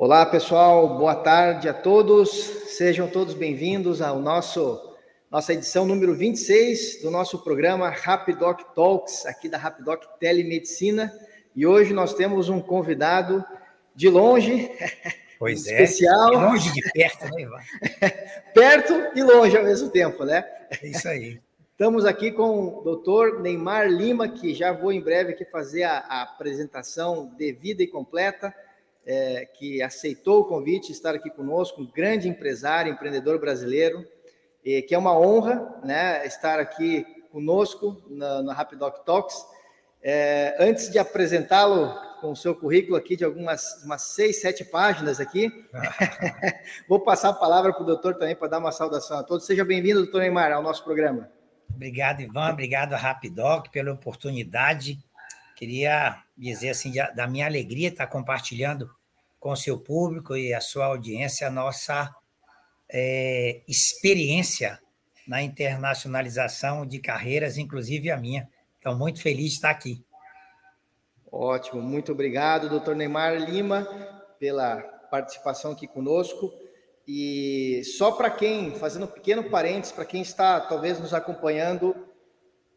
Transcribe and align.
Olá, 0.00 0.24
pessoal. 0.24 0.96
Boa 0.96 1.16
tarde 1.16 1.68
a 1.68 1.74
todos. 1.74 2.30
Sejam 2.68 3.08
todos 3.08 3.34
bem-vindos 3.34 4.00
ao 4.00 4.20
nosso 4.20 4.80
nossa 5.28 5.52
edição 5.52 5.84
número 5.84 6.14
26 6.14 7.02
do 7.02 7.10
nosso 7.10 7.42
programa 7.42 7.90
Rapidoc 7.90 8.60
Talks, 8.76 9.26
aqui 9.26 9.48
da 9.48 9.58
Rapidoc 9.58 10.04
Telemedicina. 10.20 11.12
E 11.52 11.66
hoje 11.66 11.92
nós 11.92 12.14
temos 12.14 12.48
um 12.48 12.60
convidado 12.60 13.44
de 13.92 14.08
longe, 14.08 14.70
pois 15.36 15.66
é, 15.66 15.82
especial. 15.82 16.30
De 16.30 16.36
longe 16.36 16.72
de 16.72 16.92
perto, 16.92 17.24
né, 17.34 17.42
Ivan? 17.42 17.60
perto 18.54 19.18
e 19.18 19.22
longe 19.24 19.56
ao 19.56 19.64
mesmo 19.64 19.90
tempo, 19.90 20.24
né? 20.24 20.44
É 20.80 20.86
isso 20.86 21.08
aí. 21.08 21.40
Estamos 21.72 22.04
aqui 22.04 22.30
com 22.30 22.68
o 22.68 22.82
doutor 22.82 23.40
Neymar 23.40 23.88
Lima, 23.88 24.28
que 24.28 24.54
já 24.54 24.70
vou 24.70 24.92
em 24.92 25.00
breve 25.00 25.32
aqui 25.32 25.44
fazer 25.44 25.82
a, 25.82 25.98
a 26.08 26.22
apresentação 26.22 27.34
devida 27.36 27.82
e 27.82 27.88
completa 27.88 28.54
é, 29.08 29.46
que 29.46 29.82
aceitou 29.82 30.40
o 30.40 30.44
convite 30.44 30.88
de 30.88 30.92
estar 30.92 31.14
aqui 31.14 31.30
conosco, 31.30 31.80
um 31.80 31.90
grande 31.90 32.28
empresário, 32.28 32.92
empreendedor 32.92 33.40
brasileiro, 33.40 34.06
e, 34.62 34.82
que 34.82 34.94
é 34.94 34.98
uma 34.98 35.18
honra 35.18 35.80
né, 35.82 36.26
estar 36.26 36.60
aqui 36.60 37.06
conosco 37.32 38.02
na, 38.10 38.42
na 38.42 38.52
Rapidoc 38.52 39.06
Talks. 39.06 39.34
É, 40.02 40.54
antes 40.60 40.90
de 40.90 40.98
apresentá-lo 40.98 41.90
com 42.20 42.32
o 42.32 42.36
seu 42.36 42.54
currículo 42.54 42.96
aqui 42.96 43.16
de 43.16 43.24
algumas 43.24 43.82
umas 43.82 44.02
seis, 44.02 44.42
sete 44.42 44.62
páginas 44.62 45.20
aqui, 45.20 45.50
vou 46.86 47.00
passar 47.00 47.30
a 47.30 47.34
palavra 47.34 47.72
para 47.72 47.82
o 47.82 47.86
doutor 47.86 48.14
também 48.14 48.36
para 48.36 48.48
dar 48.48 48.58
uma 48.58 48.72
saudação 48.72 49.18
a 49.18 49.22
todos. 49.22 49.46
Seja 49.46 49.64
bem-vindo, 49.64 50.02
doutor 50.02 50.20
Neymar, 50.20 50.52
ao 50.52 50.62
nosso 50.62 50.84
programa. 50.84 51.30
Obrigado, 51.74 52.20
Ivan. 52.20 52.50
Obrigado, 52.50 52.92
Rapidoc, 52.92 53.70
pela 53.70 53.92
oportunidade. 53.92 54.98
Queria 55.56 56.22
dizer 56.36 56.70
assim 56.70 56.92
da 57.14 57.26
minha 57.26 57.46
alegria 57.46 57.88
estar 57.88 58.06
compartilhando 58.06 58.97
com 59.38 59.54
seu 59.54 59.78
público 59.78 60.36
e 60.36 60.52
a 60.52 60.60
sua 60.60 60.86
audiência 60.86 61.46
a 61.46 61.50
nossa 61.50 62.14
é, 62.90 63.62
experiência 63.68 64.80
na 65.26 65.42
internacionalização 65.42 66.86
de 66.86 66.98
carreiras, 66.98 67.58
inclusive 67.58 68.10
a 68.10 68.16
minha. 68.16 68.48
Então, 68.78 68.96
muito 68.96 69.20
feliz 69.20 69.50
de 69.50 69.56
estar 69.56 69.70
aqui. 69.70 70.02
Ótimo, 71.30 71.82
muito 71.82 72.12
obrigado, 72.12 72.70
doutor 72.70 72.96
Neymar 72.96 73.34
Lima, 73.34 73.86
pela 74.38 74.80
participação 75.10 75.72
aqui 75.72 75.86
conosco. 75.86 76.50
E 77.06 77.82
só 77.84 78.12
para 78.12 78.30
quem, 78.30 78.74
fazendo 78.74 79.04
um 79.04 79.10
pequeno 79.10 79.50
parênteses, 79.50 79.92
para 79.92 80.04
quem 80.04 80.22
está 80.22 80.60
talvez 80.60 80.98
nos 80.98 81.12
acompanhando 81.12 81.94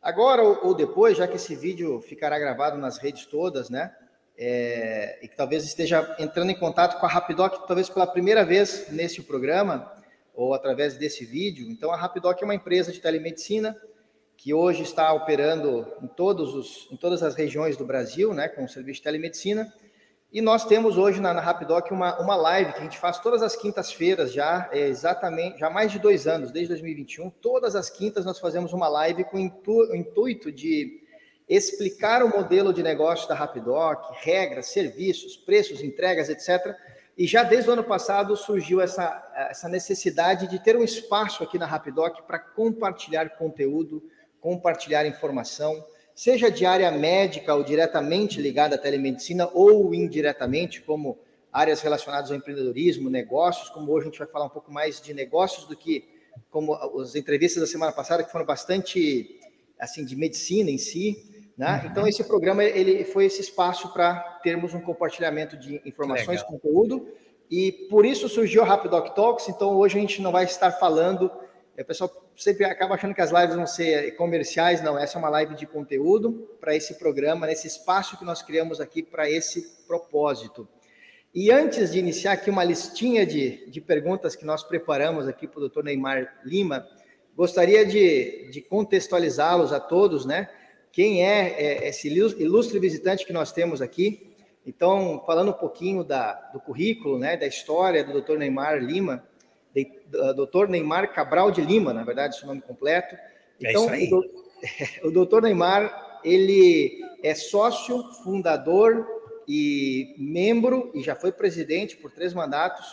agora 0.02 0.42
ou 0.42 0.74
depois, 0.74 1.18
já 1.18 1.28
que 1.28 1.36
esse 1.36 1.56
vídeo 1.56 2.02
ficará 2.02 2.38
gravado 2.38 2.78
nas 2.78 2.98
redes 2.98 3.26
todas, 3.26 3.70
né? 3.70 3.96
É, 4.38 5.20
e 5.22 5.28
que 5.28 5.36
talvez 5.36 5.64
esteja 5.64 6.16
entrando 6.20 6.52
em 6.52 6.56
contato 6.56 7.00
com 7.00 7.06
a 7.06 7.10
Rapidoc, 7.10 7.68
talvez 7.68 7.90
pela 7.90 8.08
primeira 8.08 8.44
vez 8.44 8.88
nesse 8.90 9.22
programa, 9.22 9.92
ou 10.34 10.54
através 10.54 10.98
desse 10.98 11.26
vídeo. 11.26 11.70
Então, 11.70 11.92
a 11.92 11.98
Rapidoc 11.98 12.42
é 12.42 12.46
uma 12.46 12.56
empresa 12.56 12.92
de 12.92 13.00
telemedicina 13.00 13.78
que 14.38 14.54
hoje 14.54 14.82
está 14.82 15.14
operando 15.14 15.88
em, 16.02 16.08
todos 16.08 16.56
os, 16.56 16.88
em 16.92 16.98
todas 16.98 17.22
as 17.22 17.36
regiões 17.36 17.78
do 17.78 17.86
Brasil, 17.86 18.34
né, 18.34 18.48
com 18.48 18.64
o 18.64 18.70
serviço 18.70 18.98
de 18.98 19.04
telemedicina. 19.04 19.72
E 20.34 20.42
nós 20.42 20.66
temos 20.66 20.98
hoje 20.98 21.20
na, 21.20 21.34
na 21.34 21.42
Rapidoc 21.42 21.92
uma, 21.92 22.20
uma 22.20 22.36
live 22.36 22.74
que 22.74 22.80
a 22.80 22.84
gente 22.84 22.98
faz 22.98 23.20
todas 23.20 23.44
as 23.44 23.56
quintas-feiras 23.56 24.34
já, 24.34 24.68
é 24.72 24.88
exatamente, 24.88 25.60
já 25.60 25.68
há 25.68 25.70
mais 25.70 25.92
de 25.92 26.00
dois 26.00 26.26
anos, 26.26 26.52
desde 26.52 26.70
2021. 26.70 27.30
Todas 27.30 27.76
as 27.76 27.90
quintas 27.90 28.26
nós 28.26 28.40
fazemos 28.40 28.74
uma 28.74 28.88
live 28.88 29.26
com 29.26 29.38
o 29.38 29.96
intuito 29.96 30.52
de 30.52 31.01
explicar 31.54 32.24
o 32.24 32.30
modelo 32.30 32.74
de 32.74 32.82
negócio 32.82 33.28
da 33.28 33.36
Rapidoc, 33.36 34.14
regras, 34.22 34.68
serviços, 34.68 35.36
preços, 35.36 35.84
entregas, 35.84 36.30
etc. 36.30 36.74
E 37.18 37.28
já 37.28 37.44
desde 37.44 37.70
o 37.70 37.74
ano 37.74 37.84
passado 37.84 38.38
surgiu 38.38 38.80
essa, 38.80 39.22
essa 39.50 39.68
necessidade 39.68 40.48
de 40.48 40.64
ter 40.64 40.78
um 40.78 40.84
espaço 40.84 41.44
aqui 41.44 41.60
na 41.60 41.66
Rapidoc 41.66 42.22
para 42.26 42.40
compartilhar 42.40 43.32
conteúdo, 43.32 44.02
compartilhar 44.40 45.06
informação, 45.06 45.86
seja 46.16 46.50
de 46.50 46.66
área 46.66 46.90
médica 46.90 47.54
ou 47.54 47.66
diretamente 47.66 48.42
ligada 48.42 48.76
à 48.76 48.78
telemedicina 48.78 49.50
ou 49.54 49.94
indiretamente, 49.94 50.82
como 50.82 51.20
áreas 51.52 51.82
relacionadas 51.82 52.32
ao 52.32 52.38
empreendedorismo, 52.38 53.10
negócios, 53.10 53.68
como 53.68 53.92
hoje 53.92 54.08
a 54.08 54.10
gente 54.10 54.20
vai 54.20 54.28
falar 54.30 54.46
um 54.46 54.50
pouco 54.50 54.72
mais 54.72 55.02
de 55.02 55.14
negócios 55.14 55.68
do 55.68 55.76
que 55.76 56.08
como 56.50 56.74
as 56.74 57.14
entrevistas 57.14 57.60
da 57.60 57.68
semana 57.68 57.92
passada, 57.92 58.24
que 58.24 58.32
foram 58.32 58.46
bastante 58.46 59.38
assim 59.78 60.06
de 60.06 60.16
medicina 60.16 60.70
em 60.70 60.78
si. 60.78 61.31
Né? 61.62 61.80
Uhum. 61.84 61.92
Então, 61.92 62.08
esse 62.08 62.24
programa 62.24 62.64
ele 62.64 63.04
foi 63.04 63.26
esse 63.26 63.40
espaço 63.40 63.94
para 63.94 64.16
termos 64.42 64.74
um 64.74 64.82
compartilhamento 64.82 65.56
de 65.56 65.80
informações, 65.86 66.40
Legal. 66.40 66.48
conteúdo, 66.48 67.08
e 67.52 67.72
por 67.88 68.04
isso 68.04 68.28
surgiu 68.28 68.64
o 68.64 68.66
Rapidoc 68.66 69.14
Talks. 69.14 69.48
Então, 69.48 69.76
hoje 69.76 69.96
a 69.96 70.02
gente 70.02 70.24
não 70.24 70.32
vai 70.32 70.46
estar 70.46 70.72
falando. 70.72 71.32
O 71.78 71.86
pessoal 71.86 72.10
sempre 72.36 72.66
acaba 72.66 72.96
achando 72.96 73.14
que 73.14 73.22
as 73.22 73.30
lives 73.30 73.56
vão 73.56 73.68
ser 73.68 74.16
comerciais. 74.16 74.82
Não, 74.82 74.98
essa 74.98 75.20
é 75.20 75.20
uma 75.20 75.30
live 75.30 75.54
de 75.54 75.68
conteúdo 75.68 76.50
para 76.60 76.76
esse 76.76 76.96
programa, 76.96 77.46
nesse 77.46 77.68
espaço 77.68 78.18
que 78.18 78.26
nós 78.26 78.42
criamos 78.42 78.82
aqui 78.82 79.04
para 79.04 79.30
esse 79.30 79.86
propósito. 79.86 80.68
E 81.32 81.52
antes 81.52 81.92
de 81.92 82.00
iniciar 82.00 82.32
aqui 82.32 82.50
uma 82.50 82.64
listinha 82.64 83.24
de, 83.24 83.70
de 83.70 83.80
perguntas 83.80 84.36
que 84.36 84.46
nós 84.46 84.64
preparamos 84.64 85.28
aqui 85.28 85.48
para 85.48 85.58
o 85.58 85.62
doutor 85.62 85.84
Neymar 85.84 86.40
Lima, 86.44 86.88
gostaria 87.36 87.86
de, 87.86 88.50
de 88.50 88.62
contextualizá-los 88.62 89.72
a 89.72 89.80
todos, 89.80 90.26
né? 90.26 90.50
Quem 90.92 91.26
é, 91.26 91.50
é 91.50 91.88
esse 91.90 92.08
ilustre 92.08 92.80
visitante 92.80 93.26
que 93.26 93.34
nós 93.34 93.52
temos 93.52 93.82
aqui. 93.82 94.32
Então, 94.66 95.24
falando 95.26 95.50
um 95.50 95.54
pouquinho 95.54 96.04
da, 96.04 96.34
do 96.54 96.60
currículo, 96.60 97.18
né, 97.18 97.36
da 97.36 97.48
história 97.48 98.04
do 98.04 98.22
Dr. 98.22 98.38
Neymar 98.38 98.78
Lima, 98.78 99.24
de, 99.74 99.88
Dr. 100.36 100.68
Neymar 100.68 101.14
Cabral 101.14 101.50
de 101.52 101.62
Lima, 101.62 101.94
na 101.94 102.04
verdade, 102.04 102.36
esse 102.36 102.44
é 102.44 102.46
o 102.46 102.50
nome 102.50 102.62
completo. 102.62 103.16
Então, 103.60 103.90
é 103.90 104.04
isso 104.04 104.16
aí. 104.22 104.24
O, 105.04 105.08
o 105.10 105.26
Dr. 105.26 105.42
Neymar, 105.42 106.20
ele 106.24 107.02
é 107.24 107.34
sócio, 107.34 108.04
fundador 108.24 109.08
e 109.48 110.14
membro, 110.18 110.92
e 110.94 111.02
já 111.02 111.16
foi 111.16 111.32
presidente 111.32 111.98
por 111.98 112.12
três 112.12 112.34
mandatos, 112.34 112.86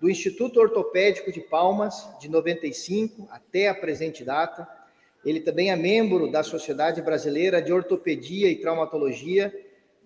do 0.00 0.10
Instituto 0.10 0.60
Ortopédico 0.60 1.32
de 1.32 1.40
Palmas, 1.40 2.06
de 2.20 2.28
95 2.28 3.26
até 3.30 3.68
a 3.68 3.74
presente 3.74 4.22
data. 4.24 4.68
Ele 5.24 5.40
também 5.40 5.70
é 5.70 5.76
membro 5.76 6.30
da 6.30 6.42
Sociedade 6.42 7.00
Brasileira 7.00 7.62
de 7.62 7.72
Ortopedia 7.72 8.48
e 8.48 8.56
Traumatologia, 8.56 9.52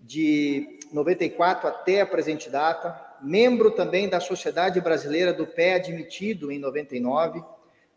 de 0.01 0.79
94 0.93 1.67
até 1.67 2.01
a 2.01 2.05
presente 2.05 2.49
data, 2.49 2.99
membro 3.21 3.71
também 3.71 4.07
da 4.07 4.19
Sociedade 4.19 4.79
Brasileira 4.79 5.33
do 5.33 5.45
Pé 5.45 5.73
Admitido, 5.73 6.51
em 6.51 6.59
99, 6.59 7.43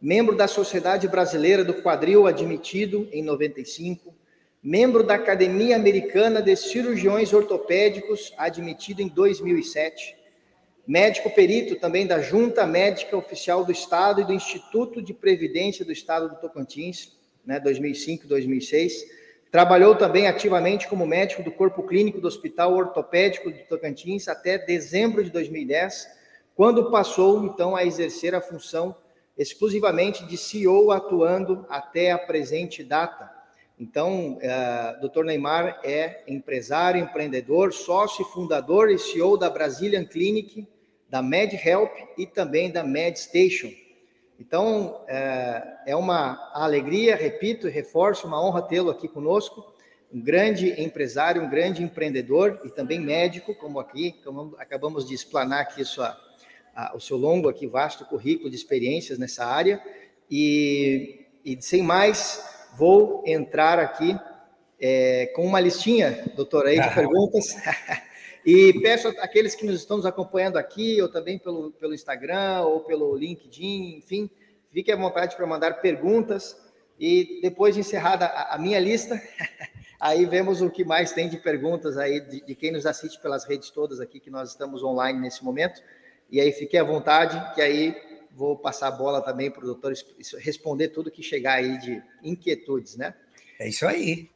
membro 0.00 0.34
da 0.34 0.48
Sociedade 0.48 1.06
Brasileira 1.06 1.64
do 1.64 1.74
Quadril 1.74 2.26
Admitido, 2.26 3.08
em 3.12 3.22
95, 3.22 4.12
membro 4.62 5.04
da 5.04 5.14
Academia 5.14 5.76
Americana 5.76 6.42
de 6.42 6.56
Cirurgiões 6.56 7.32
Ortopédicos, 7.32 8.32
admitido 8.36 9.00
em 9.00 9.08
2007, 9.08 10.16
médico 10.86 11.30
perito 11.30 11.76
também 11.76 12.06
da 12.06 12.20
Junta 12.20 12.66
Médica 12.66 13.16
Oficial 13.16 13.64
do 13.64 13.72
Estado 13.72 14.20
e 14.20 14.24
do 14.24 14.32
Instituto 14.32 15.00
de 15.00 15.14
Previdência 15.14 15.84
do 15.84 15.92
Estado 15.92 16.28
do 16.28 16.36
Tocantins, 16.36 17.16
né, 17.46 17.60
2005 17.60 18.26
2006. 18.26 19.04
Trabalhou 19.50 19.94
também 19.94 20.26
ativamente 20.26 20.88
como 20.88 21.06
médico 21.06 21.42
do 21.42 21.52
corpo 21.52 21.82
clínico 21.82 22.20
do 22.20 22.26
Hospital 22.26 22.74
Ortopédico 22.74 23.52
de 23.52 23.60
Tocantins 23.64 24.26
até 24.26 24.58
dezembro 24.58 25.22
de 25.22 25.30
2010, 25.30 26.08
quando 26.54 26.90
passou 26.90 27.44
então 27.44 27.76
a 27.76 27.84
exercer 27.84 28.34
a 28.34 28.40
função 28.40 28.96
exclusivamente 29.36 30.24
de 30.26 30.36
CEO, 30.36 30.90
atuando 30.90 31.66
até 31.68 32.10
a 32.10 32.18
presente 32.18 32.82
data. 32.82 33.30
Então, 33.78 34.38
uh, 34.38 35.08
Dr. 35.08 35.24
Neymar 35.24 35.80
é 35.82 36.22
empresário, 36.28 37.02
empreendedor, 37.02 37.72
sócio 37.72 38.24
fundador 38.26 38.90
e 38.90 38.98
CEO 38.98 39.36
da 39.36 39.50
Brazilian 39.50 40.04
Clinic, 40.04 40.68
da 41.12 41.20
MedHelp 41.20 41.92
e 42.16 42.26
também 42.26 42.70
da 42.70 42.82
MedStation. 42.82 43.70
Então, 44.40 45.04
é, 45.06 45.62
é 45.88 45.94
uma 45.94 46.50
alegria, 46.54 47.14
repito 47.14 47.68
e 47.68 47.70
reforço, 47.70 48.26
uma 48.26 48.42
honra 48.42 48.62
tê-lo 48.62 48.90
aqui 48.90 49.06
conosco. 49.06 49.74
Um 50.10 50.22
grande 50.22 50.80
empresário, 50.82 51.42
um 51.42 51.50
grande 51.50 51.82
empreendedor 51.82 52.62
e 52.64 52.70
também 52.70 52.98
médico, 52.98 53.54
como 53.54 53.78
aqui, 53.78 54.12
como 54.24 54.56
acabamos 54.58 55.06
de 55.06 55.14
explanar 55.14 55.60
aqui 55.60 55.84
sua, 55.84 56.18
a, 56.74 56.96
o 56.96 57.00
seu 57.00 57.18
longo, 57.18 57.46
aqui 57.46 57.66
vasto 57.66 58.06
currículo 58.06 58.48
de 58.48 58.56
experiências 58.56 59.18
nessa 59.18 59.44
área. 59.44 59.82
E, 60.30 61.26
e 61.44 61.60
sem 61.60 61.82
mais, 61.82 62.42
vou 62.74 63.22
entrar 63.26 63.78
aqui 63.78 64.18
é, 64.80 65.26
com 65.36 65.44
uma 65.44 65.60
listinha, 65.60 66.24
doutor, 66.34 66.64
aí, 66.64 66.76
de 66.76 66.88
ah. 66.88 66.94
perguntas. 66.94 67.54
E 68.44 68.80
peço 68.80 69.08
àqueles 69.20 69.54
que 69.54 69.64
nos 69.64 69.76
estão 69.76 69.96
nos 69.98 70.06
acompanhando 70.06 70.56
aqui, 70.56 71.00
ou 71.00 71.08
também 71.08 71.38
pelo, 71.38 71.70
pelo 71.72 71.94
Instagram, 71.94 72.62
ou 72.62 72.80
pelo 72.80 73.16
LinkedIn, 73.16 73.98
enfim, 73.98 74.28
fiquem 74.72 74.94
à 74.94 74.96
vontade 74.96 75.36
para 75.36 75.46
mandar 75.46 75.80
perguntas. 75.80 76.56
E 76.98 77.40
depois 77.40 77.74
de 77.74 77.80
encerrada 77.80 78.26
a, 78.26 78.56
a 78.56 78.58
minha 78.58 78.78
lista, 78.80 79.20
aí 79.98 80.24
vemos 80.26 80.60
o 80.60 80.70
que 80.70 80.84
mais 80.84 81.12
tem 81.12 81.28
de 81.28 81.36
perguntas 81.36 81.96
aí 81.96 82.20
de, 82.20 82.44
de, 82.44 82.54
quem 82.54 82.72
nos 82.72 82.84
assiste 82.84 83.20
pelas 83.20 83.44
redes 83.44 83.70
todas 83.70 84.00
aqui, 84.00 84.18
que 84.18 84.30
nós 84.30 84.50
estamos 84.50 84.82
online 84.82 85.20
nesse 85.20 85.44
momento. 85.44 85.80
E 86.30 86.40
aí 86.40 86.50
fique 86.52 86.76
à 86.76 86.82
vontade, 86.84 87.54
que 87.54 87.60
aí 87.60 87.94
vou 88.34 88.56
passar 88.56 88.88
a 88.88 88.92
bola 88.92 89.20
também 89.20 89.50
para 89.50 89.62
o 89.62 89.66
doutor 89.66 89.92
responder 90.38 90.88
tudo 90.88 91.10
que 91.10 91.22
chegar 91.22 91.54
aí 91.54 91.78
de 91.78 92.02
inquietudes, 92.22 92.96
né? 92.96 93.14
É 93.58 93.68
isso 93.68 93.86
aí. 93.86 94.30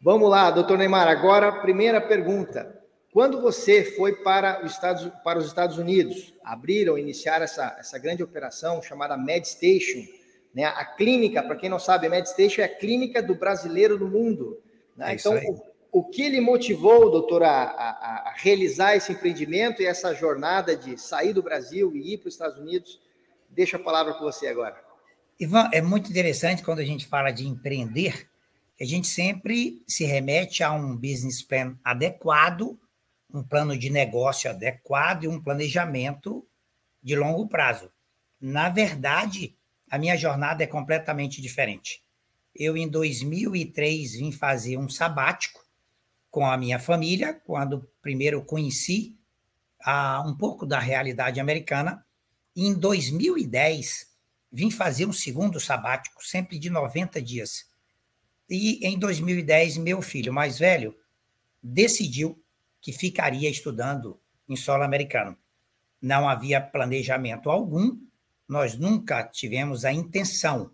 Vamos 0.00 0.30
lá, 0.30 0.50
doutor 0.50 0.78
Neymar. 0.78 1.08
Agora, 1.08 1.50
primeira 1.50 2.00
pergunta. 2.00 2.77
Quando 3.12 3.40
você 3.40 3.84
foi 3.84 4.16
para 4.16 4.64
os 4.64 4.72
Estados, 4.72 5.10
para 5.24 5.38
os 5.38 5.46
Estados 5.46 5.78
Unidos, 5.78 6.34
abriram, 6.44 6.98
iniciaram 6.98 7.44
essa, 7.44 7.76
essa 7.78 7.98
grande 7.98 8.22
operação 8.22 8.82
chamada 8.82 9.16
MedStation, 9.16 10.06
né? 10.54 10.64
a 10.64 10.84
clínica, 10.84 11.42
para 11.42 11.56
quem 11.56 11.70
não 11.70 11.78
sabe, 11.78 12.06
a 12.06 12.10
MedStation 12.10 12.60
é 12.60 12.64
a 12.64 12.68
clínica 12.68 13.22
do 13.22 13.34
brasileiro 13.34 13.98
no 13.98 14.08
mundo. 14.08 14.60
Né? 14.96 15.12
É 15.12 15.14
então, 15.14 15.36
o, 15.90 16.00
o, 16.00 16.04
que 16.04 16.28
lhe 16.28 16.40
motivou, 16.40 17.10
doutor, 17.10 17.42
a, 17.42 17.62
a, 17.62 18.28
a 18.28 18.34
realizar 18.36 18.94
esse 18.94 19.12
empreendimento 19.12 19.80
e 19.80 19.86
essa 19.86 20.14
jornada 20.14 20.76
de 20.76 20.98
sair 20.98 21.32
do 21.32 21.42
Brasil 21.42 21.96
e 21.96 22.14
ir 22.14 22.18
para 22.18 22.28
os 22.28 22.34
Estados 22.34 22.58
Unidos? 22.58 23.00
Deixa 23.48 23.78
a 23.78 23.80
palavra 23.80 24.14
com 24.14 24.24
você 24.24 24.48
agora. 24.48 24.76
Ivan, 25.40 25.70
é 25.72 25.80
muito 25.80 26.10
interessante 26.10 26.62
quando 26.62 26.80
a 26.80 26.84
gente 26.84 27.06
fala 27.06 27.30
de 27.30 27.46
empreender, 27.46 28.28
a 28.80 28.84
gente 28.84 29.06
sempre 29.06 29.82
se 29.86 30.04
remete 30.04 30.62
a 30.62 30.72
um 30.72 30.96
business 30.96 31.42
plan 31.42 31.76
adequado, 31.84 32.78
um 33.32 33.42
plano 33.42 33.76
de 33.76 33.90
negócio 33.90 34.50
adequado 34.50 35.24
e 35.24 35.28
um 35.28 35.40
planejamento 35.40 36.46
de 37.02 37.14
longo 37.14 37.48
prazo. 37.48 37.90
Na 38.40 38.68
verdade, 38.68 39.56
a 39.90 39.98
minha 39.98 40.16
jornada 40.16 40.62
é 40.62 40.66
completamente 40.66 41.40
diferente. 41.40 42.02
Eu, 42.54 42.76
em 42.76 42.88
2003, 42.88 44.12
vim 44.12 44.32
fazer 44.32 44.76
um 44.76 44.88
sabático 44.88 45.64
com 46.30 46.46
a 46.46 46.56
minha 46.56 46.78
família, 46.78 47.34
quando 47.44 47.88
primeiro 48.02 48.42
conheci 48.44 49.16
ah, 49.84 50.22
um 50.26 50.36
pouco 50.36 50.66
da 50.66 50.78
realidade 50.78 51.40
americana 51.40 52.04
em 52.60 52.74
2010, 52.74 54.08
vim 54.50 54.68
fazer 54.68 55.06
um 55.06 55.12
segundo 55.12 55.60
sabático, 55.60 56.26
sempre 56.26 56.58
de 56.58 56.68
90 56.68 57.22
dias. 57.22 57.66
E 58.50 58.84
em 58.84 58.98
2010, 58.98 59.76
meu 59.76 60.02
filho 60.02 60.32
mais 60.32 60.58
velho 60.58 60.96
decidiu 61.62 62.42
que 62.80 62.92
ficaria 62.92 63.50
estudando 63.50 64.20
em 64.48 64.56
solo 64.56 64.82
americano. 64.82 65.36
Não 66.00 66.28
havia 66.28 66.60
planejamento 66.60 67.50
algum, 67.50 67.98
nós 68.48 68.78
nunca 68.78 69.22
tivemos 69.24 69.84
a 69.84 69.92
intenção 69.92 70.72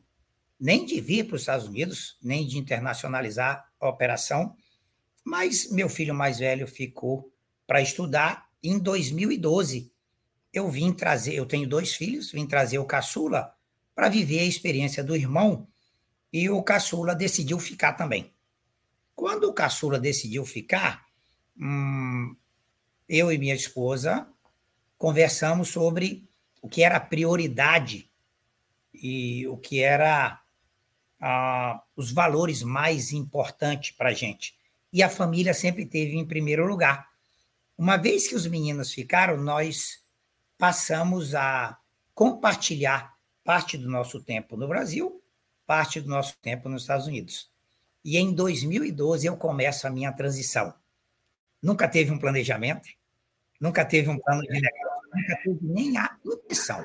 nem 0.59 0.85
de 0.87 1.01
vir 1.01 1.27
para 1.27 1.37
os 1.37 1.43
Estados 1.43 1.67
Unidos, 1.67 2.17
nem 2.23 2.47
de 2.47 2.59
internacionalizar 2.59 3.69
a 3.81 3.89
operação, 3.89 4.57
mas 5.25 5.71
meu 5.71 5.89
filho 5.89 6.15
mais 6.15 6.39
velho 6.39 6.67
ficou 6.67 7.31
para 7.67 7.83
estudar. 7.83 8.49
Em 8.63 8.79
2012, 8.79 9.93
eu 10.53 10.71
vim 10.71 10.93
trazer, 10.93 11.35
eu 11.35 11.45
tenho 11.45 11.69
dois 11.69 11.95
filhos, 11.95 12.33
vim 12.33 12.47
trazer 12.47 12.79
o 12.79 12.85
caçula 12.85 13.55
para 13.95 14.09
viver 14.09 14.41
a 14.41 14.45
experiência 14.45 15.05
do 15.05 15.17
irmão 15.17 15.69
e 16.33 16.49
o 16.49 16.63
caçula 16.63 17.15
decidiu 17.15 17.59
ficar 17.59 17.93
também. 17.93 18.33
Quando 19.15 19.45
o 19.45 19.53
caçula 19.53 19.99
decidiu 19.99 20.45
ficar, 20.45 21.04
hum, 21.57 22.37
eu 23.09 23.33
e 23.33 23.39
minha 23.39 23.55
esposa 23.55 24.27
conversamos 24.97 25.69
sobre 25.69 26.29
o 26.63 26.69
que 26.69 26.83
era 26.83 26.99
prioridade 26.99 28.11
e 28.93 29.47
o 29.49 29.57
que 29.57 29.81
era 29.81 30.41
ah, 31.21 31.83
os 31.97 32.13
valores 32.13 32.63
mais 32.63 33.13
importantes 33.13 33.91
para 33.91 34.11
a 34.11 34.15
gente. 34.15 34.57
E 34.93 35.03
a 35.03 35.11
família 35.11 35.53
sempre 35.53 35.85
teve 35.85 36.17
em 36.17 36.27
primeiro 36.27 36.67
lugar. 36.67 37.09
Uma 37.77 37.97
vez 37.97 38.29
que 38.29 38.35
os 38.35 38.47
meninos 38.47 38.93
ficaram, 38.93 39.37
nós 39.37 40.03
passamos 40.57 41.35
a 41.35 41.77
compartilhar 42.15 43.15
parte 43.43 43.77
do 43.77 43.91
nosso 43.91 44.21
tempo 44.23 44.57
no 44.57 44.69
Brasil, 44.69 45.23
parte 45.67 46.01
do 46.01 46.09
nosso 46.09 46.37
tempo 46.41 46.69
nos 46.69 46.83
Estados 46.83 47.07
Unidos. 47.07 47.51
E 48.05 48.17
em 48.17 48.33
2012 48.33 49.27
eu 49.27 49.37
começo 49.37 49.87
a 49.87 49.91
minha 49.91 50.13
transição. 50.13 50.75
Nunca 51.65 51.89
teve 51.89 52.13
um 52.13 52.19
planejamento, 52.19 52.91
nunca 53.59 53.87
teve 53.87 54.11
um 54.11 54.19
plano 54.19 54.43
de 54.43 54.61
negócio, 54.61 55.11
nunca 55.15 55.37
teve 55.43 55.59
nem 55.63 55.97
a 55.97 56.15
intenção. 56.23 56.85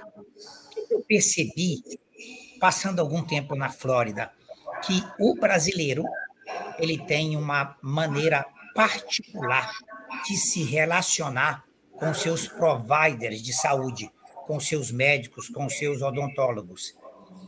Eu 0.89 1.01
percebi, 1.01 1.83
passando 2.61 3.01
algum 3.01 3.21
tempo 3.21 3.55
na 3.55 3.69
Flórida, 3.69 4.31
que 4.85 5.03
o 5.19 5.35
brasileiro 5.35 6.05
ele 6.77 6.97
tem 6.97 7.35
uma 7.35 7.77
maneira 7.81 8.45
particular 8.73 9.69
de 10.25 10.37
se 10.37 10.63
relacionar 10.63 11.65
com 11.91 12.13
seus 12.13 12.47
providers 12.47 13.41
de 13.41 13.51
saúde, 13.51 14.09
com 14.47 14.61
seus 14.61 14.93
médicos, 14.93 15.49
com 15.49 15.69
seus 15.69 16.01
odontólogos. 16.01 16.95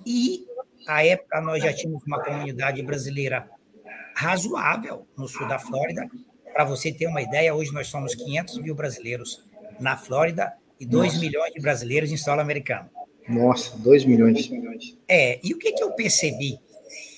E, 0.05 0.45
à 0.85 1.05
época, 1.05 1.39
nós 1.39 1.63
já 1.63 1.71
tínhamos 1.71 2.03
uma 2.05 2.21
comunidade 2.21 2.83
brasileira 2.83 3.49
razoável 4.17 5.07
no 5.17 5.29
sul 5.29 5.47
da 5.47 5.57
Flórida. 5.57 6.09
Para 6.53 6.65
você 6.65 6.91
ter 6.91 7.07
uma 7.07 7.21
ideia, 7.21 7.53
hoje 7.53 7.73
nós 7.73 7.87
somos 7.87 8.13
500 8.15 8.59
mil 8.59 8.75
brasileiros 8.75 9.43
na 9.79 9.97
Flórida 9.97 10.53
e 10.79 10.85
2 10.85 11.13
Nossa. 11.13 11.19
milhões 11.19 11.53
de 11.53 11.61
brasileiros 11.61 12.11
em 12.11 12.17
solo 12.17 12.41
americano. 12.41 12.89
Nossa, 13.27 13.77
2 13.77 14.05
milhões. 14.05 14.49
É, 15.07 15.39
e 15.43 15.53
o 15.53 15.57
que, 15.57 15.71
que 15.71 15.83
eu 15.83 15.91
percebi? 15.91 16.59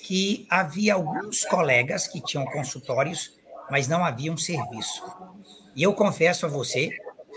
Que 0.04 0.46
havia 0.50 0.94
alguns 0.94 1.44
colegas 1.46 2.08
que 2.08 2.22
tinham 2.22 2.46
consultórios, 2.46 3.38
mas 3.72 3.88
não 3.88 4.04
havia 4.04 4.32
um 4.32 4.38
serviço. 4.38 5.04
E 5.76 5.82
eu 5.82 5.94
confesso 5.94 6.46
a 6.46 6.50
você 6.50 6.90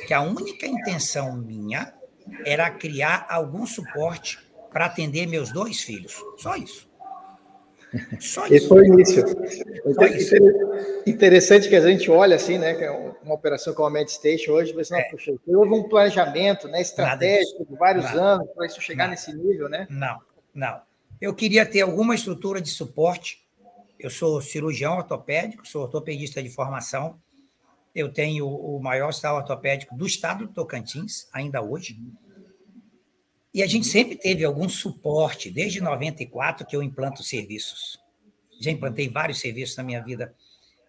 que 0.07 0.13
a 0.13 0.21
única 0.21 0.67
intenção 0.67 1.37
minha 1.37 1.95
era 2.45 2.71
criar 2.71 3.27
algum 3.31 3.65
suporte 3.67 4.39
para 4.71 4.87
atender 4.87 5.27
meus 5.27 5.53
dois 5.53 5.81
filhos. 5.81 6.15
Só 6.37 6.57
isso. 6.57 6.86
Só 8.21 8.47
Esse 8.47 8.69
foi 8.69 8.83
o 8.83 8.95
início. 8.95 9.25
Interessante 11.07 11.69
que 11.69 11.77
a 11.77 11.81
gente 11.81 12.11
olha 12.11 12.37
assim, 12.37 12.59
né? 12.59 12.75
Que 12.75 12.85
é 12.85 12.91
uma 12.91 13.35
operação 13.35 13.75
como 13.75 13.89
a 13.89 13.91
MedStation 13.91 14.53
hoje, 14.53 14.75
mas 14.75 14.91
não, 14.91 14.99
é. 14.99 15.05
puxa, 15.05 15.35
houve 15.47 15.73
um 15.73 15.89
planejamento 15.89 16.69
né, 16.69 16.81
estratégico 16.81 17.65
de 17.65 17.77
vários 17.77 18.05
Nada. 18.05 18.21
anos 18.21 18.49
para 18.55 18.67
isso 18.67 18.81
chegar 18.81 19.05
Nada. 19.05 19.11
nesse 19.11 19.35
nível, 19.35 19.69
né? 19.69 19.87
Não, 19.91 20.19
não. 20.55 20.81
Eu 21.21 21.35
queria 21.35 21.65
ter 21.65 21.81
alguma 21.81 22.15
estrutura 22.15 22.61
de 22.61 22.69
suporte. 22.69 23.45
Eu 23.99 24.11
sou 24.11 24.41
cirurgião 24.43 24.99
ortopédico, 24.99 25.67
sou 25.67 25.83
ortopedista 25.83 26.43
de 26.43 26.51
formação, 26.51 27.19
eu 27.97 28.13
tenho 28.13 28.47
o 28.47 28.79
maior 28.79 29.09
hospital 29.09 29.37
ortopédico 29.37 29.97
do 29.97 30.07
estado 30.07 30.47
do 30.47 30.53
Tocantins, 30.53 31.27
ainda 31.33 31.63
hoje. 31.63 31.99
E 33.57 33.63
a 33.63 33.67
gente 33.67 33.87
sempre 33.87 34.17
teve 34.17 34.45
algum 34.45 34.69
suporte, 34.69 35.51
desde 35.51 35.81
94 35.81 36.67
que 36.67 36.77
eu 36.77 36.83
implanto 36.83 37.23
serviços. 37.23 37.99
Já 38.61 38.71
implantei 38.71 39.09
vários 39.09 39.41
serviços 39.41 39.79
na 39.79 39.83
minha 39.83 40.05
vida. 40.05 40.35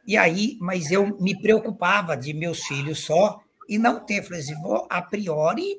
E 0.06 0.18
aí, 0.18 0.58
mas 0.60 0.92
eu 0.92 1.18
me 1.18 1.40
preocupava 1.42 2.18
de 2.18 2.34
meus 2.34 2.60
filhos 2.66 3.00
só 3.00 3.40
e 3.70 3.78
não 3.78 4.06
ter. 4.06 4.22
Falei 4.22 4.42
assim, 4.42 4.54
a 4.90 5.02
priori, 5.02 5.78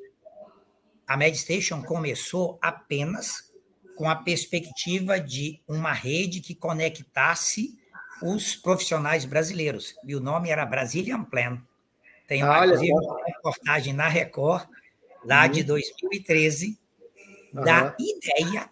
a 1.06 1.14
MedStation 1.14 1.82
começou 1.82 2.58
apenas 2.62 3.52
com 3.94 4.08
a 4.08 4.16
perspectiva 4.16 5.20
de 5.20 5.60
uma 5.68 5.92
rede 5.92 6.40
que 6.40 6.54
conectasse 6.54 7.78
os 8.22 8.56
profissionais 8.56 9.26
brasileiros. 9.26 9.94
E 10.06 10.16
o 10.16 10.20
nome 10.20 10.48
era 10.48 10.64
Brazilian 10.64 11.22
Plan. 11.24 11.60
Tem 12.26 12.42
uma, 12.42 12.60
Olha, 12.60 12.80
uma 12.80 13.26
reportagem 13.26 13.92
na 13.92 14.08
Record, 14.08 14.66
lá 15.28 15.44
uhum. 15.44 15.52
de 15.52 15.62
2013, 15.62 16.78
uhum. 17.52 17.64
da 17.64 17.94
ideia 18.00 18.70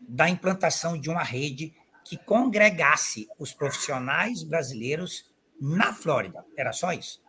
da 0.00 0.28
implantação 0.28 0.98
de 0.98 1.10
uma 1.10 1.24
rede 1.24 1.74
que 2.04 2.16
congregasse 2.16 3.26
os 3.38 3.52
profissionais 3.52 4.44
brasileiros 4.44 5.28
na 5.60 5.92
Flórida. 5.92 6.44
Era 6.56 6.72
só 6.72 6.92
isso. 6.92 7.20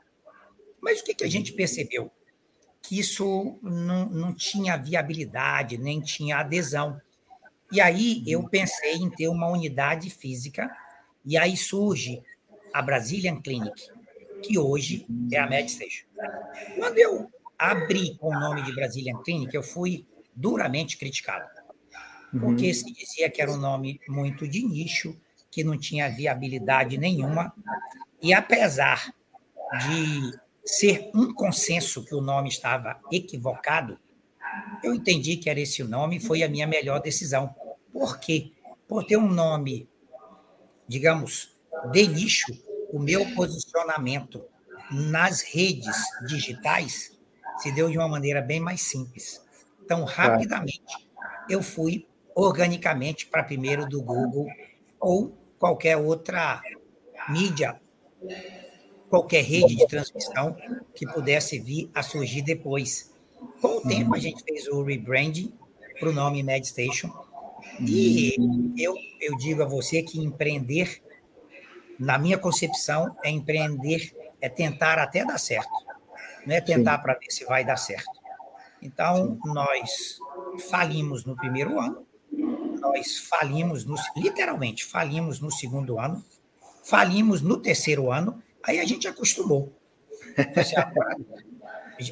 Mas 0.79 0.99
o 0.99 1.03
que, 1.03 1.15
que 1.15 1.23
a 1.23 1.29
gente 1.29 1.53
percebeu? 1.53 2.11
Que 2.83 2.99
isso 2.99 3.57
não, 3.63 4.07
não 4.07 4.35
tinha 4.35 4.77
viabilidade, 4.77 5.77
nem 5.79 5.99
tinha 5.99 6.37
adesão. 6.37 7.01
E 7.71 7.81
aí 7.81 8.23
eu 8.27 8.41
uhum. 8.41 8.47
pensei 8.47 8.93
em 8.95 9.09
ter 9.09 9.27
uma 9.27 9.47
unidade 9.47 10.11
física 10.11 10.69
e 11.25 11.37
aí 11.37 11.57
surge 11.57 12.21
a 12.71 12.81
Brazilian 12.81 13.41
Clinic, 13.41 13.89
que 14.43 14.59
hoje 14.59 15.07
é 15.31 15.39
a 15.39 15.47
MedStation. 15.47 16.05
Quando 16.75 16.99
eu 16.99 17.31
abri 17.57 18.15
com 18.17 18.27
o 18.27 18.39
nome 18.39 18.63
de 18.63 18.74
Brazilian 18.74 19.21
Clinic, 19.24 19.53
eu 19.53 19.63
fui 19.63 20.05
duramente 20.35 20.97
criticado, 20.97 21.45
porque 22.31 22.67
uhum. 22.67 22.74
se 22.74 22.93
dizia 22.93 23.29
que 23.29 23.41
era 23.41 23.51
um 23.51 23.57
nome 23.57 24.00
muito 24.07 24.47
de 24.47 24.63
nicho, 24.63 25.15
que 25.50 25.63
não 25.63 25.77
tinha 25.77 26.09
viabilidade 26.09 26.97
nenhuma, 26.97 27.53
e 28.21 28.33
apesar 28.33 29.13
de 29.88 30.38
ser 30.65 31.09
um 31.13 31.33
consenso 31.33 32.03
que 32.03 32.13
o 32.13 32.21
nome 32.21 32.50
estava 32.50 33.00
equivocado, 33.12 33.97
eu 34.83 34.93
entendi 34.93 35.38
que 35.38 35.50
era 35.50 35.59
esse 35.59 35.81
o 35.81 35.88
nome 35.88 36.17
e 36.17 36.19
foi 36.19 36.43
a 36.43 36.50
minha 36.50 36.67
melhor 36.67 37.01
decisão. 37.01 37.53
Por 37.91 38.19
quê? 38.19 38.51
Por 38.88 39.03
ter 39.05 39.17
um 39.17 39.29
nome 39.29 39.88
digamos, 40.88 41.55
de 41.91 42.07
nicho, 42.07 42.51
o 42.91 43.00
meu 43.00 43.25
posicionamento 43.33 44.43
nas 44.91 45.41
redes 45.41 45.95
digitais 46.27 47.14
se 47.57 47.71
deu 47.71 47.89
de 47.89 47.97
uma 47.97 48.07
maneira 48.07 48.41
bem 48.41 48.59
mais 48.59 48.81
simples. 48.81 49.43
Então, 49.83 50.03
rapidamente, 50.03 50.81
eu 51.50 51.62
fui 51.62 52.07
organicamente 52.33 53.27
para 53.27 53.43
primeiro 53.43 53.88
do 53.88 54.01
Google 54.01 54.47
ou 55.00 55.38
qualquer 55.57 55.95
outra 55.97 56.62
mídia, 57.29 57.79
qualquer 59.09 59.43
rede 59.43 59.75
de 59.75 59.88
transmissão 59.88 60.55
que 60.93 61.07
pudesse 61.07 61.59
vir 61.59 61.89
a 61.93 62.03
surgir 62.03 62.41
depois. 62.41 63.13
Com 63.62 63.77
o 63.77 63.81
tempo, 63.81 64.15
a 64.15 64.19
gente 64.19 64.43
fez 64.43 64.67
o 64.67 64.83
rebranding 64.83 65.53
para 66.00 66.09
o 66.09 66.13
nome 66.13 66.43
MedStation. 66.43 67.12
E 67.79 68.35
eu, 68.77 68.95
eu 69.21 69.38
digo 69.38 69.62
a 69.62 69.65
você 69.65 70.01
que 70.01 70.19
empreender, 70.19 71.01
na 72.00 72.17
minha 72.17 72.38
concepção, 72.38 73.15
é 73.24 73.29
empreender, 73.29 74.13
é 74.41 74.50
tentar 74.50 74.97
até 74.97 75.24
dar 75.24 75.38
certo. 75.38 75.84
Não 76.45 76.55
é 76.55 76.61
tentar 76.61 76.99
para 76.99 77.13
ver 77.15 77.29
se 77.29 77.45
vai 77.45 77.63
dar 77.63 77.77
certo. 77.77 78.11
Então, 78.81 79.37
nós 79.45 80.19
falimos 80.69 81.25
no 81.25 81.35
primeiro 81.35 81.79
ano, 81.79 82.05
nós 82.79 83.17
falimos, 83.17 83.85
no, 83.85 83.95
literalmente, 84.15 84.85
falimos 84.85 85.39
no 85.39 85.49
segundo 85.51 85.99
ano, 85.99 86.23
falimos 86.83 87.41
no 87.41 87.57
terceiro 87.57 88.11
ano, 88.11 88.41
aí 88.63 88.79
a 88.79 88.85
gente 88.85 89.07
acostumou. 89.07 89.73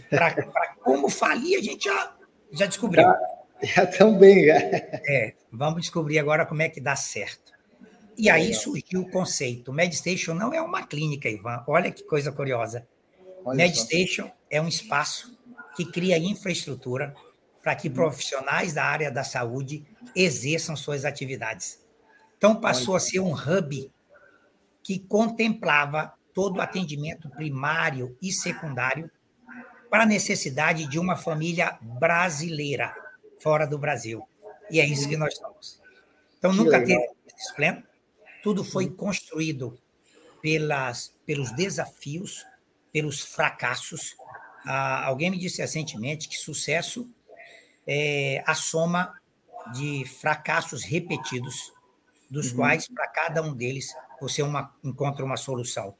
Para 0.09 0.75
como 0.81 1.09
falir, 1.09 1.59
a 1.59 1.61
gente 1.61 1.85
já, 1.85 2.15
já 2.51 2.65
descobriu. 2.65 3.03
Já 3.03 3.17
já. 3.63 3.87
É, 5.07 5.33
vamos 5.51 5.81
descobrir 5.81 6.19
agora 6.19 6.45
como 6.45 6.61
é 6.61 6.69
que 6.69 6.81
dá 6.81 6.95
certo. 6.95 7.53
E 8.17 8.29
aí 8.29 8.53
surgiu 8.53 9.01
o 9.01 9.09
conceito. 9.09 9.73
MedStation 9.73 10.33
não 10.33 10.53
é 10.53 10.61
uma 10.61 10.85
clínica, 10.85 11.29
Ivan. 11.29 11.63
Olha 11.67 11.91
que 11.91 12.03
coisa 12.03 12.31
curiosa. 12.31 12.87
MedStation 13.45 14.31
é 14.49 14.61
um 14.61 14.67
espaço 14.67 15.37
que 15.75 15.85
cria 15.85 16.17
infraestrutura 16.17 17.15
para 17.61 17.75
que 17.75 17.89
profissionais 17.89 18.73
da 18.73 18.83
área 18.83 19.11
da 19.11 19.23
saúde 19.23 19.85
exerçam 20.15 20.75
suas 20.75 21.05
atividades. 21.05 21.81
Então, 22.37 22.59
passou 22.59 22.95
a 22.95 22.99
ser 22.99 23.19
um 23.19 23.33
hub 23.33 23.91
que 24.83 24.99
contemplava 24.99 26.13
todo 26.33 26.57
o 26.57 26.61
atendimento 26.61 27.29
primário 27.29 28.17
e 28.21 28.33
secundário 28.33 29.09
para 29.89 30.03
a 30.03 30.07
necessidade 30.07 30.87
de 30.87 30.99
uma 30.99 31.15
família 31.15 31.77
brasileira 31.81 32.93
fora 33.39 33.65
do 33.65 33.77
Brasil. 33.77 34.27
E 34.69 34.79
é 34.79 34.85
isso 34.85 35.07
que 35.07 35.15
nós 35.15 35.35
somos. 35.37 35.81
Então, 36.37 36.51
que 36.51 36.57
nunca 36.57 36.77
legal. 36.77 36.99
teve 36.99 37.13
esse 37.37 37.55
pleno. 37.55 37.83
Tudo 38.41 38.63
foi 38.63 38.89
construído 38.89 39.77
pelas, 40.41 41.15
pelos 41.25 41.51
desafios, 41.53 42.45
pelos 42.93 43.19
fracassos. 43.19 44.15
Ah, 44.65 45.05
alguém 45.05 45.31
me 45.31 45.37
disse 45.37 45.61
recentemente 45.61 46.29
que 46.29 46.37
sucesso 46.37 47.09
é 47.85 48.41
a 48.45 48.53
soma 48.53 49.13
de 49.73 50.05
fracassos 50.05 50.83
repetidos, 50.83 51.73
dos 52.29 52.51
uhum. 52.51 52.57
quais, 52.57 52.87
para 52.87 53.07
cada 53.07 53.41
um 53.41 53.53
deles, 53.53 53.93
você 54.21 54.41
uma, 54.41 54.73
encontra 54.83 55.25
uma 55.25 55.37
solução. 55.37 55.95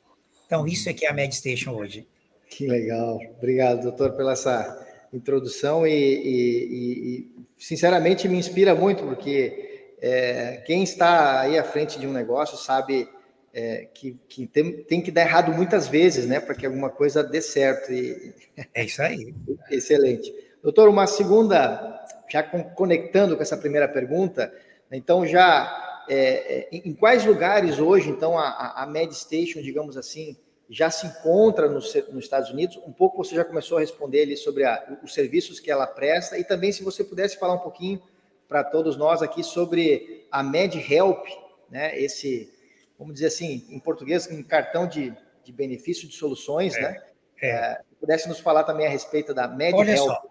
Então, 0.46 0.66
isso 0.68 0.88
é 0.88 0.94
que 0.94 1.06
é 1.06 1.10
a 1.10 1.14
MedStation 1.14 1.72
hoje. 1.72 2.08
Que 2.50 2.68
legal. 2.68 3.20
Obrigado, 3.38 3.82
doutor, 3.82 4.14
pela 4.14 4.34
essa 4.34 4.88
introdução 5.12 5.86
e, 5.86 5.92
e, 5.92 6.70
e 6.74 7.46
sinceramente, 7.58 8.28
me 8.28 8.38
inspira 8.38 8.76
muito, 8.76 9.04
porque 9.04 9.96
é, 10.02 10.64
quem 10.66 10.84
está 10.84 11.42
aí 11.42 11.58
à 11.58 11.64
frente 11.64 12.00
de 12.00 12.06
um 12.06 12.12
negócio 12.12 12.58
sabe 12.58 13.08
é, 13.54 13.88
que, 13.94 14.18
que 14.28 14.48
tem, 14.48 14.84
tem, 14.84 15.02
que 15.02 15.12
dar 15.12 15.22
errado 15.22 15.54
muitas 15.54 15.88
vezes, 15.88 16.26
né, 16.26 16.40
para 16.40 16.56
que 16.56 16.66
alguma 16.66 16.90
coisa 16.90 17.24
dê 17.24 17.42
certo. 17.42 17.94
E... 17.94 18.34
É 18.74 18.84
isso 18.84 19.02
aí. 19.02 19.34
Excelente. 19.70 20.34
Doutor, 20.62 20.90
uma 20.90 21.06
segunda, 21.06 22.04
já 22.30 22.42
conectando 22.42 23.36
com 23.36 23.42
essa 23.42 23.58
primeira 23.58 23.88
pergunta, 23.88 24.52
então 24.92 25.26
já 25.26 26.04
é, 26.10 26.18
é 26.18 26.70
em 26.72 26.94
quais 26.94 27.26
lugares 27.26 27.80
hoje, 27.80 28.10
então, 28.10 28.38
a, 28.38 28.84
a 28.84 28.88
MedStation, 28.88 29.62
digamos 29.62 29.98
assim, 29.98 30.36
já 30.70 30.90
se 30.90 31.06
encontra 31.06 31.70
nos, 31.70 31.94
nos, 32.12 32.24
Estados 32.24 32.50
Unidos? 32.50 32.78
Um 32.88 32.92
pouco 32.92 33.24
você 33.24 33.36
já 33.36 33.44
começou 33.44 33.78
a 33.78 33.82
responder 33.82 34.24
ali 34.24 34.38
sobre 34.38 34.64
a, 34.64 34.98
os 35.04 35.14
serviços 35.14 35.60
que 35.60 35.70
ela 35.70 35.86
presta 35.86 36.38
e 36.38 36.44
também 36.44 36.72
se 36.72 36.84
você 36.84 37.04
pudesse 37.04 37.38
falar 37.38 37.56
um 37.56 37.60
pouquinho 37.60 38.02
para 38.48 38.64
todos 38.64 38.96
nós 38.96 39.22
aqui 39.22 39.44
sobre 39.44 40.26
a 40.32 40.42
MedHelp, 40.42 41.26
né? 41.70 42.00
Esse, 42.00 42.53
vamos 42.98 43.16
dizer 43.16 43.28
assim, 43.28 43.66
em 43.70 43.80
português, 43.80 44.28
um 44.28 44.44
cartão 44.44 44.88
de, 44.88 45.16
de 45.44 45.52
benefício 45.52 46.08
de 46.08 46.16
soluções, 46.16 46.76
é, 46.76 46.82
né? 46.82 47.04
É. 47.42 47.50
É, 47.50 47.82
pudesse 48.00 48.28
nos 48.28 48.40
falar 48.40 48.64
também 48.64 48.88
a 48.88 48.90
respeito 48.90 49.34
da 49.34 49.48
MedHelp. 49.48 49.80
Olha 49.80 49.98
só, 49.98 50.22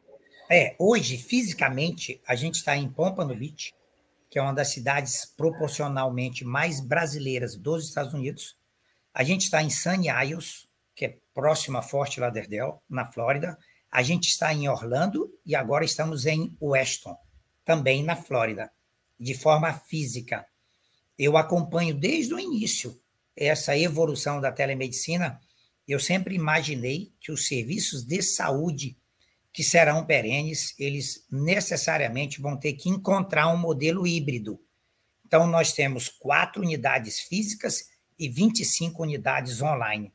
é, 0.54 0.74
hoje, 0.78 1.16
fisicamente, 1.16 2.20
a 2.26 2.34
gente 2.34 2.56
está 2.56 2.76
em 2.76 2.86
Pompano 2.86 3.34
Beach, 3.34 3.74
que 4.28 4.38
é 4.38 4.42
uma 4.42 4.52
das 4.52 4.68
cidades 4.68 5.24
proporcionalmente 5.24 6.44
mais 6.44 6.80
brasileiras 6.80 7.56
dos 7.56 7.88
Estados 7.88 8.12
Unidos. 8.12 8.56
A 9.14 9.22
gente 9.24 9.42
está 9.42 9.62
em 9.62 9.70
Sunny 9.70 10.08
Isles, 10.08 10.68
que 10.94 11.06
é 11.06 11.18
próximo 11.34 11.78
a 11.78 11.82
Fort 11.82 12.16
Lauderdale, 12.18 12.74
na 12.88 13.10
Flórida. 13.10 13.58
A 13.90 14.02
gente 14.02 14.28
está 14.28 14.52
em 14.52 14.68
Orlando 14.68 15.30
e 15.44 15.54
agora 15.54 15.84
estamos 15.84 16.26
em 16.26 16.54
Weston, 16.60 17.16
também 17.64 18.02
na 18.02 18.16
Flórida, 18.16 18.70
de 19.18 19.34
forma 19.34 19.72
física. 19.72 20.46
Eu 21.18 21.36
acompanho 21.36 21.94
desde 21.94 22.34
o 22.34 22.40
início 22.40 23.00
essa 23.36 23.76
evolução 23.76 24.40
da 24.40 24.52
telemedicina. 24.52 25.40
Eu 25.86 25.98
sempre 25.98 26.34
imaginei 26.34 27.12
que 27.20 27.32
os 27.32 27.46
serviços 27.46 28.04
de 28.04 28.22
saúde 28.22 28.96
que 29.52 29.62
serão 29.62 30.04
perenes, 30.06 30.74
eles 30.78 31.26
necessariamente 31.30 32.40
vão 32.40 32.56
ter 32.56 32.72
que 32.72 32.88
encontrar 32.88 33.48
um 33.48 33.56
modelo 33.56 34.06
híbrido. 34.06 34.58
Então, 35.26 35.46
nós 35.46 35.72
temos 35.72 36.08
quatro 36.08 36.62
unidades 36.62 37.20
físicas 37.20 37.90
e 38.18 38.28
25 38.28 39.02
unidades 39.02 39.60
online. 39.60 40.12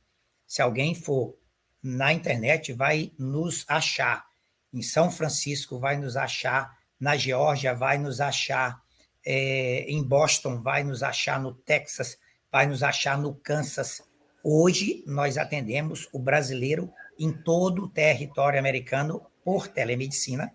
Se 0.48 0.62
alguém 0.62 0.96
for 0.96 1.38
na 1.84 2.12
internet, 2.12 2.74
vai 2.74 3.12
nos 3.18 3.64
achar. 3.68 4.26
Em 4.74 4.82
São 4.82 5.12
Francisco, 5.12 5.78
vai 5.78 5.98
nos 5.98 6.16
achar. 6.16 6.76
Na 7.00 7.16
Geórgia, 7.16 7.76
vai 7.76 7.98
nos 7.98 8.20
achar. 8.20 8.82
É, 9.30 9.84
em 9.90 10.02
Boston, 10.02 10.62
vai 10.62 10.86
nos 10.86 11.04
achar. 11.04 11.38
No 11.38 11.54
Texas, 11.54 12.18
vai 12.50 12.66
nos 12.66 12.82
achar 12.82 13.18
no 13.18 13.36
Kansas. 13.36 14.02
Hoje, 14.42 15.04
nós 15.06 15.38
atendemos 15.38 16.08
o 16.14 16.20
brasileiro 16.20 16.90
em 17.20 17.34
todo 17.34 17.84
o 17.84 17.90
território 17.90 18.58
americano 18.58 19.22
por 19.44 19.68
telemedicina. 19.68 20.54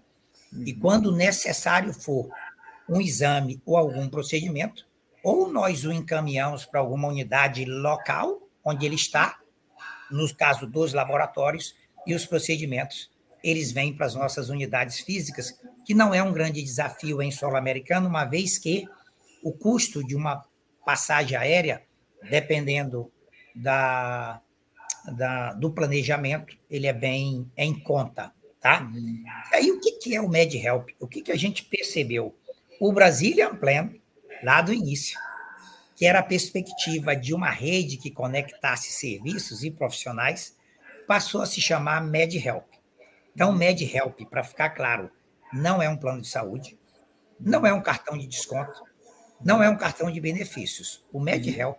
Uhum. 0.51 0.65
E 0.67 0.73
quando 0.73 1.15
necessário 1.15 1.93
for 1.93 2.31
um 2.89 2.99
exame 2.99 3.61
ou 3.67 3.77
algum 3.77 4.09
procedimento, 4.09 4.87
ou 5.23 5.53
nós 5.53 5.85
o 5.85 5.93
encaminhamos 5.93 6.65
para 6.65 6.81
alguma 6.81 7.09
unidade 7.09 7.67
local 7.67 8.41
onde 8.65 8.87
ele 8.87 8.95
está, 8.95 9.39
no 10.11 10.35
caso 10.35 10.67
dos 10.67 10.95
laboratórios, 10.95 11.75
e 12.07 12.15
os 12.15 12.25
procedimentos, 12.25 13.11
eles 13.43 13.71
vêm 13.71 13.95
para 13.95 14.07
as 14.07 14.15
nossas 14.15 14.49
unidades 14.49 15.01
físicas, 15.01 15.59
que 15.85 15.95
não 15.95 16.15
é 16.15 16.23
um 16.23 16.33
grande 16.33 16.63
desafio 16.63 17.21
em 17.23 17.31
solo 17.31 17.57
americano, 17.57 18.09
uma 18.09 18.25
vez 18.25 18.59
que 18.59 18.87
o 19.43 19.53
custo 19.53 20.07
de 20.07 20.15
uma 20.15 20.45
passagem 20.85 21.37
aérea, 21.37 21.83
dependendo 22.31 23.11
da 23.55 24.41
da, 25.05 25.53
do 25.53 25.71
planejamento, 25.71 26.57
ele 26.71 26.87
é 26.87 26.93
bem 26.93 27.51
é 27.57 27.65
em 27.65 27.79
conta, 27.79 28.33
tá? 28.61 28.83
Uhum. 28.83 29.25
Aí 29.53 29.71
o 29.71 29.81
que, 29.81 29.93
que 29.93 30.15
é 30.15 30.21
o 30.21 30.29
MedHelp? 30.29 30.91
O 31.01 31.09
que, 31.09 31.23
que 31.23 31.33
a 31.33 31.37
gente 31.37 31.65
percebeu? 31.65 32.37
O 32.81 32.93
Brazilian 32.93 33.57
Plan, 33.57 33.91
lá 34.43 34.61
do 34.61 34.73
início, 34.73 35.19
que 35.97 36.07
era 36.07 36.21
a 36.21 36.23
perspectiva 36.23 37.15
de 37.15 37.35
uma 37.35 37.51
rede 37.51 37.97
que 37.97 38.11
conectasse 38.11 38.93
serviços 38.93 39.63
e 39.63 39.71
profissionais, 39.71 40.57
passou 41.07 41.43
a 41.43 41.47
se 41.47 41.61
chamar 41.61 42.01
MedHelp. 42.03 42.67
Então, 43.35 43.53
MedHelp, 43.53 44.25
para 44.27 44.45
ficar 44.45 44.71
claro, 44.71 45.11
não 45.53 45.83
é 45.83 45.89
um 45.89 45.97
plano 45.97 46.21
de 46.21 46.29
saúde, 46.29 46.79
não 47.39 47.67
é 47.67 47.73
um 47.73 47.83
cartão 47.83 48.17
de 48.17 48.27
desconto, 48.27 48.83
não 49.45 49.63
é 49.63 49.69
um 49.69 49.77
cartão 49.77 50.11
de 50.11 50.21
benefícios. 50.21 51.05
O 51.13 51.21
MedHelp 51.21 51.79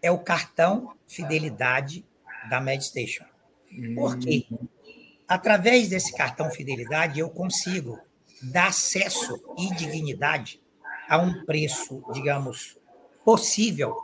é 0.00 0.10
o 0.10 0.18
cartão 0.18 0.94
fidelidade 1.06 2.04
da 2.48 2.60
MedStation. 2.60 3.24
Por 3.94 4.18
quê? 4.18 4.46
Através 5.26 5.88
desse 5.88 6.14
cartão 6.14 6.50
fidelidade, 6.50 7.20
eu 7.20 7.30
consigo 7.30 7.98
dar 8.42 8.68
acesso 8.68 9.40
e 9.56 9.74
dignidade 9.74 10.60
a 11.08 11.18
um 11.18 11.44
preço, 11.44 12.02
digamos, 12.12 12.78
possível 13.24 13.96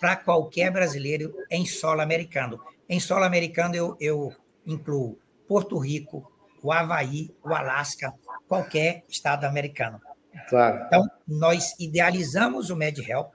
para 0.00 0.16
qualquer 0.16 0.70
brasileiro 0.70 1.34
em 1.50 1.64
solo 1.64 2.00
americano. 2.00 2.60
Em 2.88 3.00
solo 3.00 3.24
americano, 3.24 3.74
eu, 3.74 3.96
eu 3.98 4.34
incluo 4.66 5.18
Porto 5.48 5.78
Rico, 5.78 6.30
o 6.62 6.72
Havaí, 6.72 7.34
o 7.42 7.54
Alasca, 7.54 8.12
qualquer 8.48 9.04
estado 9.08 9.44
americano. 9.44 10.00
Claro. 10.48 10.84
Então, 10.86 11.06
nós 11.26 11.74
idealizamos 11.78 12.70
o 12.70 12.76
MedHelp 12.76 13.34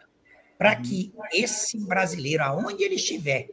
para 0.58 0.76
que 0.76 1.12
esse 1.34 1.78
brasileiro, 1.80 2.44
aonde 2.44 2.84
ele 2.84 2.96
estiver, 2.96 3.50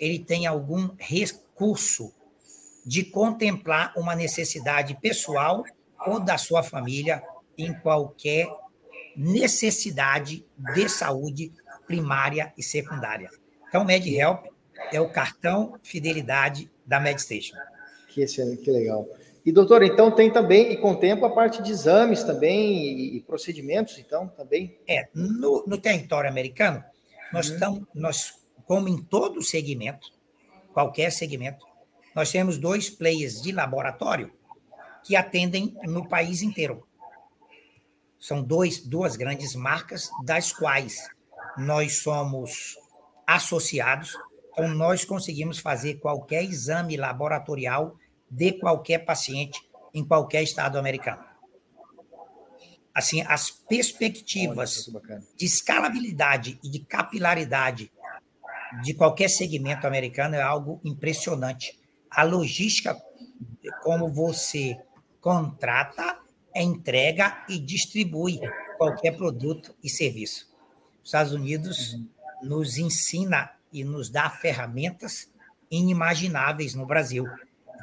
ele 0.00 0.18
tenha 0.18 0.50
algum 0.50 0.90
recurso 0.98 2.12
de 2.86 3.04
contemplar 3.04 3.92
uma 3.96 4.14
necessidade 4.14 4.96
pessoal 5.00 5.64
ou 6.06 6.20
da 6.20 6.38
sua 6.38 6.62
família 6.62 7.22
em 7.56 7.72
qualquer 7.72 8.46
necessidade 9.16 10.44
de 10.74 10.88
saúde 10.88 11.52
primária 11.86 12.52
e 12.56 12.62
secundária. 12.62 13.30
Então, 13.68 13.84
MedHelp 13.84 14.46
é 14.92 15.00
o 15.00 15.10
cartão 15.10 15.78
fidelidade 15.82 16.70
da 16.86 17.00
MedStation. 17.00 17.56
Que 18.08 18.22
excelente, 18.22 18.62
que 18.62 18.70
legal. 18.70 19.08
E, 19.44 19.52
doutor, 19.52 19.82
então 19.82 20.10
tem 20.10 20.30
também, 20.30 20.72
e 20.72 20.76
contempla 20.76 21.28
a 21.28 21.30
parte 21.30 21.62
de 21.62 21.70
exames 21.70 22.24
também 22.24 23.14
e, 23.14 23.20
procedimentos, 23.20 23.98
então, 23.98 24.26
também? 24.28 24.78
É, 24.88 25.06
no, 25.14 25.64
no 25.66 25.76
território 25.76 26.30
americano, 26.30 26.82
nós 27.30 27.48
uhum. 27.48 27.54
estamos, 27.54 27.82
nós, 27.94 28.32
como 28.64 28.88
em 28.88 28.96
todo 29.02 29.42
segmento, 29.42 30.08
qualquer 30.72 31.12
segmento, 31.12 31.66
nós 32.14 32.32
temos 32.32 32.56
dois 32.56 32.88
players 32.88 33.42
de 33.42 33.52
laboratório 33.52 34.32
que 35.04 35.14
atendem 35.14 35.76
no 35.84 36.08
país 36.08 36.40
inteiro. 36.40 36.86
São 38.18 38.42
dois, 38.42 38.80
duas 38.80 39.14
grandes 39.14 39.54
marcas, 39.54 40.10
das 40.24 40.52
quais 40.52 41.06
nós 41.58 41.98
somos 41.98 42.78
associados, 43.26 44.16
então 44.52 44.68
nós 44.68 45.04
conseguimos 45.04 45.58
fazer 45.58 45.96
qualquer 45.96 46.42
exame 46.44 46.96
laboratorial 46.96 47.96
de 48.30 48.52
qualquer 48.52 49.04
paciente 49.04 49.60
em 49.92 50.04
qualquer 50.04 50.42
estado 50.42 50.78
americano. 50.78 51.24
Assim, 52.94 53.22
as 53.22 53.50
perspectivas 53.50 54.88
de 55.36 55.46
escalabilidade 55.46 56.58
e 56.62 56.68
de 56.68 56.80
capilaridade 56.80 57.90
de 58.82 58.94
qualquer 58.94 59.28
segmento 59.28 59.86
americano 59.86 60.34
é 60.34 60.42
algo 60.42 60.80
impressionante. 60.84 61.78
A 62.10 62.22
logística, 62.22 62.96
como 63.82 64.12
você 64.12 64.78
contrata, 65.20 66.18
entrega 66.54 67.44
e 67.48 67.58
distribui 67.58 68.40
qualquer 68.76 69.16
produto 69.16 69.74
e 69.82 69.88
serviço. 69.88 70.52
Os 71.02 71.08
Estados 71.08 71.32
Unidos 71.32 71.94
uhum. 71.94 72.08
nos 72.42 72.78
ensina 72.78 73.50
e 73.72 73.84
nos 73.84 74.08
dá 74.08 74.30
ferramentas 74.30 75.28
inimagináveis 75.70 76.74
no 76.74 76.86
Brasil. 76.86 77.26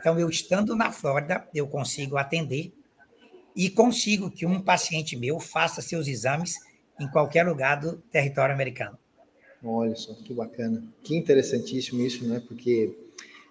Então, 0.02 0.20
eu 0.20 0.28
estando 0.28 0.76
na 0.76 0.92
Flórida, 0.92 1.48
eu 1.54 1.68
consigo 1.68 2.18
atender 2.18 2.74
e 3.56 3.70
consigo 3.70 4.32
que 4.32 4.48
um 4.48 4.60
paciente 4.60 5.16
meu 5.16 5.40
faça 5.40 5.80
seus 5.80 6.08
exames 6.08 6.56
em 7.00 7.08
qualquer 7.08 7.48
lugar 7.48 7.80
do 7.80 7.98
território 8.12 8.54
americano. 8.54 8.98
Olha 9.64 9.96
só, 9.96 10.16
que 10.16 10.34
bacana. 10.34 10.84
Que 11.04 11.16
interessantíssimo 11.16 12.02
isso, 12.02 12.28
né? 12.28 12.42
Porque 12.48 12.98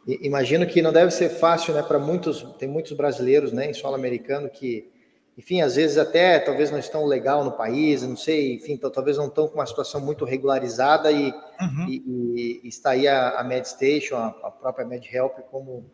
imagino 0.08 0.66
que 0.66 0.82
não 0.82 0.92
deve 0.92 1.12
ser 1.12 1.28
fácil, 1.28 1.72
né, 1.72 1.84
para 1.84 2.00
muitos, 2.00 2.42
tem 2.58 2.68
muitos 2.68 2.92
brasileiros, 2.94 3.52
né, 3.52 3.70
em 3.70 3.74
solo 3.74 3.94
americano 3.94 4.48
que, 4.48 4.90
enfim, 5.38 5.60
às 5.60 5.76
vezes 5.76 5.98
até 5.98 6.40
talvez 6.40 6.72
não 6.72 6.80
estão 6.80 7.04
legal 7.06 7.44
no 7.44 7.52
país, 7.52 8.02
não 8.02 8.16
sei, 8.16 8.54
enfim, 8.54 8.76
talvez 8.76 9.18
não 9.18 9.28
estão 9.28 9.46
com 9.46 9.54
uma 9.54 9.66
situação 9.66 10.00
muito 10.00 10.24
regularizada 10.24 11.12
e, 11.12 11.30
uhum. 11.30 11.86
e, 11.88 12.60
e 12.64 12.68
está 12.68 12.90
aí 12.90 13.06
a, 13.06 13.38
a 13.38 13.44
MedStation, 13.44 14.16
a, 14.16 14.28
a 14.42 14.50
própria 14.50 14.84
MedHelp 14.84 15.38
como 15.48 15.84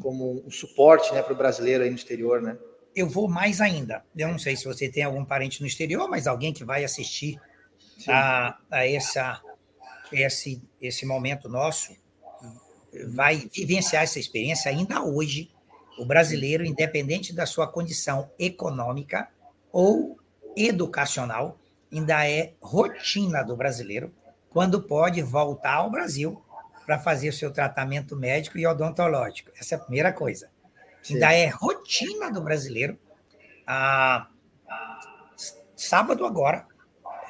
como 0.00 0.42
um 0.46 0.50
suporte 0.50 1.12
né, 1.12 1.22
para 1.22 1.32
o 1.32 1.36
brasileiro 1.36 1.84
aí 1.84 1.90
no 1.90 1.96
exterior, 1.96 2.42
né? 2.42 2.56
Eu 2.94 3.08
vou 3.08 3.28
mais 3.28 3.60
ainda. 3.60 4.04
Eu 4.16 4.28
não 4.28 4.38
sei 4.38 4.56
se 4.56 4.64
você 4.64 4.88
tem 4.88 5.02
algum 5.02 5.24
parente 5.24 5.60
no 5.60 5.66
exterior, 5.66 6.08
mas 6.08 6.26
alguém 6.26 6.52
que 6.52 6.64
vai 6.64 6.84
assistir 6.84 7.38
a, 8.08 8.58
a 8.70 8.88
essa, 8.88 9.40
esse, 10.12 10.62
esse 10.80 11.04
momento 11.04 11.48
nosso 11.48 11.94
vai 13.08 13.48
vivenciar 13.52 14.02
essa 14.02 14.18
experiência 14.18 14.70
ainda 14.70 15.02
hoje. 15.02 15.50
O 15.98 16.04
brasileiro, 16.04 16.64
independente 16.64 17.34
da 17.34 17.46
sua 17.46 17.66
condição 17.66 18.30
econômica 18.38 19.28
ou 19.72 20.18
educacional, 20.56 21.58
ainda 21.92 22.28
é 22.28 22.54
rotina 22.60 23.42
do 23.42 23.56
brasileiro 23.56 24.12
quando 24.48 24.82
pode 24.82 25.20
voltar 25.22 25.74
ao 25.74 25.90
Brasil 25.90 26.42
para 26.86 26.98
fazer 26.98 27.28
o 27.28 27.32
seu 27.32 27.50
tratamento 27.50 28.16
médico 28.16 28.56
e 28.56 28.66
odontológico. 28.66 29.50
Essa 29.58 29.74
é 29.74 29.76
a 29.76 29.80
primeira 29.80 30.12
coisa. 30.12 30.48
Sim. 31.02 31.14
Ainda 31.14 31.32
é 31.32 31.48
rotina 31.48 32.30
do 32.30 32.40
brasileiro. 32.40 32.96
Ah, 33.66 34.28
sábado 35.76 36.24
agora, 36.24 36.64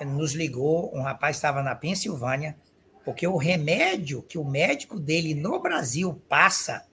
nos 0.05 0.35
ligou, 0.35 0.95
um 0.95 1.03
rapaz 1.03 1.37
estava 1.37 1.63
na 1.63 1.75
Pensilvânia, 1.75 2.57
porque 3.05 3.27
o 3.27 3.37
remédio 3.37 4.23
que 4.23 4.37
o 4.37 4.45
médico 4.45 5.01
dele 5.01 5.35
no 5.35 5.59
Brasil 5.61 6.23
passa, 6.29 6.85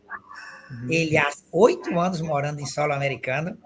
uhum. 0.72 0.88
ele 0.90 1.18
há 1.18 1.30
oito 1.52 2.00
anos 2.00 2.22
morando 2.22 2.62
em 2.62 2.66
solo 2.66 2.94
americano, 2.94 3.58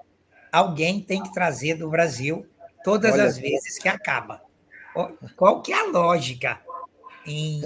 alguém 0.52 1.02
tem 1.02 1.22
que 1.22 1.32
trazer 1.32 1.76
do 1.76 1.90
Brasil 1.90 2.48
todas 2.84 3.14
Olha 3.14 3.26
as 3.26 3.38
vezes 3.38 3.78
que 3.78 3.88
acaba. 3.88 4.42
Qual 5.36 5.62
que 5.62 5.72
é 5.72 5.80
a 5.80 5.92
lógica? 5.92 6.60
Em 7.28 7.62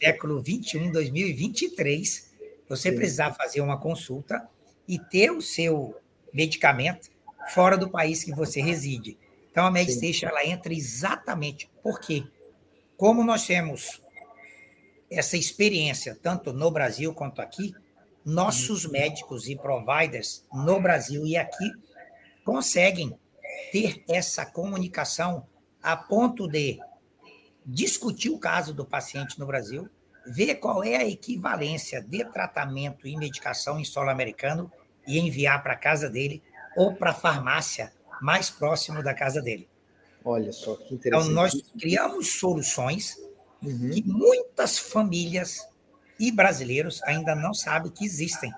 século 0.00 0.42
21, 0.42 0.90
2023, 0.90 2.32
você 2.68 2.90
Sim. 2.90 2.96
precisar 2.96 3.34
fazer 3.34 3.60
uma 3.60 3.78
consulta 3.78 4.48
e 4.88 4.98
ter 4.98 5.30
o 5.30 5.40
seu 5.40 5.94
medicamento 6.32 7.10
fora 7.52 7.76
do 7.76 7.88
país 7.88 8.24
que 8.24 8.32
você 8.32 8.60
reside. 8.60 9.16
Então, 9.50 9.66
a 9.66 9.70
MedStation 9.70 10.26
ela 10.26 10.44
entra 10.44 10.72
exatamente 10.72 11.70
porque, 11.82 12.24
como 12.96 13.22
nós 13.22 13.46
temos 13.46 14.02
essa 15.10 15.36
experiência, 15.36 16.18
tanto 16.20 16.52
no 16.52 16.70
Brasil 16.70 17.14
quanto 17.14 17.40
aqui, 17.40 17.72
nossos 18.24 18.84
uhum. 18.84 18.92
médicos 18.92 19.48
e 19.48 19.56
providers 19.56 20.44
no 20.52 20.80
Brasil 20.80 21.24
e 21.24 21.36
aqui 21.36 21.70
conseguem 22.44 23.16
ter 23.70 24.02
essa 24.08 24.44
comunicação 24.44 25.46
a 25.82 25.96
ponto 25.96 26.48
de 26.48 26.78
discutir 27.66 28.30
o 28.30 28.38
caso 28.38 28.72
do 28.72 28.84
paciente 28.84 29.38
no 29.38 29.46
Brasil, 29.46 29.90
ver 30.24 30.54
qual 30.56 30.84
é 30.84 30.96
a 30.96 31.06
equivalência 31.06 32.00
de 32.00 32.24
tratamento 32.24 33.06
e 33.06 33.16
medicação 33.16 33.78
em 33.78 33.84
solo 33.84 34.10
americano 34.10 34.70
e 35.06 35.18
enviar 35.18 35.62
para 35.62 35.72
a 35.72 35.76
casa 35.76 36.08
dele 36.08 36.42
ou 36.76 36.94
para 36.94 37.10
a 37.10 37.14
farmácia 37.14 37.92
mais 38.20 38.48
próximo 38.50 39.02
da 39.02 39.12
casa 39.12 39.42
dele. 39.42 39.68
Olha 40.24 40.52
só 40.52 40.76
que 40.76 40.94
interessante. 40.94 41.24
Então, 41.24 41.34
nós 41.34 41.54
criamos 41.78 42.38
soluções 42.38 43.16
uhum. 43.62 43.90
que 43.90 44.02
muitas 44.02 44.78
famílias 44.78 45.66
e 46.18 46.32
brasileiros 46.32 47.02
ainda 47.04 47.34
não 47.34 47.54
sabem 47.54 47.92
que 47.92 48.04
existem. 48.04 48.52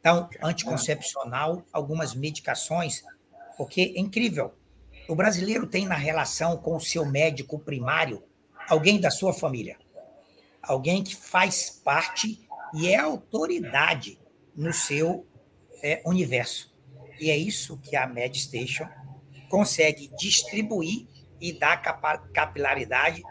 Então, 0.00 0.28
anticoncepcional, 0.42 1.64
algumas 1.72 2.14
medicações, 2.14 3.02
porque 3.56 3.92
é 3.96 4.00
incrível. 4.00 4.54
O 5.08 5.14
brasileiro 5.14 5.66
tem 5.66 5.86
na 5.86 5.94
relação 5.94 6.58
com 6.58 6.76
o 6.76 6.80
seu 6.80 7.06
médico 7.06 7.58
primário 7.58 8.22
alguém 8.68 9.00
da 9.00 9.10
sua 9.10 9.32
família, 9.32 9.78
alguém 10.62 11.02
que 11.02 11.16
faz 11.16 11.70
parte 11.82 12.46
e 12.74 12.88
é 12.88 12.96
autoridade 12.96 14.20
no 14.54 14.70
seu 14.70 15.26
é, 15.82 16.02
universo. 16.04 16.76
E 17.18 17.30
é 17.30 17.36
isso 17.36 17.78
que 17.78 17.96
a 17.96 18.06
MedStation 18.06 18.86
consegue 19.48 20.10
distribuir 20.18 21.06
e 21.40 21.58
dar 21.58 21.78
capilaridade, 22.34 23.22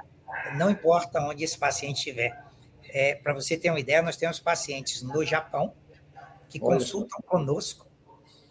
não 0.56 0.72
importa 0.72 1.22
onde 1.22 1.44
esse 1.44 1.60
paciente 1.60 1.98
estiver. 1.98 2.44
É, 2.90 3.14
Para 3.14 3.34
você 3.34 3.56
ter 3.56 3.70
uma 3.70 3.80
ideia, 3.80 4.02
nós 4.02 4.18
temos 4.18 4.40
pacientes 4.40 5.04
no 5.04 5.24
Japão 5.24 5.74
que 6.50 6.60
Olha. 6.60 6.78
consultam 6.78 7.22
conosco 7.22 7.86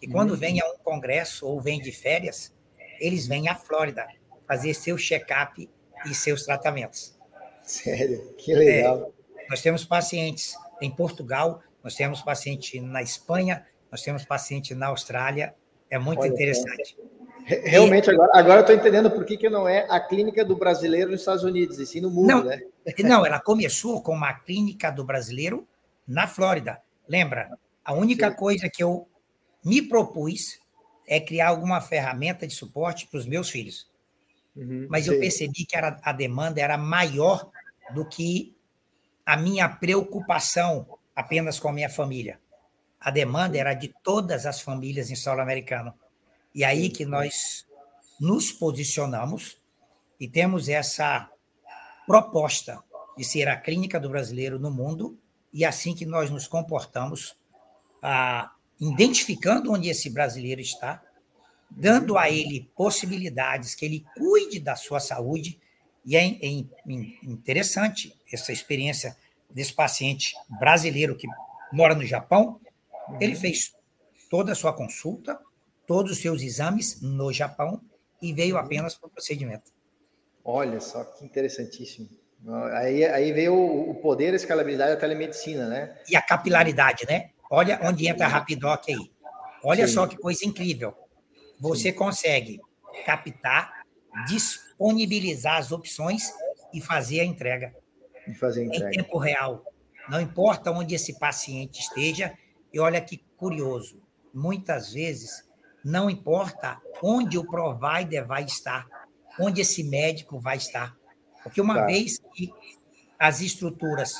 e 0.01 0.07
quando 0.07 0.33
hum. 0.33 0.37
vem 0.37 0.61
a 0.61 0.65
um 0.65 0.77
congresso 0.77 1.45
ou 1.45 1.59
vem 1.59 1.81
de 1.81 1.91
férias, 1.91 2.55
eles 2.99 3.27
vêm 3.27 3.47
à 3.47 3.55
Flórida 3.55 4.07
fazer 4.47 4.73
seu 4.73 4.97
check-up 4.97 5.69
e 6.05 6.13
seus 6.13 6.43
tratamentos. 6.43 7.17
Sério? 7.63 8.33
Que 8.37 8.53
legal. 8.53 9.13
É, 9.37 9.49
nós 9.49 9.61
temos 9.61 9.83
pacientes 9.83 10.55
em 10.81 10.89
Portugal, 10.89 11.61
nós 11.83 11.95
temos 11.95 12.21
paciente 12.21 12.79
na 12.79 13.01
Espanha, 13.01 13.65
nós 13.91 14.01
temos 14.01 14.23
paciente 14.25 14.73
na 14.73 14.87
Austrália. 14.87 15.53
É 15.89 15.97
muito 15.97 16.21
Olha, 16.21 16.29
interessante. 16.29 16.97
Realmente, 17.45 18.07
e... 18.07 18.13
agora, 18.13 18.31
agora 18.33 18.59
eu 18.59 18.61
estou 18.61 18.75
entendendo 18.75 19.09
por 19.09 19.25
que, 19.25 19.37
que 19.37 19.49
não 19.49 19.67
é 19.67 19.85
a 19.89 19.99
clínica 19.99 20.43
do 20.43 20.55
brasileiro 20.55 21.11
nos 21.11 21.21
Estados 21.21 21.43
Unidos, 21.43 21.79
e 21.79 21.85
sim 21.85 22.01
no 22.01 22.09
mundo, 22.09 22.27
não, 22.27 22.43
né? 22.43 22.61
Não, 22.99 23.25
ela 23.25 23.39
começou 23.39 24.01
com 24.01 24.13
uma 24.13 24.33
clínica 24.33 24.91
do 24.91 25.03
brasileiro 25.03 25.67
na 26.05 26.27
Flórida. 26.27 26.81
Lembra? 27.07 27.57
A 27.83 27.93
única 27.93 28.29
sim. 28.29 28.35
coisa 28.35 28.69
que 28.69 28.83
eu 28.83 29.07
me 29.63 29.81
propus 29.81 30.59
é 31.07 31.19
criar 31.19 31.47
alguma 31.47 31.79
ferramenta 31.79 32.45
de 32.45 32.53
suporte 32.53 33.07
para 33.07 33.19
os 33.19 33.25
meus 33.25 33.49
filhos. 33.49 33.89
Uhum, 34.55 34.87
Mas 34.89 35.07
eu 35.07 35.17
percebi 35.19 35.65
que 35.65 35.77
era, 35.77 35.99
a 36.03 36.11
demanda 36.11 36.59
era 36.59 36.77
maior 36.77 37.49
do 37.93 38.05
que 38.05 38.55
a 39.25 39.37
minha 39.37 39.69
preocupação 39.69 40.97
apenas 41.15 41.59
com 41.59 41.69
a 41.69 41.73
minha 41.73 41.89
família. 41.89 42.39
A 42.99 43.09
demanda 43.09 43.57
era 43.57 43.73
de 43.73 43.93
todas 44.03 44.45
as 44.45 44.59
famílias 44.59 45.09
em 45.09 45.15
solo 45.15 45.41
americano. 45.41 45.93
E 46.53 46.63
aí 46.63 46.89
que 46.89 47.05
nós 47.05 47.65
nos 48.19 48.51
posicionamos 48.51 49.57
e 50.19 50.27
temos 50.27 50.67
essa 50.67 51.29
proposta 52.05 52.83
de 53.15 53.23
ser 53.23 53.47
a 53.47 53.57
clínica 53.57 53.99
do 53.99 54.09
brasileiro 54.09 54.59
no 54.59 54.71
mundo, 54.71 55.17
e 55.51 55.65
assim 55.65 55.95
que 55.95 56.05
nós 56.05 56.29
nos 56.29 56.47
comportamos, 56.47 57.35
ah, 58.01 58.51
identificando 58.79 59.71
onde 59.71 59.89
esse 59.89 60.09
brasileiro 60.09 60.61
está, 60.61 61.03
dando 61.69 62.17
a 62.17 62.29
ele 62.29 62.69
possibilidades 62.75 63.75
que 63.75 63.85
ele 63.85 64.05
cuide 64.15 64.59
da 64.59 64.75
sua 64.75 64.99
saúde. 64.99 65.59
E 66.05 66.15
é, 66.15 66.23
é 66.23 66.47
interessante 67.23 68.15
essa 68.31 68.51
experiência 68.51 69.17
desse 69.49 69.73
paciente 69.73 70.33
brasileiro 70.59 71.15
que 71.15 71.27
mora 71.71 71.95
no 71.95 72.05
Japão. 72.05 72.59
Ele 73.19 73.33
uhum. 73.33 73.39
fez 73.39 73.73
toda 74.29 74.51
a 74.51 74.55
sua 74.55 74.73
consulta, 74.73 75.39
todos 75.85 76.11
os 76.13 76.19
seus 76.19 76.41
exames 76.41 77.01
no 77.01 77.31
Japão 77.33 77.81
e 78.21 78.33
veio 78.33 78.55
uhum. 78.55 78.61
apenas 78.61 78.95
para 78.95 79.07
o 79.07 79.09
procedimento. 79.09 79.71
Olha 80.43 80.79
só 80.79 81.03
que 81.03 81.25
interessantíssimo. 81.25 82.07
Aí, 82.73 83.03
aí 83.03 83.33
veio 83.33 83.53
o 83.55 83.95
poder, 83.95 84.31
a 84.33 84.35
escalabilidade 84.35 84.91
da 84.91 84.99
telemedicina, 84.99 85.67
né? 85.67 85.97
E 86.07 86.15
a 86.15 86.21
capilaridade, 86.21 87.05
né? 87.05 87.31
Olha 87.49 87.79
onde 87.83 88.07
entra 88.07 88.25
a 88.25 88.29
Rapidoc 88.29 88.89
aí. 88.89 89.11
Olha 89.63 89.87
Sim. 89.87 89.93
só 89.93 90.07
que 90.07 90.17
coisa 90.17 90.45
incrível. 90.45 90.93
Você 91.59 91.91
Sim. 91.91 91.97
consegue 91.97 92.61
captar, 93.05 93.83
disponibilizar 94.27 95.57
as 95.57 95.71
opções 95.71 96.31
e 96.73 96.81
fazer 96.81 97.21
a 97.21 97.25
entrega. 97.25 97.75
E 98.27 98.33
fazer 98.33 98.61
a 98.61 98.65
entrega. 98.65 98.89
Em 98.89 98.91
tempo 98.91 99.17
real. 99.17 99.63
Não 100.09 100.21
importa 100.21 100.71
onde 100.71 100.95
esse 100.95 101.17
paciente 101.17 101.79
esteja. 101.79 102.37
E 102.73 102.79
olha 102.79 103.01
que 103.01 103.23
curioso. 103.37 104.01
Muitas 104.33 104.93
vezes, 104.93 105.43
não 105.83 106.09
importa 106.09 106.81
onde 107.01 107.37
o 107.37 107.47
provider 107.47 108.25
vai 108.25 108.43
estar, 108.43 108.85
onde 109.39 109.61
esse 109.61 109.83
médico 109.83 110.39
vai 110.39 110.57
estar. 110.57 110.95
Porque 111.43 111.61
uma 111.61 111.75
tá. 111.75 111.85
vez 111.85 112.19
que 112.33 112.51
as 113.17 113.41
estruturas 113.41 114.15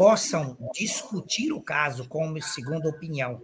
possam 0.00 0.56
discutir 0.72 1.52
o 1.52 1.60
caso 1.60 2.08
como 2.08 2.40
segunda 2.40 2.88
opinião 2.88 3.42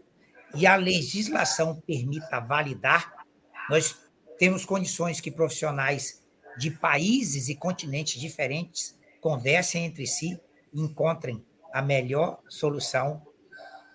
e 0.54 0.66
a 0.66 0.74
legislação 0.74 1.82
permita 1.86 2.40
validar, 2.40 3.26
nós 3.68 3.94
temos 4.38 4.64
condições 4.64 5.20
que 5.20 5.30
profissionais 5.30 6.24
de 6.56 6.70
países 6.70 7.50
e 7.50 7.54
continentes 7.54 8.18
diferentes 8.18 8.98
conversem 9.20 9.84
entre 9.84 10.06
si 10.06 10.40
e 10.72 10.80
encontrem 10.80 11.44
a 11.74 11.82
melhor 11.82 12.40
solução 12.48 13.20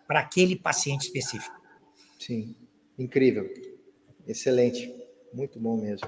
para 0.08 0.20
aquele 0.20 0.56
paciente 0.56 1.08
específico. 1.08 1.60
Sim, 2.20 2.56
incrível, 2.96 3.52
excelente, 4.28 4.94
muito 5.34 5.60
bom 5.60 5.78
mesmo. 5.78 6.08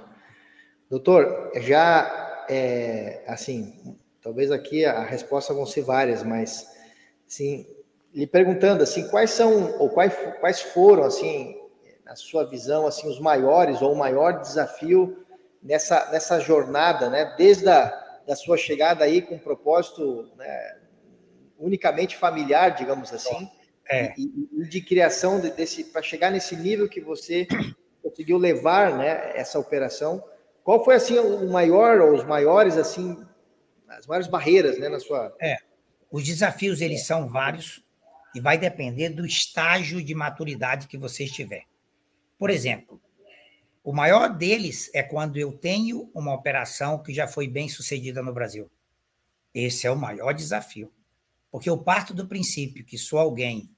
Doutor, 0.88 1.52
já 1.62 2.46
é, 2.48 3.24
assim, 3.26 3.98
talvez 4.24 4.52
aqui 4.52 4.86
a 4.86 5.04
resposta 5.04 5.54
vão 5.54 5.66
ser 5.66 5.82
várias, 5.82 6.24
mas 6.24 6.68
assim, 7.28 7.68
lhe 8.14 8.26
perguntando 8.26 8.84
assim, 8.84 9.08
quais 9.10 9.32
são 9.32 9.78
ou 9.80 9.90
quais, 9.90 10.14
quais 10.40 10.62
foram 10.62 11.04
assim 11.04 11.60
na 12.06 12.16
sua 12.16 12.46
visão, 12.46 12.86
assim, 12.88 13.08
os 13.08 13.20
maiores 13.20 13.82
ou 13.82 13.94
o 13.94 13.98
maior 13.98 14.40
desafio 14.42 15.26
nessa, 15.62 16.12
nessa 16.12 16.40
jornada, 16.40 17.10
né? 17.10 17.34
Desde 17.38 17.70
a 17.70 18.04
da 18.26 18.36
sua 18.36 18.58
chegada 18.58 19.04
aí 19.04 19.22
com 19.22 19.36
um 19.36 19.40
propósito 19.40 20.30
né, 20.38 20.78
unicamente 21.60 22.16
familiar, 22.18 22.70
digamos 22.70 23.14
assim, 23.14 23.50
é. 23.90 24.14
e, 24.18 24.50
e, 24.54 24.66
de 24.66 24.82
criação 24.82 25.40
de, 25.40 25.52
desse 25.52 25.84
para 25.86 26.02
chegar 26.02 26.32
nesse 26.32 26.56
nível 26.56 26.88
que 26.88 27.02
você 27.02 27.48
conseguiu 28.02 28.38
levar, 28.38 28.98
né, 28.98 29.32
essa 29.36 29.60
operação. 29.60 30.24
Qual 30.64 30.84
foi 30.84 30.96
assim 30.96 31.20
o 31.20 31.50
maior 31.50 32.00
ou 32.00 32.14
os 32.14 32.24
maiores 32.24 32.78
assim 32.78 33.22
as 33.98 34.08
maiores 34.08 34.28
barreiras, 34.28 34.80
né, 34.80 34.90
na 34.90 35.00
sua? 35.00 35.36
É. 35.42 35.58
Os 36.12 36.24
desafios 36.24 36.82
eles 36.82 37.06
são 37.06 37.28
vários 37.28 37.84
e 38.36 38.42
vai 38.42 38.58
depender 38.58 39.10
do 39.10 39.26
estágio 39.26 40.04
de 40.04 40.14
maturidade 40.14 40.88
que 40.88 40.98
você 40.98 41.24
estiver. 41.24 41.64
Por 42.38 42.50
exemplo, 42.50 43.02
o 43.84 43.94
maior 43.94 44.30
deles 44.30 44.90
é 44.94 45.04
quando 45.04 45.38
eu 45.38 45.52
tenho 45.52 46.10
uma 46.14 46.34
operação 46.34 47.02
que 47.02 47.14
já 47.14 47.28
foi 47.28 47.48
bem 47.48 47.70
sucedida 47.70 48.22
no 48.22 48.34
Brasil. 48.34 48.72
Esse 49.54 49.86
é 49.86 49.92
o 49.92 49.96
maior 49.96 50.34
desafio. 50.34 50.92
Porque 51.52 51.70
eu 51.70 51.78
parto 51.78 52.14
do 52.14 52.28
princípio 52.28 52.84
que 52.84 52.98
sou 52.98 53.20
alguém 53.20 53.70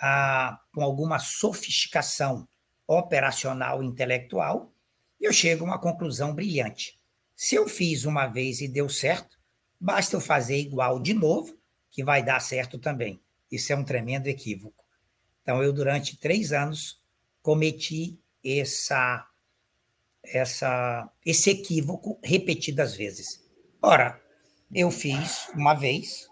ah, 0.00 0.60
com 0.74 0.82
alguma 0.82 1.18
sofisticação 1.18 2.46
operacional 2.86 3.82
e 3.82 3.86
intelectual, 3.86 4.72
eu 5.18 5.32
chego 5.32 5.64
a 5.64 5.68
uma 5.68 5.78
conclusão 5.78 6.34
brilhante. 6.34 6.99
Se 7.40 7.54
eu 7.54 7.66
fiz 7.66 8.04
uma 8.04 8.26
vez 8.26 8.60
e 8.60 8.68
deu 8.68 8.86
certo, 8.86 9.38
basta 9.80 10.14
eu 10.14 10.20
fazer 10.20 10.58
igual 10.58 11.00
de 11.00 11.14
novo, 11.14 11.56
que 11.90 12.04
vai 12.04 12.22
dar 12.22 12.38
certo 12.38 12.78
também. 12.78 13.18
Isso 13.50 13.72
é 13.72 13.76
um 13.76 13.82
tremendo 13.82 14.26
equívoco. 14.26 14.84
Então, 15.40 15.62
eu, 15.62 15.72
durante 15.72 16.18
três 16.18 16.52
anos, 16.52 17.00
cometi 17.40 18.20
essa, 18.44 19.26
essa, 20.22 21.10
esse 21.24 21.48
equívoco 21.48 22.18
repetidas 22.22 22.94
vezes. 22.94 23.42
Ora, 23.80 24.20
eu 24.70 24.90
fiz 24.90 25.48
uma 25.54 25.72
vez 25.72 26.28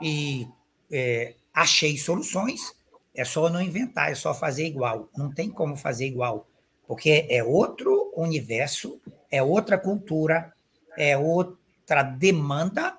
e 0.00 0.48
é, 0.90 1.34
achei 1.52 1.98
soluções, 1.98 2.74
é 3.14 3.26
só 3.26 3.50
não 3.50 3.60
inventar, 3.60 4.10
é 4.10 4.14
só 4.14 4.32
fazer 4.32 4.66
igual. 4.66 5.06
Não 5.14 5.30
tem 5.30 5.50
como 5.50 5.76
fazer 5.76 6.06
igual, 6.06 6.48
porque 6.86 7.26
é 7.28 7.44
outro 7.44 8.10
universo, 8.16 8.98
é 9.30 9.42
outra 9.42 9.78
cultura, 9.78 10.52
é 10.96 11.16
outra 11.16 12.02
demanda, 12.02 12.98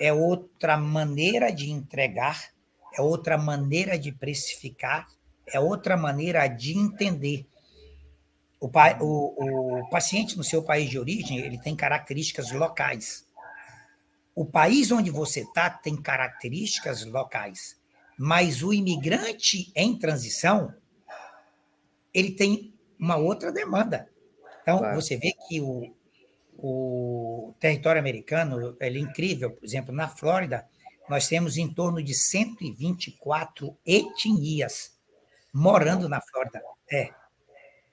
é 0.00 0.12
outra 0.12 0.76
maneira 0.76 1.52
de 1.52 1.70
entregar, 1.70 2.50
é 2.94 3.02
outra 3.02 3.36
maneira 3.36 3.98
de 3.98 4.12
precificar, 4.12 5.06
é 5.46 5.60
outra 5.60 5.96
maneira 5.96 6.46
de 6.48 6.76
entender. 6.76 7.46
O, 8.58 8.70
o, 9.00 9.80
o 9.80 9.90
paciente 9.90 10.36
no 10.36 10.42
seu 10.42 10.62
país 10.62 10.88
de 10.88 10.98
origem 10.98 11.38
ele 11.38 11.58
tem 11.58 11.76
características 11.76 12.50
locais. 12.52 13.26
O 14.34 14.44
país 14.44 14.90
onde 14.90 15.10
você 15.10 15.40
está 15.40 15.70
tem 15.70 15.96
características 15.96 17.04
locais, 17.04 17.78
mas 18.18 18.62
o 18.62 18.72
imigrante 18.72 19.70
em 19.74 19.98
transição 19.98 20.74
ele 22.12 22.32
tem 22.32 22.74
uma 22.98 23.16
outra 23.16 23.52
demanda. 23.52 24.08
Então, 24.66 24.78
claro. 24.78 25.00
você 25.00 25.16
vê 25.16 25.32
que 25.46 25.60
o, 25.60 25.94
o 26.58 27.54
território 27.60 28.00
americano 28.00 28.76
é 28.80 28.90
incrível. 28.90 29.52
Por 29.52 29.64
exemplo, 29.64 29.94
na 29.94 30.08
Flórida, 30.08 30.66
nós 31.08 31.28
temos 31.28 31.56
em 31.56 31.72
torno 31.72 32.02
de 32.02 32.12
124 32.12 33.78
etnias 33.86 34.92
morando 35.54 36.08
na 36.08 36.20
Flórida. 36.20 36.60
É. 36.90 37.10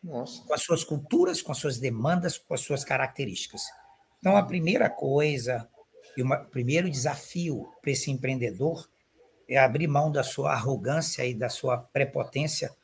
Nossa. 0.04 0.44
Com 0.46 0.54
as 0.56 0.64
suas 0.64 0.84
culturas, 0.84 1.44
com 1.44 1.52
as 1.52 1.60
suas 1.60 1.80
demandas, 1.80 2.40
com 2.40 2.56
as 2.56 2.62
suas 2.62 2.84
características. 2.84 3.62
Então, 4.18 4.36
a 4.36 4.42
primeira 4.42 4.90
coisa, 4.90 5.70
e 6.18 6.24
o 6.24 6.46
primeiro 6.46 6.90
desafio 6.90 7.72
para 7.84 7.92
esse 7.92 8.10
empreendedor 8.10 8.90
é 9.48 9.60
abrir 9.60 9.88
mão 9.88 10.12
da 10.12 10.24
sua 10.24 10.54
arrogância 10.54 11.24
e 11.24 11.36
da 11.36 11.50
sua 11.50 11.78
prepotência, 11.78 12.76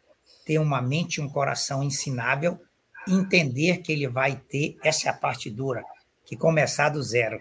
ter 0.46 0.60
uma 0.60 0.80
mente 0.80 1.16
e 1.16 1.22
um 1.22 1.30
coração 1.30 1.84
ensinável, 1.84 2.62
entender 3.08 3.78
que 3.78 3.92
ele 3.92 4.08
vai 4.08 4.36
ter, 4.36 4.78
essa 4.84 5.08
é 5.08 5.12
a 5.12 5.14
parte 5.14 5.50
dura, 5.50 5.84
que 6.26 6.36
começar 6.36 6.90
do 6.90 7.02
zero. 7.02 7.40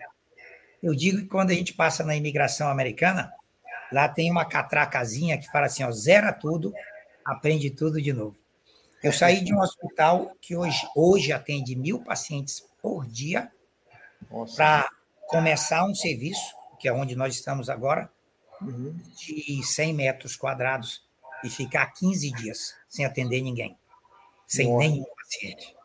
Eu 0.83 0.95
digo 0.95 1.19
que 1.19 1.27
quando 1.27 1.51
a 1.51 1.55
gente 1.55 1.75
passa 1.75 2.05
na 2.05 2.17
imigração 2.17 2.69
americana, 2.69 3.33
lá 3.93 4.09
tem 4.09 4.31
uma 4.31 4.45
catracazinha 4.45 5.39
que 5.39 5.51
fala 5.51 5.67
assim, 5.67 5.83
ó, 5.83 5.91
zera 5.91 6.33
tudo, 6.33 6.73
aprende 7.25 7.71
tudo 7.71 8.01
de 8.01 8.13
novo. 8.13 8.37
Eu 9.03 9.13
saí 9.13 9.45
de 9.45 9.55
um 9.55 9.61
hospital 9.61 10.33
que 10.41 10.57
hoje, 10.57 10.87
hoje 10.95 11.33
atende 11.33 11.77
mil 11.77 12.01
pacientes 12.01 12.65
por 12.83 13.07
dia 13.07 13.51
para 14.57 14.89
começar 15.29 15.85
um 15.85 15.95
serviço, 15.95 16.55
que 16.81 16.89
é 16.89 16.93
onde 16.93 17.15
nós 17.15 17.35
estamos 17.35 17.69
agora, 17.69 18.11
uhum. 18.61 18.97
de 19.17 19.63
100 19.63 19.95
metros 19.95 20.37
quadrados 20.37 21.05
e 21.45 21.51
ficar 21.51 21.87
15 21.93 22.33
dias 22.33 22.75
sem 22.89 23.05
atender 23.05 23.41
ninguém, 23.41 23.77
sem 24.47 24.69
Nossa. 24.69 24.89
nenhum 24.89 25.05
paciente. 25.29 25.77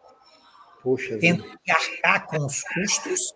Puxa 0.82 1.18
Tendo 1.18 1.44
que 1.64 1.72
arcar 1.72 2.28
com 2.28 2.46
os 2.46 2.64
custos. 2.64 3.34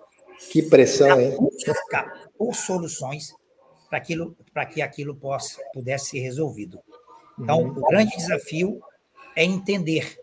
Que 0.51 0.61
pressão, 0.61 1.19
hein? 1.19 1.35
Buscar 1.37 2.29
por 2.37 2.55
soluções 2.55 3.33
para 3.89 4.65
que 4.65 4.81
aquilo 4.81 5.15
possa, 5.15 5.61
pudesse 5.73 6.11
ser 6.11 6.19
resolvido. 6.19 6.79
Então, 7.39 7.61
uhum. 7.61 7.77
o 7.77 7.87
grande 7.87 8.15
desafio 8.15 8.81
é 9.35 9.43
entender 9.43 10.19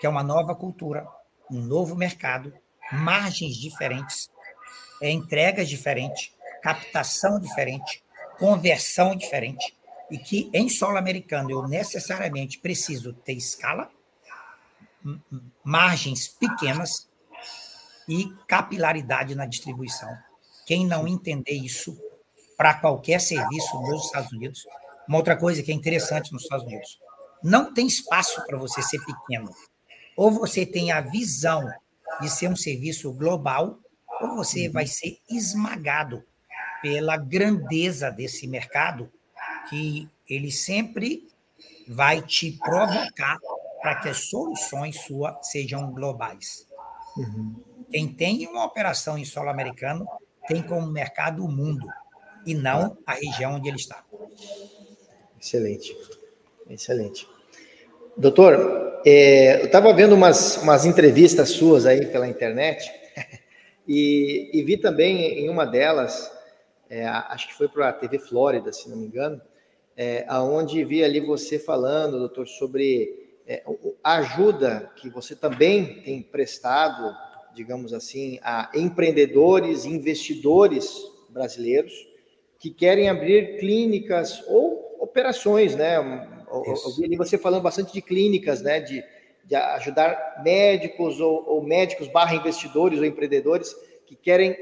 que 0.00 0.06
é 0.06 0.08
uma 0.08 0.22
nova 0.22 0.54
cultura, 0.54 1.06
um 1.50 1.62
novo 1.62 1.96
mercado, 1.96 2.52
margens 2.92 3.56
diferentes, 3.56 4.30
é 5.00 5.10
entregas 5.10 5.68
diferentes, 5.68 6.32
captação 6.62 7.40
diferente, 7.40 8.02
conversão 8.38 9.16
diferente, 9.16 9.74
e 10.10 10.18
que 10.18 10.50
em 10.52 10.68
solo 10.68 10.98
americano 10.98 11.50
eu 11.50 11.66
necessariamente 11.66 12.58
preciso 12.58 13.12
ter 13.12 13.32
escala, 13.32 13.90
margens 15.64 16.28
pequenas, 16.28 17.08
e 18.08 18.32
capilaridade 18.46 19.34
na 19.34 19.46
distribuição. 19.46 20.08
Quem 20.66 20.86
não 20.86 21.06
entender 21.06 21.54
isso 21.54 21.96
para 22.56 22.74
qualquer 22.74 23.20
serviço 23.20 23.80
nos 23.80 24.06
Estados 24.06 24.32
Unidos, 24.32 24.66
uma 25.08 25.18
outra 25.18 25.36
coisa 25.36 25.62
que 25.62 25.70
é 25.70 25.74
interessante 25.74 26.32
nos 26.32 26.42
Estados 26.42 26.66
Unidos, 26.66 26.98
não 27.42 27.72
tem 27.72 27.86
espaço 27.86 28.44
para 28.46 28.56
você 28.56 28.82
ser 28.82 28.98
pequeno. 29.04 29.54
Ou 30.16 30.30
você 30.30 30.64
tem 30.64 30.90
a 30.90 31.00
visão 31.00 31.68
de 32.20 32.30
ser 32.30 32.48
um 32.48 32.56
serviço 32.56 33.12
global, 33.12 33.78
ou 34.20 34.36
você 34.36 34.66
uhum. 34.66 34.72
vai 34.72 34.86
ser 34.86 35.18
esmagado 35.28 36.24
pela 36.80 37.16
grandeza 37.16 38.10
desse 38.10 38.46
mercado, 38.46 39.10
que 39.68 40.08
ele 40.28 40.50
sempre 40.50 41.28
vai 41.86 42.22
te 42.22 42.52
provocar 42.52 43.38
para 43.86 43.94
que 43.94 44.08
as 44.08 44.28
soluções 44.28 45.00
suas 45.02 45.36
sejam 45.42 45.92
globais. 45.92 46.66
Uhum. 47.16 47.54
Quem 47.88 48.08
tem 48.08 48.44
uma 48.48 48.64
operação 48.64 49.16
em 49.16 49.24
solo 49.24 49.48
americano 49.48 50.04
tem 50.48 50.60
como 50.60 50.88
mercado 50.88 51.44
o 51.44 51.48
mundo 51.48 51.86
e 52.44 52.52
não 52.52 52.98
a 53.06 53.12
região 53.12 53.54
onde 53.54 53.68
ele 53.68 53.76
está. 53.76 54.04
Excelente, 55.40 55.96
excelente. 56.68 57.28
Doutor, 58.16 59.02
é, 59.06 59.60
eu 59.60 59.66
estava 59.66 59.92
vendo 59.92 60.16
umas, 60.16 60.56
umas 60.56 60.84
entrevistas 60.84 61.50
suas 61.50 61.86
aí 61.86 62.06
pela 62.06 62.26
internet 62.26 62.90
e, 63.86 64.50
e 64.52 64.64
vi 64.64 64.78
também 64.78 65.44
em 65.44 65.48
uma 65.48 65.64
delas, 65.64 66.28
é, 66.90 67.06
acho 67.06 67.46
que 67.46 67.54
foi 67.54 67.68
para 67.68 67.90
a 67.90 67.92
TV 67.92 68.18
Flórida, 68.18 68.72
se 68.72 68.90
não 68.90 68.96
me 68.96 69.06
engano, 69.06 69.40
é, 69.96 70.24
aonde 70.26 70.84
vi 70.84 71.04
ali 71.04 71.20
você 71.20 71.56
falando, 71.56 72.18
doutor, 72.18 72.48
sobre 72.48 73.25
é, 73.46 73.62
a 74.02 74.16
ajuda 74.16 74.90
que 74.96 75.08
você 75.08 75.36
também 75.36 76.02
tem 76.02 76.20
prestado, 76.20 77.16
digamos 77.54 77.92
assim, 77.92 78.38
a 78.42 78.70
empreendedores, 78.74 79.84
investidores 79.84 80.92
brasileiros 81.28 81.92
que 82.58 82.70
querem 82.70 83.08
abrir 83.08 83.58
clínicas 83.58 84.42
ou 84.48 84.96
operações, 85.00 85.76
né? 85.76 85.96
Eu 86.48 86.96
vi 86.96 87.04
ali 87.04 87.16
você 87.16 87.38
falando 87.38 87.62
bastante 87.62 87.92
de 87.92 88.02
clínicas, 88.02 88.62
né? 88.62 88.80
De, 88.80 89.04
de 89.44 89.54
ajudar 89.54 90.42
médicos 90.42 91.20
ou, 91.20 91.48
ou 91.48 91.62
médicos 91.62 92.08
barra 92.08 92.34
investidores 92.34 92.98
ou 92.98 93.04
empreendedores 93.04 93.74
que 94.06 94.16
querem 94.16 94.56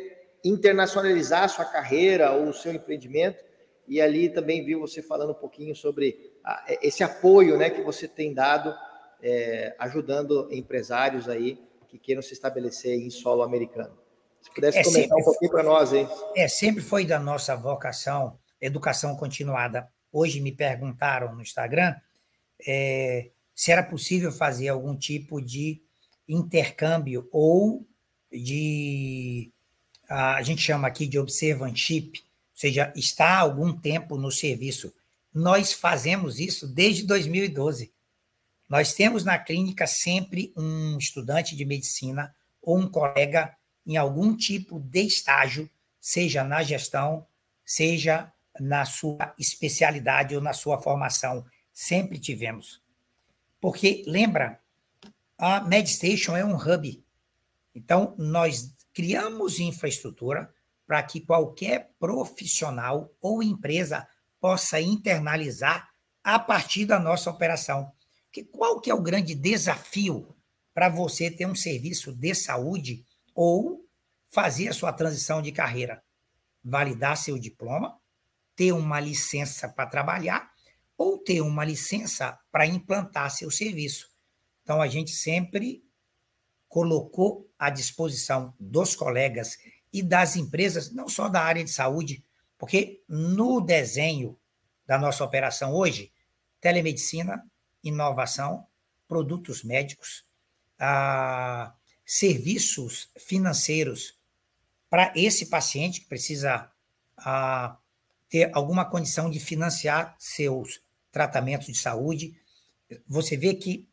internacionalizar 0.44 1.44
a 1.44 1.48
sua 1.48 1.64
carreira 1.64 2.32
ou 2.32 2.48
o 2.48 2.52
seu 2.52 2.72
empreendimento. 2.72 3.42
E 3.86 4.00
ali 4.00 4.28
também 4.28 4.64
vi 4.64 4.74
você 4.74 5.02
falando 5.02 5.30
um 5.30 5.34
pouquinho 5.34 5.74
sobre 5.74 6.32
a, 6.42 6.64
esse 6.82 7.02
apoio 7.02 7.56
né, 7.56 7.70
que 7.70 7.82
você 7.82 8.08
tem 8.08 8.32
dado, 8.32 8.74
é, 9.22 9.74
ajudando 9.78 10.48
empresários 10.50 11.28
aí 11.28 11.58
que 11.88 11.98
queiram 11.98 12.22
se 12.22 12.32
estabelecer 12.32 12.98
em 12.98 13.10
solo 13.10 13.42
americano. 13.42 13.96
Se 14.40 14.52
pudesse 14.52 14.78
é, 14.78 14.84
comentar 14.84 15.18
um 15.18 15.24
pouquinho 15.24 15.50
para 15.50 15.62
nós, 15.62 15.92
hein? 15.92 16.08
É, 16.36 16.48
sempre 16.48 16.82
foi 16.82 17.06
da 17.06 17.18
nossa 17.18 17.56
vocação 17.56 18.38
educação 18.60 19.14
continuada. 19.16 19.88
Hoje 20.10 20.40
me 20.40 20.52
perguntaram 20.52 21.34
no 21.34 21.42
Instagram 21.42 21.94
é, 22.66 23.30
se 23.54 23.70
era 23.70 23.82
possível 23.82 24.32
fazer 24.32 24.68
algum 24.68 24.96
tipo 24.96 25.40
de 25.40 25.82
intercâmbio 26.28 27.28
ou 27.30 27.86
de 28.32 29.50
a 30.08 30.42
gente 30.42 30.60
chama 30.60 30.86
aqui 30.88 31.06
de 31.06 31.18
observantship, 31.18 32.22
seja, 32.54 32.92
está 32.94 33.36
há 33.36 33.40
algum 33.40 33.72
tempo 33.76 34.16
no 34.16 34.30
serviço. 34.30 34.92
Nós 35.32 35.72
fazemos 35.72 36.38
isso 36.38 36.66
desde 36.66 37.02
2012. 37.02 37.92
Nós 38.68 38.94
temos 38.94 39.24
na 39.24 39.38
clínica 39.38 39.86
sempre 39.86 40.52
um 40.56 40.96
estudante 40.96 41.56
de 41.56 41.64
medicina 41.64 42.34
ou 42.62 42.78
um 42.78 42.88
colega 42.88 43.54
em 43.86 43.96
algum 43.96 44.34
tipo 44.34 44.80
de 44.80 45.02
estágio, 45.02 45.68
seja 46.00 46.42
na 46.42 46.62
gestão, 46.62 47.26
seja 47.64 48.32
na 48.58 48.84
sua 48.84 49.34
especialidade 49.38 50.34
ou 50.34 50.40
na 50.40 50.52
sua 50.52 50.80
formação. 50.80 51.44
Sempre 51.72 52.18
tivemos. 52.18 52.80
Porque, 53.60 54.04
lembra, 54.06 54.60
a 55.36 55.60
MedStation 55.60 56.36
é 56.36 56.44
um 56.44 56.56
hub. 56.56 57.02
Então, 57.74 58.14
nós 58.16 58.72
criamos 58.92 59.58
infraestrutura 59.58 60.54
para 60.86 61.02
que 61.02 61.20
qualquer 61.20 61.90
profissional 61.98 63.12
ou 63.20 63.42
empresa 63.42 64.06
possa 64.40 64.80
internalizar 64.80 65.88
a 66.22 66.38
partir 66.38 66.84
da 66.84 66.98
nossa 66.98 67.30
operação. 67.30 67.92
Que 68.30 68.44
qual 68.44 68.80
que 68.80 68.90
é 68.90 68.94
o 68.94 69.02
grande 69.02 69.34
desafio 69.34 70.34
para 70.72 70.88
você 70.88 71.30
ter 71.30 71.46
um 71.46 71.54
serviço 71.54 72.12
de 72.12 72.34
saúde 72.34 73.04
ou 73.34 73.86
fazer 74.28 74.68
a 74.68 74.72
sua 74.72 74.92
transição 74.92 75.40
de 75.40 75.52
carreira? 75.52 76.02
Validar 76.62 77.16
seu 77.16 77.38
diploma, 77.38 77.98
ter 78.56 78.72
uma 78.72 79.00
licença 79.00 79.68
para 79.68 79.86
trabalhar 79.86 80.50
ou 80.96 81.18
ter 81.18 81.40
uma 81.40 81.64
licença 81.64 82.38
para 82.50 82.66
implantar 82.66 83.30
seu 83.30 83.50
serviço. 83.50 84.10
Então, 84.62 84.80
a 84.80 84.88
gente 84.88 85.10
sempre 85.10 85.84
colocou 86.68 87.48
à 87.58 87.70
disposição 87.70 88.54
dos 88.58 88.96
colegas 88.96 89.56
e 89.94 90.02
das 90.02 90.34
empresas, 90.34 90.92
não 90.92 91.08
só 91.08 91.28
da 91.28 91.40
área 91.40 91.62
de 91.62 91.70
saúde, 91.70 92.24
porque 92.58 93.00
no 93.08 93.60
desenho 93.60 94.36
da 94.84 94.98
nossa 94.98 95.22
operação 95.22 95.72
hoje, 95.72 96.12
telemedicina, 96.60 97.48
inovação, 97.80 98.66
produtos 99.06 99.62
médicos, 99.62 100.26
ah, 100.80 101.72
serviços 102.04 103.08
financeiros 103.16 104.18
para 104.90 105.12
esse 105.14 105.46
paciente 105.46 106.00
que 106.00 106.08
precisa 106.08 106.68
ah, 107.16 107.78
ter 108.28 108.50
alguma 108.52 108.84
condição 108.84 109.30
de 109.30 109.38
financiar 109.38 110.16
seus 110.18 110.82
tratamentos 111.12 111.68
de 111.68 111.78
saúde. 111.78 112.36
Você 113.06 113.36
vê 113.36 113.54
que 113.54 113.88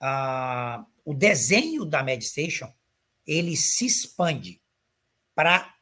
ah, 0.00 0.84
o 1.04 1.14
desenho 1.14 1.84
da 1.84 2.02
MedStation 2.02 2.74
ele 3.24 3.56
se 3.56 3.86
expande 3.86 4.60
para 5.38 5.72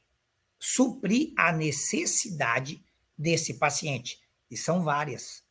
suprir 0.58 1.32
a 1.34 1.50
necessidade 1.50 2.84
desse 3.16 3.54
paciente. 3.54 4.20
E 4.50 4.56
são 4.56 4.84
várias. 4.84 5.42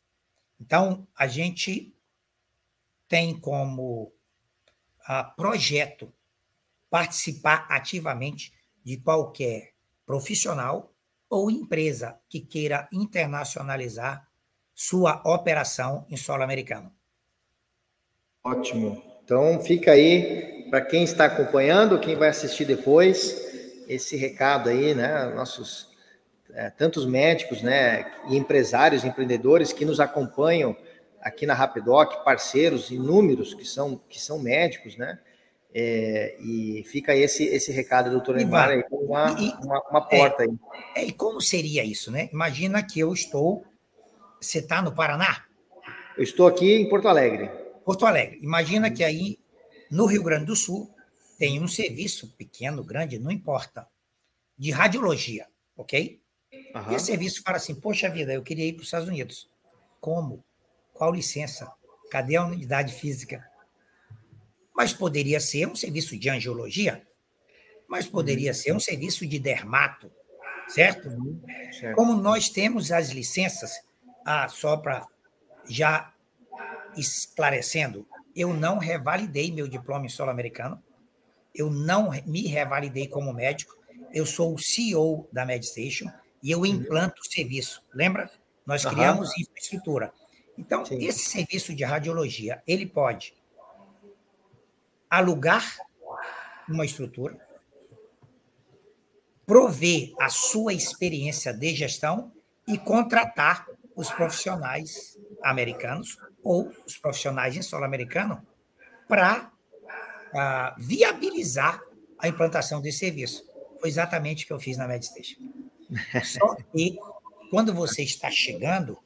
Então, 0.60 1.08
a 1.18 1.26
gente 1.26 1.92
tem 3.08 3.36
como 3.36 4.12
ah, 5.08 5.24
projeto 5.24 6.14
participar 6.88 7.66
ativamente 7.68 8.52
de 8.84 8.96
qualquer 8.96 9.74
profissional 10.06 10.94
ou 11.28 11.50
empresa 11.50 12.16
que 12.28 12.40
queira 12.40 12.88
internacionalizar 12.92 14.30
sua 14.72 15.20
operação 15.24 16.06
em 16.08 16.16
solo 16.16 16.44
americano. 16.44 16.94
Ótimo. 18.44 19.02
Então 19.24 19.60
fica 19.60 19.90
aí 19.90 20.68
para 20.70 20.80
quem 20.80 21.02
está 21.02 21.24
acompanhando, 21.24 21.98
quem 21.98 22.14
vai 22.14 22.28
assistir 22.28 22.64
depois, 22.64 23.45
esse 23.86 24.16
recado 24.16 24.68
aí, 24.68 24.94
né? 24.94 25.26
Nossos 25.34 25.88
é, 26.52 26.70
tantos 26.70 27.04
médicos, 27.04 27.62
né, 27.62 28.10
e 28.28 28.36
empresários, 28.36 29.04
empreendedores 29.04 29.72
que 29.72 29.84
nos 29.84 30.00
acompanham 30.00 30.76
aqui 31.20 31.44
na 31.44 31.54
Rapidoc, 31.54 32.24
parceiros 32.24 32.90
inúmeros 32.90 33.52
que 33.52 33.64
são 33.64 34.00
que 34.08 34.20
são 34.20 34.38
médicos, 34.38 34.96
né? 34.96 35.18
É, 35.78 36.36
e 36.40 36.82
fica 36.84 37.14
esse, 37.14 37.44
esse 37.44 37.70
recado, 37.70 38.10
doutor 38.10 38.36
Neymar, 38.36 38.70
aí, 38.70 38.82
uma, 38.90 39.36
e, 39.38 39.50
uma, 39.62 39.82
uma, 39.90 40.00
porta 40.00 40.44
é, 40.44 40.46
aí. 40.46 40.56
É, 40.94 41.04
e 41.04 41.12
como 41.12 41.38
seria 41.38 41.84
isso, 41.84 42.10
né? 42.10 42.30
Imagina 42.32 42.82
que 42.82 42.98
eu 42.98 43.12
estou. 43.12 43.62
Você 44.40 44.60
está 44.60 44.80
no 44.80 44.94
Paraná? 44.94 45.44
Eu 46.16 46.22
estou 46.22 46.46
aqui 46.46 46.76
em 46.76 46.88
Porto 46.88 47.08
Alegre. 47.08 47.50
Porto 47.84 48.06
Alegre. 48.06 48.38
Imagina 48.40 48.90
que 48.90 49.04
aí, 49.04 49.38
no 49.90 50.06
Rio 50.06 50.22
Grande 50.22 50.46
do 50.46 50.56
Sul, 50.56 50.90
tem 51.38 51.62
um 51.62 51.68
serviço 51.68 52.32
pequeno, 52.36 52.82
grande, 52.84 53.18
não 53.18 53.30
importa, 53.30 53.86
de 54.56 54.70
radiologia, 54.70 55.46
ok? 55.76 56.20
Uhum. 56.74 56.92
E 56.92 56.94
esse 56.94 57.06
serviço 57.06 57.42
fala 57.42 57.56
assim: 57.56 57.74
Poxa 57.74 58.08
vida, 58.08 58.32
eu 58.32 58.42
queria 58.42 58.66
ir 58.66 58.72
para 58.72 58.80
os 58.80 58.86
Estados 58.86 59.08
Unidos. 59.08 59.48
Como? 60.00 60.44
Qual 60.92 61.12
licença? 61.12 61.70
Cadê 62.10 62.36
a 62.36 62.44
unidade 62.44 62.94
física? 62.94 63.44
mas 64.76 64.92
poderia 64.92 65.40
ser 65.40 65.66
um 65.66 65.74
serviço 65.74 66.18
de 66.18 66.28
angiologia, 66.28 67.02
mas 67.88 68.06
poderia 68.06 68.52
ser 68.52 68.72
um 68.72 68.80
serviço 68.80 69.26
de 69.26 69.38
dermato, 69.38 70.12
certo? 70.68 71.08
certo. 71.72 71.96
Como 71.96 72.14
nós 72.14 72.50
temos 72.50 72.92
as 72.92 73.08
licenças, 73.08 73.72
ah, 74.24 74.46
só 74.48 74.76
para 74.76 75.06
já 75.66 76.12
esclarecendo, 76.94 78.06
eu 78.34 78.52
não 78.52 78.76
revalidei 78.76 79.50
meu 79.50 79.66
diploma 79.66 80.04
em 80.04 80.10
solo 80.10 80.30
americano, 80.30 80.82
eu 81.56 81.70
não 81.70 82.10
me 82.26 82.46
revalidei 82.46 83.08
como 83.08 83.32
médico, 83.32 83.76
eu 84.12 84.24
sou 84.24 84.54
o 84.54 84.58
CEO 84.58 85.28
da 85.32 85.44
MedStation 85.44 86.10
e 86.42 86.50
eu 86.50 86.64
implanto 86.64 87.22
o 87.22 87.26
serviço. 87.26 87.82
Lembra? 87.92 88.30
Nós 88.64 88.84
criamos 88.84 89.30
uhum. 89.30 89.42
infraestrutura. 89.42 90.12
Então, 90.58 90.84
Sim. 90.84 91.04
esse 91.04 91.28
serviço 91.28 91.74
de 91.74 91.84
radiologia, 91.84 92.62
ele 92.66 92.86
pode 92.86 93.34
alugar 95.08 95.78
uma 96.68 96.84
estrutura, 96.84 97.38
prover 99.44 100.12
a 100.20 100.28
sua 100.28 100.72
experiência 100.72 101.52
de 101.52 101.74
gestão 101.74 102.32
e 102.66 102.76
contratar 102.76 103.66
os 103.94 104.10
profissionais 104.10 105.16
americanos 105.42 106.18
ou 106.42 106.70
os 106.84 106.98
profissionais 106.98 107.56
em 107.56 107.62
solo 107.62 107.84
americano 107.84 108.44
para 109.08 109.52
ah, 110.34 110.74
viabilizar 110.78 111.80
a 112.18 112.28
implantação 112.28 112.80
desse 112.80 112.98
serviço. 112.98 113.44
Foi 113.80 113.88
exatamente 113.88 114.44
o 114.44 114.46
que 114.46 114.52
eu 114.52 114.60
fiz 114.60 114.76
na 114.76 114.88
MedStation. 114.88 115.40
Só 116.24 116.54
que, 116.72 116.98
quando 117.50 117.72
você 117.72 118.02
está 118.02 118.30
chegando 118.30 118.98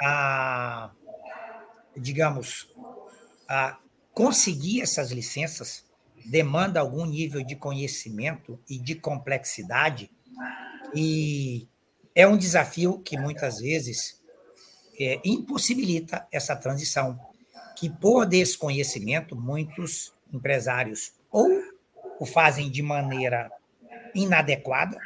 a, 0.00 0.90
digamos, 1.96 2.72
a 3.48 3.78
conseguir 4.12 4.82
essas 4.82 5.10
licenças, 5.10 5.84
demanda 6.24 6.80
algum 6.80 7.04
nível 7.04 7.44
de 7.44 7.56
conhecimento 7.56 8.58
e 8.68 8.78
de 8.78 8.94
complexidade, 8.94 10.10
e 10.94 11.68
é 12.14 12.26
um 12.26 12.36
desafio 12.36 12.98
que 12.98 13.16
muitas 13.16 13.58
vezes 13.58 14.20
é, 14.98 15.20
impossibilita 15.24 16.26
essa 16.30 16.54
transição, 16.54 17.18
que 17.76 17.88
por 17.90 18.26
desconhecimento 18.26 19.34
muitos 19.34 20.12
empresários 20.32 21.12
ou 21.30 21.48
o 22.18 22.26
fazem 22.26 22.70
de 22.70 22.82
maneira 22.82 23.50
inadequada 24.14 24.98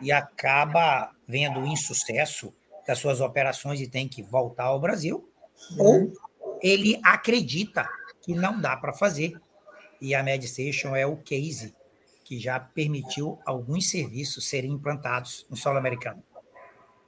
e 0.00 0.10
acaba 0.10 1.10
vendo 1.26 1.60
o 1.60 1.66
insucesso 1.66 2.52
das 2.86 2.98
suas 2.98 3.20
operações 3.20 3.80
e 3.80 3.88
tem 3.88 4.08
que 4.08 4.22
voltar 4.22 4.64
ao 4.64 4.80
Brasil, 4.80 5.28
uhum. 5.72 5.78
ou 5.78 6.12
ele 6.62 6.98
acredita 7.04 7.88
que 8.22 8.34
não 8.34 8.60
dá 8.60 8.76
para 8.76 8.92
fazer. 8.92 9.40
E 10.00 10.14
a 10.14 10.22
MedStation 10.22 10.96
é 10.96 11.06
o 11.06 11.16
case 11.16 11.74
que 12.24 12.38
já 12.38 12.58
permitiu 12.58 13.38
alguns 13.44 13.90
serviços 13.90 14.48
serem 14.48 14.72
implantados 14.72 15.46
no 15.50 15.56
solo 15.56 15.78
americano. 15.78 16.22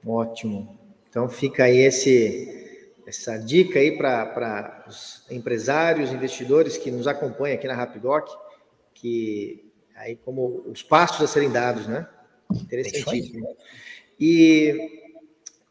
Ótimo. 0.05 0.77
Então 1.09 1.29
fica 1.29 1.63
aí 1.63 1.77
esse, 1.77 2.62
essa 3.05 3.37
dica 3.37 3.79
aí 3.79 3.97
para 3.97 4.85
os 4.87 5.25
empresários, 5.29 6.11
investidores 6.11 6.77
que 6.77 6.91
nos 6.91 7.07
acompanham 7.07 7.55
aqui 7.55 7.67
na 7.67 7.75
Rapidoc, 7.75 8.29
que 8.93 9.71
aí 9.95 10.15
como 10.15 10.63
os 10.67 10.81
passos 10.81 11.21
a 11.21 11.27
serem 11.27 11.51
dados, 11.51 11.87
né? 11.87 12.07
Interessantíssimo. 12.51 13.55
E 14.19 15.01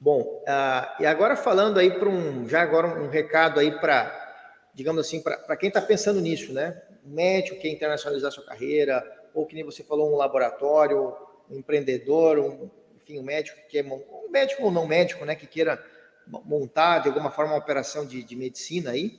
bom, 0.01 0.43
uh, 0.43 1.03
e 1.03 1.07
agora 1.07 1.37
falando 1.37 1.79
aí 1.79 1.91
para 1.99 2.09
um, 2.09 2.49
já 2.49 2.63
agora 2.63 2.89
um 2.89 3.09
recado 3.09 3.61
aí 3.61 3.71
para, 3.71 4.71
digamos 4.75 5.07
assim, 5.07 5.23
para 5.23 5.57
quem 5.57 5.69
está 5.69 5.81
pensando 5.81 6.21
nisso, 6.21 6.53
né? 6.53 6.83
Um 7.05 7.15
médico 7.15 7.57
que 7.57 7.63
quer 7.63 7.69
internacionalizar 7.69 8.31
sua 8.31 8.45
carreira, 8.45 9.05
ou 9.35 9.47
que 9.47 9.55
nem 9.55 9.65
você 9.65 9.83
falou, 9.83 10.13
um 10.13 10.17
laboratório, 10.17 11.15
um 11.51 11.59
empreendedor, 11.59 12.39
um, 12.39 12.71
enfim, 12.97 13.19
um 13.19 13.23
médico 13.23 13.59
que 13.69 13.79
é 13.79 13.83
um 13.83 14.31
médico 14.31 14.65
ou 14.65 14.71
não 14.71 14.87
médico, 14.87 15.25
né, 15.25 15.35
que 15.35 15.47
queira 15.47 15.83
montar 16.27 17.01
de 17.01 17.09
alguma 17.09 17.31
forma 17.31 17.53
uma 17.53 17.59
operação 17.59 18.07
de, 18.07 18.23
de 18.23 18.37
medicina 18.37 18.91
aí, 18.91 19.19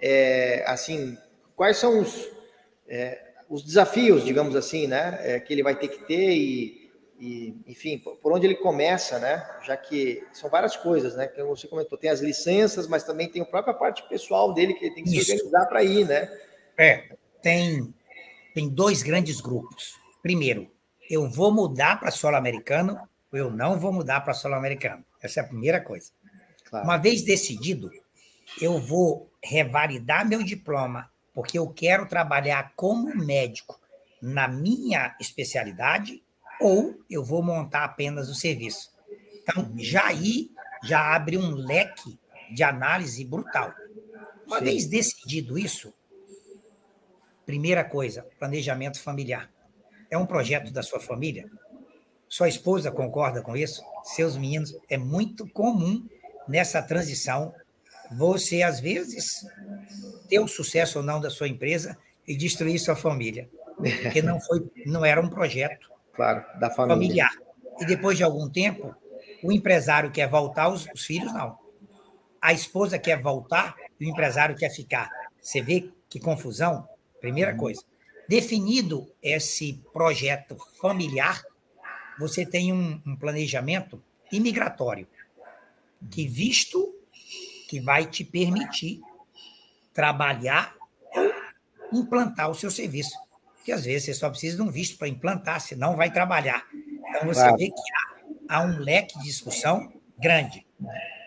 é, 0.00 0.64
assim, 0.66 1.16
quais 1.54 1.76
são 1.76 2.00
os, 2.00 2.28
é, 2.88 3.20
os 3.48 3.62
desafios, 3.62 4.24
digamos 4.24 4.56
assim, 4.56 4.86
né, 4.86 5.18
é, 5.20 5.40
que 5.40 5.52
ele 5.52 5.62
vai 5.62 5.74
ter 5.74 5.88
que 5.88 6.04
ter 6.04 6.32
e, 6.32 6.90
e, 7.18 7.54
enfim, 7.66 7.98
por 7.98 8.32
onde 8.32 8.46
ele 8.46 8.56
começa, 8.56 9.18
né, 9.18 9.46
já 9.64 9.76
que 9.76 10.22
são 10.32 10.50
várias 10.50 10.76
coisas, 10.76 11.16
né, 11.16 11.26
que 11.26 11.42
você 11.42 11.66
comentou, 11.66 11.98
tem 11.98 12.10
as 12.10 12.20
licenças, 12.20 12.86
mas 12.86 13.04
também 13.04 13.28
tem 13.28 13.42
a 13.42 13.46
própria 13.46 13.74
parte 13.74 14.06
pessoal 14.08 14.52
dele 14.52 14.74
que 14.74 14.84
ele 14.84 14.94
tem 14.94 15.04
que 15.04 15.16
Isso. 15.16 15.26
se 15.26 15.32
organizar 15.32 15.66
para 15.66 15.82
ir, 15.82 16.06
né? 16.06 16.30
É, 16.78 17.08
tem, 17.42 17.94
tem 18.54 18.68
dois 18.68 19.02
grandes 19.02 19.40
grupos. 19.40 19.94
Primeiro, 20.22 20.70
eu 21.08 21.28
vou 21.28 21.52
mudar 21.52 21.98
para 21.98 22.10
solo 22.10 22.36
americano 22.36 23.00
eu 23.36 23.50
não 23.50 23.78
vou 23.78 23.92
mudar 23.92 24.20
para 24.20 24.34
solo 24.34 24.54
americano. 24.54 25.04
Essa 25.20 25.40
é 25.40 25.42
a 25.42 25.46
primeira 25.46 25.80
coisa. 25.80 26.10
Claro. 26.66 26.84
Uma 26.84 26.96
vez 26.96 27.22
decidido, 27.22 27.90
eu 28.60 28.80
vou 28.80 29.30
revalidar 29.42 30.26
meu 30.26 30.42
diploma, 30.42 31.10
porque 31.32 31.58
eu 31.58 31.68
quero 31.68 32.06
trabalhar 32.06 32.72
como 32.74 33.14
médico 33.14 33.80
na 34.20 34.48
minha 34.48 35.14
especialidade, 35.20 36.22
ou 36.60 36.98
eu 37.08 37.22
vou 37.22 37.42
montar 37.42 37.84
apenas 37.84 38.28
o 38.28 38.34
serviço. 38.34 38.90
Então, 39.42 39.72
já 39.76 40.06
aí 40.06 40.50
já 40.82 41.14
abre 41.14 41.36
um 41.36 41.50
leque 41.54 42.18
de 42.50 42.62
análise 42.62 43.24
brutal. 43.24 43.72
Uma 44.46 44.58
Sim. 44.58 44.64
vez 44.64 44.86
decidido 44.86 45.58
isso, 45.58 45.92
primeira 47.44 47.84
coisa, 47.84 48.26
planejamento 48.38 49.00
familiar. 49.00 49.50
É 50.10 50.16
um 50.16 50.26
projeto 50.26 50.72
da 50.72 50.82
sua 50.82 51.00
família? 51.00 51.50
Sua 52.28 52.48
esposa 52.48 52.90
concorda 52.90 53.42
com 53.42 53.56
isso? 53.56 53.82
Seus 54.02 54.36
meninos? 54.36 54.76
É 54.88 54.96
muito 54.96 55.48
comum 55.48 56.06
nessa 56.48 56.82
transição 56.82 57.54
você, 58.10 58.62
às 58.62 58.80
vezes, 58.80 59.44
ter 60.28 60.38
o 60.38 60.48
sucesso 60.48 60.98
ou 60.98 61.04
não 61.04 61.20
da 61.20 61.30
sua 61.30 61.48
empresa 61.48 61.96
e 62.26 62.36
destruir 62.36 62.78
sua 62.78 62.96
família. 62.96 63.48
Porque 64.02 64.22
não, 64.22 64.40
foi, 64.40 64.70
não 64.86 65.04
era 65.04 65.20
um 65.20 65.28
projeto 65.28 65.90
claro, 66.14 66.44
da 66.58 66.70
família. 66.70 66.96
familiar. 66.96 67.30
E 67.80 67.84
depois 67.84 68.16
de 68.16 68.24
algum 68.24 68.48
tempo, 68.48 68.94
o 69.42 69.52
empresário 69.52 70.10
quer 70.10 70.28
voltar, 70.28 70.68
os, 70.68 70.86
os 70.94 71.04
filhos 71.04 71.32
não. 71.32 71.58
A 72.40 72.52
esposa 72.52 72.98
quer 72.98 73.20
voltar 73.20 73.74
e 74.00 74.06
o 74.06 74.08
empresário 74.08 74.56
quer 74.56 74.70
ficar. 74.70 75.10
Você 75.40 75.60
vê 75.60 75.90
que 76.08 76.20
confusão? 76.20 76.88
Primeira 77.20 77.52
uhum. 77.52 77.58
coisa. 77.58 77.82
Definido 78.28 79.12
esse 79.22 79.80
projeto 79.92 80.56
familiar, 80.80 81.42
você 82.18 82.44
tem 82.44 82.72
um, 82.72 83.00
um 83.06 83.16
planejamento 83.16 84.02
imigratório, 84.32 85.06
que 86.10 86.26
visto 86.26 86.94
que 87.68 87.80
vai 87.80 88.06
te 88.06 88.24
permitir 88.24 89.00
trabalhar 89.92 90.74
ou 91.14 92.00
implantar 92.00 92.50
o 92.50 92.54
seu 92.54 92.70
serviço. 92.70 93.16
Porque 93.56 93.72
às 93.72 93.84
vezes 93.84 94.04
você 94.04 94.14
só 94.14 94.30
precisa 94.30 94.56
de 94.56 94.62
um 94.62 94.70
visto 94.70 94.96
para 94.96 95.08
implantar, 95.08 95.60
senão 95.60 95.96
vai 95.96 96.12
trabalhar. 96.12 96.64
Então 97.08 97.26
você 97.26 97.40
claro. 97.40 97.56
vê 97.56 97.66
que 97.66 97.92
há, 98.48 98.56
há, 98.56 98.62
um 98.62 98.78
leque 98.78 99.18
de 99.18 99.24
discussão 99.24 99.92
grande. 100.18 100.66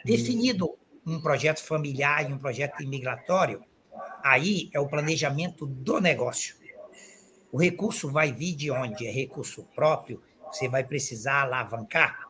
Definido 0.05 0.77
um 1.05 1.19
projeto 1.19 1.63
familiar 1.63 2.29
e 2.29 2.33
um 2.33 2.37
projeto 2.37 2.81
imigratório, 2.81 3.63
aí 4.23 4.69
é 4.73 4.79
o 4.79 4.87
planejamento 4.87 5.65
do 5.65 5.99
negócio. 5.99 6.55
O 7.51 7.57
recurso 7.57 8.11
vai 8.11 8.31
vir 8.31 8.55
de 8.55 8.69
onde? 8.69 9.07
É 9.07 9.11
recurso 9.11 9.63
próprio, 9.75 10.21
você 10.51 10.69
vai 10.69 10.83
precisar 10.83 11.41
alavancar. 11.41 12.28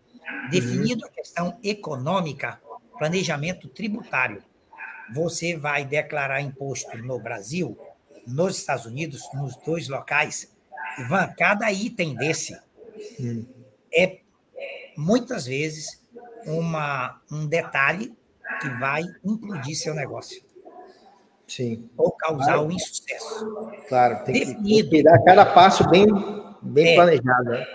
Definido 0.49 1.05
a 1.05 1.09
questão 1.09 1.57
econômica, 1.63 2.59
planejamento 2.97 3.67
tributário. 3.67 4.43
Você 5.13 5.57
vai 5.57 5.85
declarar 5.85 6.41
imposto 6.41 6.97
no 6.97 7.19
Brasil, 7.19 7.77
nos 8.27 8.57
Estados 8.57 8.85
Unidos, 8.85 9.21
nos 9.33 9.55
dois 9.57 9.87
locais. 9.87 10.51
Ivan, 10.99 11.27
cada 11.37 11.71
item 11.71 12.15
desse 12.15 12.59
é 13.93 14.19
muitas 14.95 15.45
vezes 15.45 16.03
uma, 16.45 17.21
um 17.31 17.47
detalhe 17.47 18.13
que 18.61 18.69
vai 18.79 19.03
implodir 19.23 19.75
seu 19.75 19.93
negócio. 19.93 20.43
Sim. 21.47 21.89
Ou 21.97 22.11
causar 22.11 22.53
claro. 22.53 22.67
um 22.67 22.71
insucesso. 22.71 23.71
Claro, 23.87 24.23
tem 24.23 24.45
Definido, 24.45 24.89
que 24.89 25.03
dar 25.03 25.23
cada 25.23 25.45
passo 25.45 25.89
bem, 25.89 26.05
bem 26.61 26.89
é, 26.89 26.95
planejado. 26.95 27.49
Né? 27.49 27.65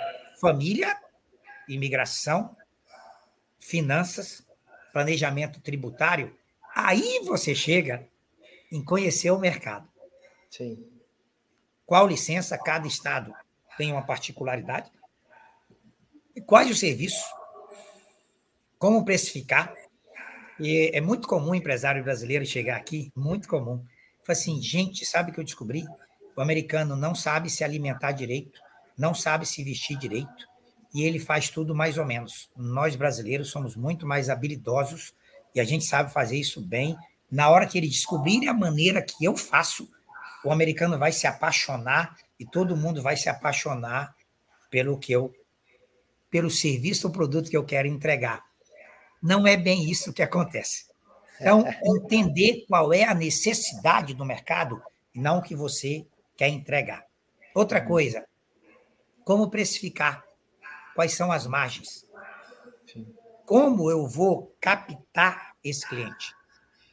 família, 0.45 0.95
imigração, 1.68 2.57
finanças, 3.59 4.46
planejamento 4.92 5.61
tributário, 5.61 6.37
aí 6.74 7.20
você 7.24 7.55
chega 7.55 8.07
em 8.70 8.83
conhecer 8.83 9.31
o 9.31 9.38
mercado. 9.38 9.88
Sim. 10.50 10.87
Qual 11.87 12.07
licença 12.07 12.59
cada 12.59 12.87
estado 12.87 13.35
tem 13.77 13.92
uma 13.92 14.06
particularidade? 14.06 14.90
E 16.35 16.40
quais 16.40 16.71
os 16.71 16.79
serviços? 16.79 17.25
Como 18.79 19.04
precificar? 19.04 19.75
E 20.60 20.90
é 20.94 21.00
muito 21.00 21.27
comum 21.27 21.50
o 21.50 21.54
empresário 21.54 22.02
brasileiro 22.02 22.46
chegar 22.46 22.77
aqui, 22.77 23.10
muito 23.15 23.48
comum. 23.48 23.85
Fala 24.25 24.38
assim, 24.38 24.60
gente, 24.62 25.04
sabe 25.04 25.31
o 25.31 25.35
que 25.35 25.40
eu 25.40 25.44
descobri? 25.44 25.85
O 26.37 26.40
americano 26.40 26.96
não 26.96 27.15
sabe 27.15 27.50
se 27.50 27.65
alimentar 27.65 28.12
direito, 28.12 28.60
não 28.96 29.15
sabe 29.15 29.46
se 29.46 29.62
vestir 29.65 29.98
direito 29.98 30.54
e 30.95 31.03
ele 31.03 31.19
faz 31.19 31.51
tudo 31.51 31.75
mais 31.75 31.99
ou 31.99 32.07
menos. 32.07 32.49
Nós 32.57 32.95
brasileiros 32.95 33.51
somos 33.51 33.75
muito 33.75 34.07
mais 34.07 34.31
habilidosos 34.31 35.13
e 35.53 35.61
a 35.61 35.65
gente 35.65 35.85
sabe 35.85 36.13
fazer 36.13 36.37
isso 36.38 36.61
bem. 36.61 36.97
Na 37.31 37.51
hora 37.51 37.67
que 37.67 37.77
ele 37.77 37.88
descobrir 37.88 38.49
a 38.49 38.55
maneira 38.55 39.03
que 39.03 39.25
eu 39.25 39.37
faço, 39.37 39.90
o 40.45 40.53
americano 40.53 40.97
vai 40.97 41.11
se 41.11 41.27
apaixonar 41.27 42.17
e 42.38 42.47
todo 42.47 42.77
mundo 42.77 43.03
vai 43.03 43.17
se 43.17 43.29
apaixonar 43.29 44.15
pelo 44.71 44.97
que 44.97 45.13
eu 45.13 45.35
pelo 46.31 46.51
serviço 46.51 47.07
ou 47.07 47.13
produto 47.13 47.49
que 47.49 47.57
eu 47.57 47.65
quero 47.65 47.87
entregar. 47.87 48.45
Não 49.23 49.47
é 49.47 49.57
bem 49.57 49.88
isso 49.88 50.13
que 50.13 50.23
acontece. 50.23 50.87
Então, 51.40 51.65
entender 51.97 52.65
qual 52.69 52.92
é 52.92 53.05
a 53.05 53.15
necessidade 53.15 54.15
do 54.15 54.25
mercado 54.25 54.83
e 55.15 55.21
não 55.21 55.38
o 55.38 55.42
que 55.42 55.55
você 55.55 56.05
quer 56.37 56.49
entregar. 56.49 57.05
Outra 57.55 57.81
coisa, 57.81 58.27
como 59.25 59.49
precificar, 59.49 60.25
quais 60.95 61.15
são 61.15 61.33
as 61.33 61.47
margens, 61.47 62.07
como 63.45 63.90
eu 63.90 64.07
vou 64.07 64.55
captar 64.61 65.55
esse 65.63 65.87
cliente, 65.87 66.35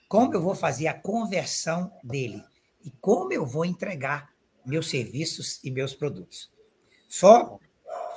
como 0.07 0.33
eu 0.33 0.41
vou 0.41 0.55
fazer 0.55 0.87
a 0.87 0.93
conversão 0.93 1.91
dele? 2.03 2.43
E 2.83 2.91
como 2.99 3.31
eu 3.31 3.45
vou 3.45 3.63
entregar 3.63 4.29
meus 4.65 4.89
serviços 4.89 5.59
e 5.63 5.71
meus 5.71 5.93
produtos. 5.93 6.51
Só 7.07 7.59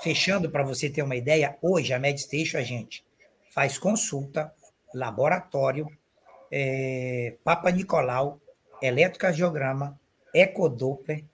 fechando 0.01 0.51
para 0.51 0.64
você 0.64 0.91
ter 0.91 1.03
uma 1.03 1.16
ideia, 1.16 1.57
hoje 1.62 1.93
a 1.93 1.99
MedStation 1.99 2.59
a 2.59 2.62
gente 2.62 3.05
faz 3.51 3.78
consulta, 3.78 4.53
laboratório, 4.93 5.87
é, 6.51 7.37
Papa 7.43 7.70
Nicolau, 7.70 8.41
eletrocardiograma, 8.82 9.99
ecodoppler, 10.32 11.24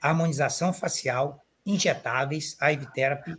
harmonização 0.00 0.72
facial, 0.72 1.42
injetáveis, 1.64 2.56
IV 2.60 2.86
therapy, 2.94 3.36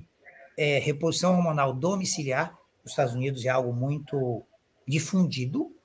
é, 0.57 0.79
reposição 0.79 1.35
hormonal 1.35 1.73
domiciliar, 1.73 2.57
nos 2.83 2.91
Estados 2.91 3.13
Unidos 3.13 3.45
é 3.45 3.49
algo 3.49 3.73
muito 3.73 4.43
difundido, 4.87 5.75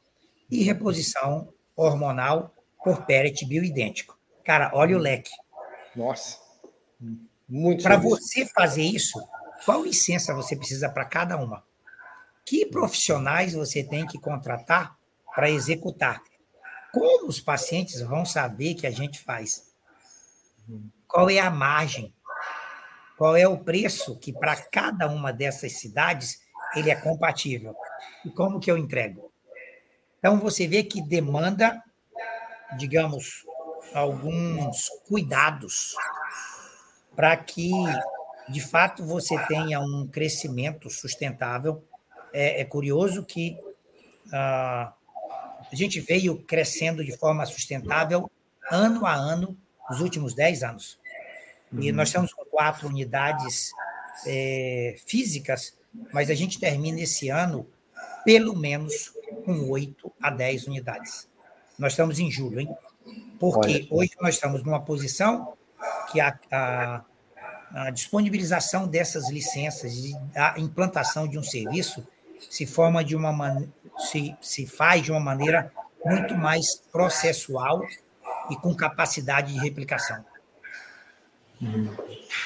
e 0.51 0.63
reposição 0.63 1.53
hormonal 1.75 2.55
por 2.83 3.05
PERET 3.05 3.45
bioidêntico. 3.45 4.19
Cara, 4.45 4.71
olha 4.73 4.97
o 4.97 5.01
leque. 5.01 5.31
Nossa, 5.95 6.39
muito 7.49 7.83
Para 7.83 7.97
você 7.97 8.47
fazer 8.47 8.83
isso, 8.83 9.19
qual 9.65 9.83
licença 9.83 10.35
você 10.35 10.57
precisa 10.57 10.89
para 10.89 11.05
cada 11.05 11.37
uma? 11.37 11.65
Que 12.45 12.67
profissionais 12.67 13.55
você 13.55 13.83
tem 13.83 14.07
que 14.07 14.19
contratar 14.21 14.97
para 15.35 15.51
executar? 15.51 16.23
Como 16.93 17.29
os 17.29 17.41
pacientes 17.41 18.01
vão 18.01 18.25
saber 18.25 18.75
que 18.75 18.87
a 18.87 18.91
gente 18.91 19.19
faz? 19.19 19.75
Qual 21.07 21.29
é 21.29 21.39
a 21.39 21.51
margem? 21.51 22.15
Qual 23.17 23.37
é 23.37 23.49
o 23.49 23.59
preço 23.59 24.19
que 24.19 24.33
para 24.33 24.57
cada 24.57 25.09
uma 25.09 25.33
dessas 25.33 25.73
cidades 25.73 26.41
ele 26.75 26.91
é 26.91 26.95
compatível? 26.95 27.75
E 28.25 28.31
como 28.31 28.61
que 28.61 28.71
eu 28.71 28.77
entrego? 28.77 29.33
Então 30.19 30.39
você 30.39 30.67
vê 30.67 30.83
que 30.83 31.01
demanda, 31.01 31.83
digamos, 32.77 33.47
alguns 33.95 34.89
cuidados 35.09 35.95
para 37.15 37.37
que 37.37 37.71
de 38.49 38.61
fato 38.61 39.05
você 39.05 39.39
tenha 39.47 39.81
um 39.81 40.07
crescimento 40.07 40.91
sustentável. 40.91 41.83
É, 42.33 42.61
é 42.61 42.65
curioso 42.65 43.25
que 43.25 43.59
ah, 44.33 44.93
a 45.73 45.75
gente 45.75 46.01
veio 46.01 46.43
crescendo 46.43 47.05
de 47.05 47.17
forma 47.17 47.47
sustentável 47.47 48.31
ano 48.71 49.07
a 49.07 49.15
ano 49.15 49.57
nos 49.89 50.01
últimos 50.01 50.35
10 50.35 50.63
anos. 50.63 50.99
E 51.73 51.91
uhum. 51.91 51.97
nós 51.97 52.09
estamos 52.09 52.33
com 52.33 52.45
quatro 52.45 52.89
unidades 52.89 53.71
é, 54.27 54.97
físicas, 55.07 55.77
mas 56.13 56.31
a 56.31 56.35
gente 56.35 56.59
termina 56.59 57.01
esse 57.01 57.29
ano 57.29 57.67
pelo 58.25 58.57
menos 58.57 59.13
com 59.45 59.71
8 59.71 60.13
a 60.21 60.31
10 60.31 60.67
unidades. 60.67 61.29
Nós 61.79 61.93
estamos 61.93 62.19
em 62.19 62.31
julho, 62.31 62.61
hein? 62.61 62.69
Porque 63.39 63.71
Olha. 63.71 63.87
hoje 63.91 64.13
nós 64.21 64.35
estamos 64.35 64.63
numa 64.65 64.81
posição 64.81 65.55
que 66.11 66.21
a, 66.21 66.39
a, 66.51 67.05
a 67.73 67.91
disponibilização 67.91 68.89
dessas 68.89 69.31
licenças 69.31 69.93
e 69.95 70.15
a 70.35 70.59
implantação 70.59 71.29
de 71.29 71.39
um 71.39 71.43
serviço 71.43 72.07
se 72.51 72.67
forma 72.67 73.05
de 73.05 73.15
uma 73.15 73.33
man... 73.33 73.69
se, 73.99 74.35
se 74.41 74.67
faz 74.67 75.03
de 75.03 75.11
uma 75.11 75.21
maneira 75.21 75.73
muito 76.05 76.37
mais 76.37 76.77
processual 76.93 77.83
e 78.51 78.57
com 78.57 78.75
capacidade 78.75 79.53
de 79.53 79.59
replicação. 79.59 80.25
Uhum. 81.61 81.91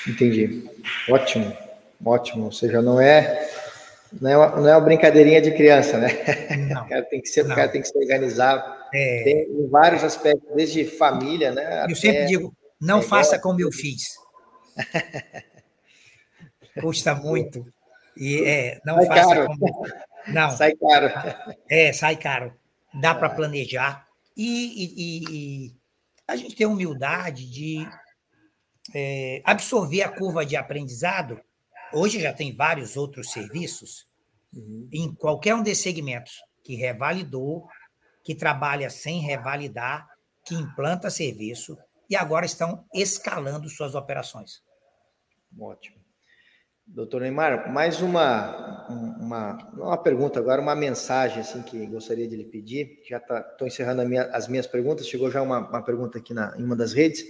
Entendi. 0.08 0.70
Ótimo, 1.08 1.56
ótimo. 2.04 2.44
Ou 2.44 2.52
seja, 2.52 2.80
não 2.80 3.00
é 3.00 3.48
não 4.20 4.30
é, 4.30 4.36
uma, 4.36 4.56
não 4.56 4.68
é 4.68 4.76
uma 4.76 4.84
brincadeirinha 4.84 5.40
de 5.40 5.52
criança, 5.52 5.96
né? 5.98 6.08
Não, 6.68 6.82
o 6.84 6.88
cara 6.88 7.02
tem 7.04 7.20
que 7.20 7.28
ser, 7.28 7.46
o 7.46 7.54
cara 7.54 7.68
tem 7.68 7.80
que 7.80 7.86
se 7.86 7.96
organizar 7.96 8.88
é... 8.92 9.22
tem, 9.22 9.42
em 9.48 9.68
vários 9.68 10.02
aspectos, 10.02 10.48
desde 10.54 10.84
família, 10.84 11.52
né? 11.52 11.86
Eu 11.88 11.94
sempre 11.94 12.26
digo, 12.26 12.52
não 12.80 12.98
é 12.98 13.02
faça 13.02 13.38
como 13.38 13.60
eu 13.60 13.70
fiz. 13.70 14.16
Custa 16.80 17.14
muito. 17.14 17.64
E 18.16 18.44
é, 18.44 18.80
não 18.84 18.96
sai 18.96 19.06
faça 19.06 19.34
caro. 19.34 19.46
como. 19.46 19.86
Não. 20.28 20.50
Sai 20.50 20.74
caro. 20.74 21.56
É, 21.68 21.92
sai 21.92 22.16
caro. 22.16 22.52
Dá 22.94 23.14
para 23.14 23.30
planejar. 23.30 24.06
E, 24.36 24.84
e, 24.84 25.24
e, 25.30 25.72
a 26.26 26.36
gente 26.36 26.56
tem 26.56 26.66
humildade 26.66 27.50
de 27.50 27.86
é, 28.94 29.40
absorver 29.44 30.02
a 30.02 30.08
curva 30.08 30.44
de 30.44 30.56
aprendizado 30.56 31.40
Hoje 31.92 32.20
já 32.20 32.32
tem 32.32 32.54
vários 32.54 32.96
outros 32.96 33.32
serviços 33.32 34.06
uhum. 34.54 34.88
em 34.92 35.12
qualquer 35.14 35.54
um 35.54 35.62
desses 35.62 35.82
segmentos 35.82 36.40
que 36.62 36.76
revalidou, 36.76 37.66
que 38.22 38.34
trabalha 38.34 38.88
sem 38.88 39.20
revalidar, 39.20 40.06
que 40.44 40.54
implanta 40.54 41.10
serviço 41.10 41.76
e 42.08 42.14
agora 42.14 42.46
estão 42.46 42.84
escalando 42.94 43.68
suas 43.68 43.94
operações. 43.94 44.62
Ótimo. 45.58 45.98
Doutor 46.86 47.22
Neymar, 47.22 47.72
mais 47.72 48.00
uma, 48.00 48.86
uma, 48.88 49.72
uma 49.74 49.98
pergunta 49.98 50.40
agora, 50.40 50.60
uma 50.60 50.74
mensagem 50.74 51.40
assim 51.40 51.62
que 51.62 51.86
gostaria 51.86 52.26
de 52.26 52.36
lhe 52.36 52.44
pedir. 52.44 53.00
Já 53.08 53.18
estou 53.18 53.40
tá, 53.40 53.66
encerrando 53.66 54.04
minha, 54.08 54.24
as 54.32 54.48
minhas 54.48 54.66
perguntas, 54.66 55.08
chegou 55.08 55.30
já 55.30 55.40
uma, 55.40 55.58
uma 55.58 55.82
pergunta 55.82 56.18
aqui 56.18 56.34
na, 56.34 56.52
em 56.56 56.64
uma 56.64 56.74
das 56.74 56.92
redes. 56.92 57.24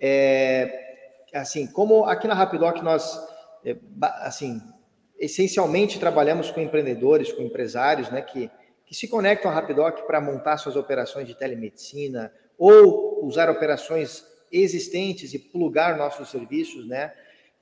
É, 0.00 0.91
assim, 1.32 1.66
como 1.66 2.04
aqui 2.04 2.26
na 2.26 2.34
Rapidoc 2.34 2.82
nós 2.82 3.18
é, 3.64 3.76
assim, 4.20 4.60
essencialmente 5.18 5.98
trabalhamos 5.98 6.50
com 6.50 6.60
empreendedores, 6.60 7.32
com 7.32 7.42
empresários, 7.42 8.10
né, 8.10 8.22
que, 8.22 8.50
que 8.84 8.94
se 8.94 9.06
conectam 9.06 9.50
à 9.50 9.54
Rapidoc 9.54 10.02
para 10.06 10.20
montar 10.20 10.56
suas 10.56 10.76
operações 10.76 11.26
de 11.26 11.34
telemedicina 11.34 12.32
ou 12.58 13.24
usar 13.24 13.48
operações 13.48 14.24
existentes 14.50 15.32
e 15.32 15.38
plugar 15.38 15.96
nossos 15.96 16.30
serviços, 16.30 16.86
né? 16.86 17.12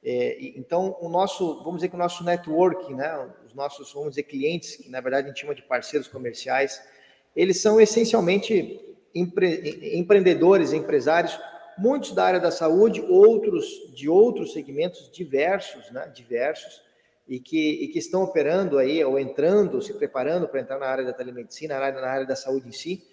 É, 0.02 0.38
então, 0.56 0.96
o 1.00 1.10
nosso, 1.10 1.62
vamos 1.62 1.76
dizer 1.76 1.88
que 1.90 1.94
o 1.94 1.98
nosso 1.98 2.24
networking, 2.24 2.94
né, 2.94 3.28
os 3.46 3.52
nossos, 3.52 3.92
vamos 3.92 4.10
dizer, 4.10 4.22
clientes, 4.22 4.76
que 4.76 4.88
na 4.88 5.00
verdade 5.00 5.26
a 5.26 5.28
gente 5.28 5.40
chama 5.40 5.54
de 5.54 5.62
parceiros 5.62 6.08
comerciais, 6.08 6.82
eles 7.36 7.60
são 7.60 7.78
essencialmente 7.78 8.80
empre, 9.14 9.98
empreendedores, 9.98 10.72
empresários 10.72 11.38
muitos 11.80 12.12
da 12.12 12.24
área 12.24 12.40
da 12.40 12.50
saúde, 12.50 13.00
outros 13.00 13.66
de 13.94 14.08
outros 14.08 14.52
segmentos 14.52 15.10
diversos, 15.10 15.90
né, 15.90 16.10
diversos, 16.14 16.82
e 17.26 17.38
que, 17.38 17.84
e 17.84 17.88
que 17.88 17.98
estão 17.98 18.22
operando 18.22 18.76
aí, 18.76 19.02
ou 19.04 19.18
entrando, 19.18 19.80
se 19.80 19.94
preparando 19.94 20.48
para 20.48 20.60
entrar 20.60 20.78
na 20.78 20.86
área 20.86 21.04
da 21.04 21.12
telemedicina, 21.12 21.78
na 21.78 21.86
área, 21.86 22.00
na 22.00 22.08
área 22.08 22.26
da 22.26 22.36
saúde 22.36 22.68
em 22.68 22.72
si. 22.72 23.04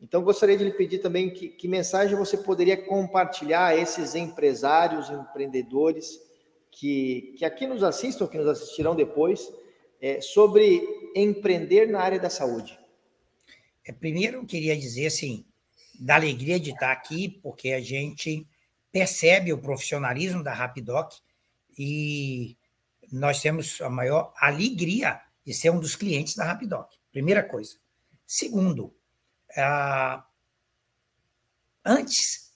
Então, 0.00 0.22
gostaria 0.22 0.56
de 0.56 0.64
lhe 0.64 0.70
pedir 0.70 0.98
também 0.98 1.30
que, 1.30 1.48
que 1.48 1.66
mensagem 1.66 2.16
você 2.16 2.36
poderia 2.36 2.76
compartilhar 2.76 3.66
a 3.66 3.76
esses 3.76 4.14
empresários, 4.14 5.10
empreendedores 5.10 6.20
que, 6.70 7.34
que 7.36 7.44
aqui 7.44 7.66
nos 7.66 7.82
assistam, 7.82 8.26
que 8.26 8.38
nos 8.38 8.46
assistirão 8.46 8.94
depois, 8.94 9.52
é, 10.00 10.20
sobre 10.20 10.82
empreender 11.14 11.88
na 11.88 12.00
área 12.00 12.20
da 12.20 12.30
saúde. 12.30 12.78
É, 13.86 13.92
primeiro, 13.92 14.38
eu 14.38 14.46
queria 14.46 14.76
dizer 14.76 15.06
assim, 15.06 15.44
da 15.98 16.16
alegria 16.16 16.58
de 16.58 16.70
estar 16.70 16.92
aqui, 16.92 17.28
porque 17.28 17.72
a 17.72 17.80
gente 17.80 18.46
percebe 18.90 19.52
o 19.52 19.58
profissionalismo 19.58 20.42
da 20.42 20.52
Rapidoc 20.52 21.12
e 21.76 22.56
nós 23.10 23.40
temos 23.40 23.80
a 23.80 23.90
maior 23.90 24.32
alegria 24.36 25.20
de 25.44 25.52
ser 25.52 25.70
um 25.70 25.80
dos 25.80 25.96
clientes 25.96 26.34
da 26.34 26.44
Rapidoc. 26.44 26.90
Primeira 27.12 27.42
coisa. 27.42 27.76
Segundo, 28.26 28.94
antes, 31.84 32.52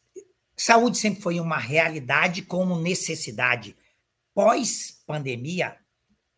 saúde 0.57 0.99
sempre 0.99 1.23
foi 1.23 1.41
uma 1.41 1.59
realidade 1.59 2.43
como 2.43 2.81
necessidade. 2.81 3.77
Pós-pandemia, 4.35 5.77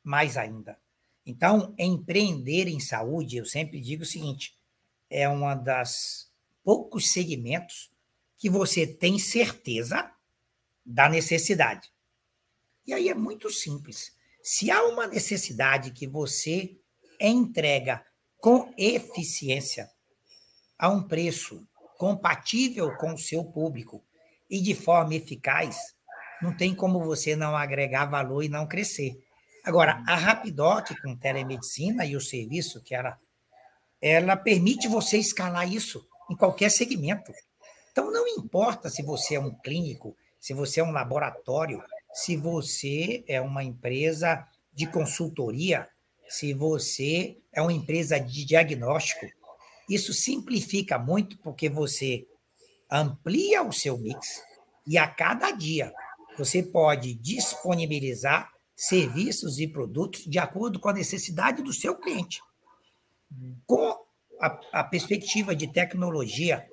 mais 0.02 0.36
ainda. 0.36 0.78
Então, 1.24 1.74
empreender 1.78 2.66
em 2.68 2.80
saúde, 2.80 3.36
eu 3.36 3.44
sempre 3.44 3.80
digo 3.80 4.02
o 4.02 4.06
seguinte: 4.06 4.56
é 5.08 5.28
uma 5.28 5.54
das 5.54 6.29
poucos 6.64 7.12
segmentos 7.12 7.90
que 8.38 8.48
você 8.48 8.86
tem 8.86 9.18
certeza 9.18 10.10
da 10.84 11.08
necessidade. 11.08 11.90
E 12.86 12.92
aí 12.92 13.08
é 13.08 13.14
muito 13.14 13.50
simples. 13.50 14.12
Se 14.42 14.70
há 14.70 14.82
uma 14.84 15.06
necessidade 15.06 15.90
que 15.92 16.06
você 16.06 16.76
entrega 17.20 18.04
com 18.38 18.72
eficiência, 18.76 19.90
a 20.78 20.88
um 20.88 21.02
preço 21.02 21.66
compatível 21.98 22.96
com 22.96 23.12
o 23.12 23.18
seu 23.18 23.44
público 23.44 24.02
e 24.48 24.62
de 24.62 24.74
forma 24.74 25.14
eficaz, 25.14 25.76
não 26.40 26.56
tem 26.56 26.74
como 26.74 27.04
você 27.04 27.36
não 27.36 27.54
agregar 27.54 28.06
valor 28.06 28.42
e 28.42 28.48
não 28.48 28.66
crescer. 28.66 29.22
Agora, 29.62 30.02
a 30.06 30.14
Rapidoc 30.14 30.88
com 31.02 31.14
telemedicina 31.14 32.06
e 32.06 32.16
o 32.16 32.20
serviço 32.20 32.82
que 32.82 32.94
ela 32.94 33.18
ela 34.00 34.34
permite 34.34 34.88
você 34.88 35.18
escalar 35.18 35.70
isso 35.70 36.08
em 36.30 36.36
qualquer 36.36 36.70
segmento. 36.70 37.32
Então, 37.90 38.10
não 38.10 38.26
importa 38.28 38.88
se 38.88 39.02
você 39.02 39.34
é 39.34 39.40
um 39.40 39.52
clínico, 39.52 40.16
se 40.38 40.54
você 40.54 40.80
é 40.80 40.84
um 40.84 40.92
laboratório, 40.92 41.82
se 42.14 42.36
você 42.36 43.24
é 43.26 43.40
uma 43.40 43.64
empresa 43.64 44.46
de 44.72 44.86
consultoria, 44.86 45.88
se 46.28 46.54
você 46.54 47.36
é 47.52 47.60
uma 47.60 47.72
empresa 47.72 48.18
de 48.18 48.44
diagnóstico. 48.44 49.26
Isso 49.88 50.14
simplifica 50.14 50.98
muito 50.98 51.36
porque 51.38 51.68
você 51.68 52.26
amplia 52.90 53.62
o 53.62 53.72
seu 53.72 53.98
mix 53.98 54.40
e 54.86 54.96
a 54.96 55.08
cada 55.08 55.50
dia 55.50 55.92
você 56.38 56.62
pode 56.62 57.14
disponibilizar 57.14 58.50
serviços 58.76 59.58
e 59.58 59.66
produtos 59.66 60.24
de 60.24 60.38
acordo 60.38 60.78
com 60.78 60.88
a 60.88 60.92
necessidade 60.92 61.62
do 61.62 61.72
seu 61.72 61.96
cliente. 61.96 62.40
Com 63.66 63.98
a, 64.40 64.80
a 64.80 64.84
perspectiva 64.84 65.54
de 65.54 65.68
tecnologia, 65.68 66.66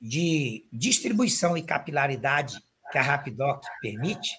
de 0.00 0.66
distribuição 0.72 1.56
e 1.56 1.62
capilaridade 1.62 2.60
que 2.90 2.98
a 2.98 3.02
Rapidoc 3.02 3.64
permite, 3.80 4.36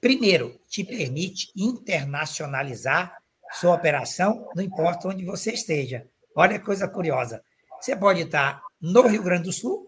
primeiro, 0.00 0.58
te 0.66 0.82
permite 0.82 1.52
internacionalizar 1.54 3.22
sua 3.52 3.74
operação, 3.74 4.48
não 4.54 4.62
importa 4.62 5.08
onde 5.08 5.24
você 5.24 5.52
esteja. 5.52 6.08
Olha 6.34 6.58
que 6.58 6.64
coisa 6.64 6.88
curiosa. 6.88 7.42
Você 7.80 7.94
pode 7.96 8.22
estar 8.22 8.62
no 8.80 9.06
Rio 9.06 9.22
Grande 9.22 9.44
do 9.44 9.52
Sul, 9.52 9.86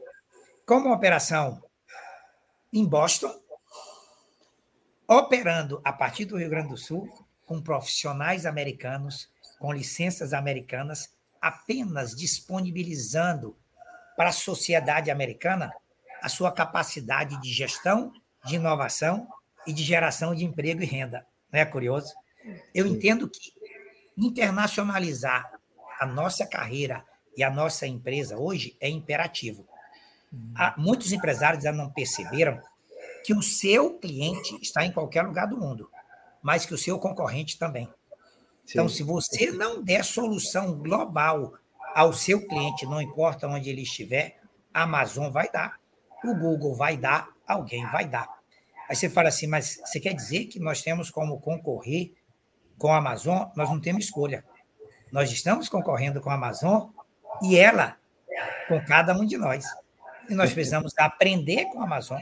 com 0.66 0.76
uma 0.76 0.94
operação 0.94 1.62
em 2.72 2.86
Boston, 2.86 3.34
operando 5.08 5.80
a 5.84 5.92
partir 5.92 6.24
do 6.24 6.38
Rio 6.38 6.48
Grande 6.48 6.68
do 6.68 6.76
Sul, 6.76 7.08
com 7.44 7.60
profissionais 7.60 8.46
americanos, 8.46 9.28
com 9.60 9.74
licenças 9.74 10.32
americanas, 10.32 11.10
apenas 11.38 12.16
disponibilizando 12.16 13.54
para 14.16 14.30
a 14.30 14.32
sociedade 14.32 15.10
americana 15.10 15.70
a 16.22 16.30
sua 16.30 16.50
capacidade 16.50 17.38
de 17.42 17.52
gestão, 17.52 18.10
de 18.44 18.56
inovação 18.56 19.28
e 19.66 19.72
de 19.72 19.84
geração 19.84 20.34
de 20.34 20.46
emprego 20.46 20.82
e 20.82 20.86
renda. 20.86 21.26
Não 21.52 21.60
é 21.60 21.66
curioso? 21.66 22.14
Eu 22.74 22.86
entendo 22.86 23.28
que 23.28 23.52
internacionalizar 24.16 25.52
a 26.00 26.06
nossa 26.06 26.46
carreira 26.46 27.04
e 27.36 27.42
a 27.42 27.50
nossa 27.50 27.86
empresa 27.86 28.38
hoje 28.38 28.74
é 28.80 28.88
imperativo. 28.88 29.68
Há, 30.54 30.74
muitos 30.78 31.12
empresários 31.12 31.62
já 31.62 31.70
não 31.72 31.90
perceberam 31.90 32.62
que 33.24 33.34
o 33.34 33.42
seu 33.42 33.98
cliente 33.98 34.56
está 34.62 34.86
em 34.86 34.92
qualquer 34.92 35.22
lugar 35.22 35.46
do 35.46 35.58
mundo, 35.58 35.90
mas 36.42 36.64
que 36.64 36.72
o 36.72 36.78
seu 36.78 36.98
concorrente 36.98 37.58
também. 37.58 37.92
Então, 38.70 38.88
se 38.88 39.02
você 39.02 39.50
não 39.50 39.82
der 39.82 40.04
solução 40.04 40.78
global 40.78 41.54
ao 41.94 42.12
seu 42.12 42.46
cliente, 42.46 42.86
não 42.86 43.02
importa 43.02 43.48
onde 43.48 43.68
ele 43.68 43.82
estiver, 43.82 44.38
a 44.72 44.82
Amazon 44.82 45.30
vai 45.30 45.50
dar, 45.50 45.78
o 46.24 46.34
Google 46.34 46.74
vai 46.74 46.96
dar, 46.96 47.28
alguém 47.46 47.84
vai 47.90 48.06
dar. 48.06 48.28
Aí 48.88 48.94
você 48.94 49.08
fala 49.08 49.28
assim, 49.28 49.46
mas 49.46 49.80
você 49.84 49.98
quer 49.98 50.14
dizer 50.14 50.46
que 50.46 50.60
nós 50.60 50.82
temos 50.82 51.10
como 51.10 51.40
concorrer 51.40 52.12
com 52.78 52.92
a 52.92 52.98
Amazon? 52.98 53.48
Nós 53.56 53.68
não 53.68 53.80
temos 53.80 54.04
escolha. 54.04 54.44
Nós 55.10 55.30
estamos 55.32 55.68
concorrendo 55.68 56.20
com 56.20 56.30
a 56.30 56.34
Amazon 56.34 56.88
e 57.42 57.56
ela 57.56 57.96
com 58.68 58.84
cada 58.84 59.12
um 59.16 59.24
de 59.24 59.36
nós. 59.36 59.64
E 60.28 60.34
nós 60.34 60.52
precisamos 60.52 60.92
aprender 60.96 61.66
com 61.66 61.80
a 61.80 61.84
Amazon. 61.84 62.20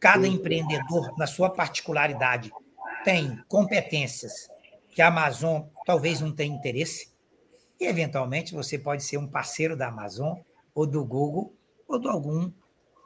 Cada 0.00 0.26
empreendedor, 0.26 1.16
na 1.16 1.26
sua 1.26 1.50
particularidade, 1.50 2.52
tem 3.04 3.38
competências 3.48 4.48
que 4.90 5.02
a 5.02 5.08
Amazon 5.08 5.62
talvez 5.84 6.20
não 6.20 6.32
tenha 6.32 6.54
interesse, 6.54 7.12
e 7.78 7.84
eventualmente 7.84 8.54
você 8.54 8.78
pode 8.78 9.04
ser 9.04 9.18
um 9.18 9.26
parceiro 9.26 9.76
da 9.76 9.88
Amazon 9.88 10.38
ou 10.74 10.86
do 10.86 11.04
Google 11.04 11.52
ou 11.86 11.98
de 11.98 12.08
algum 12.08 12.50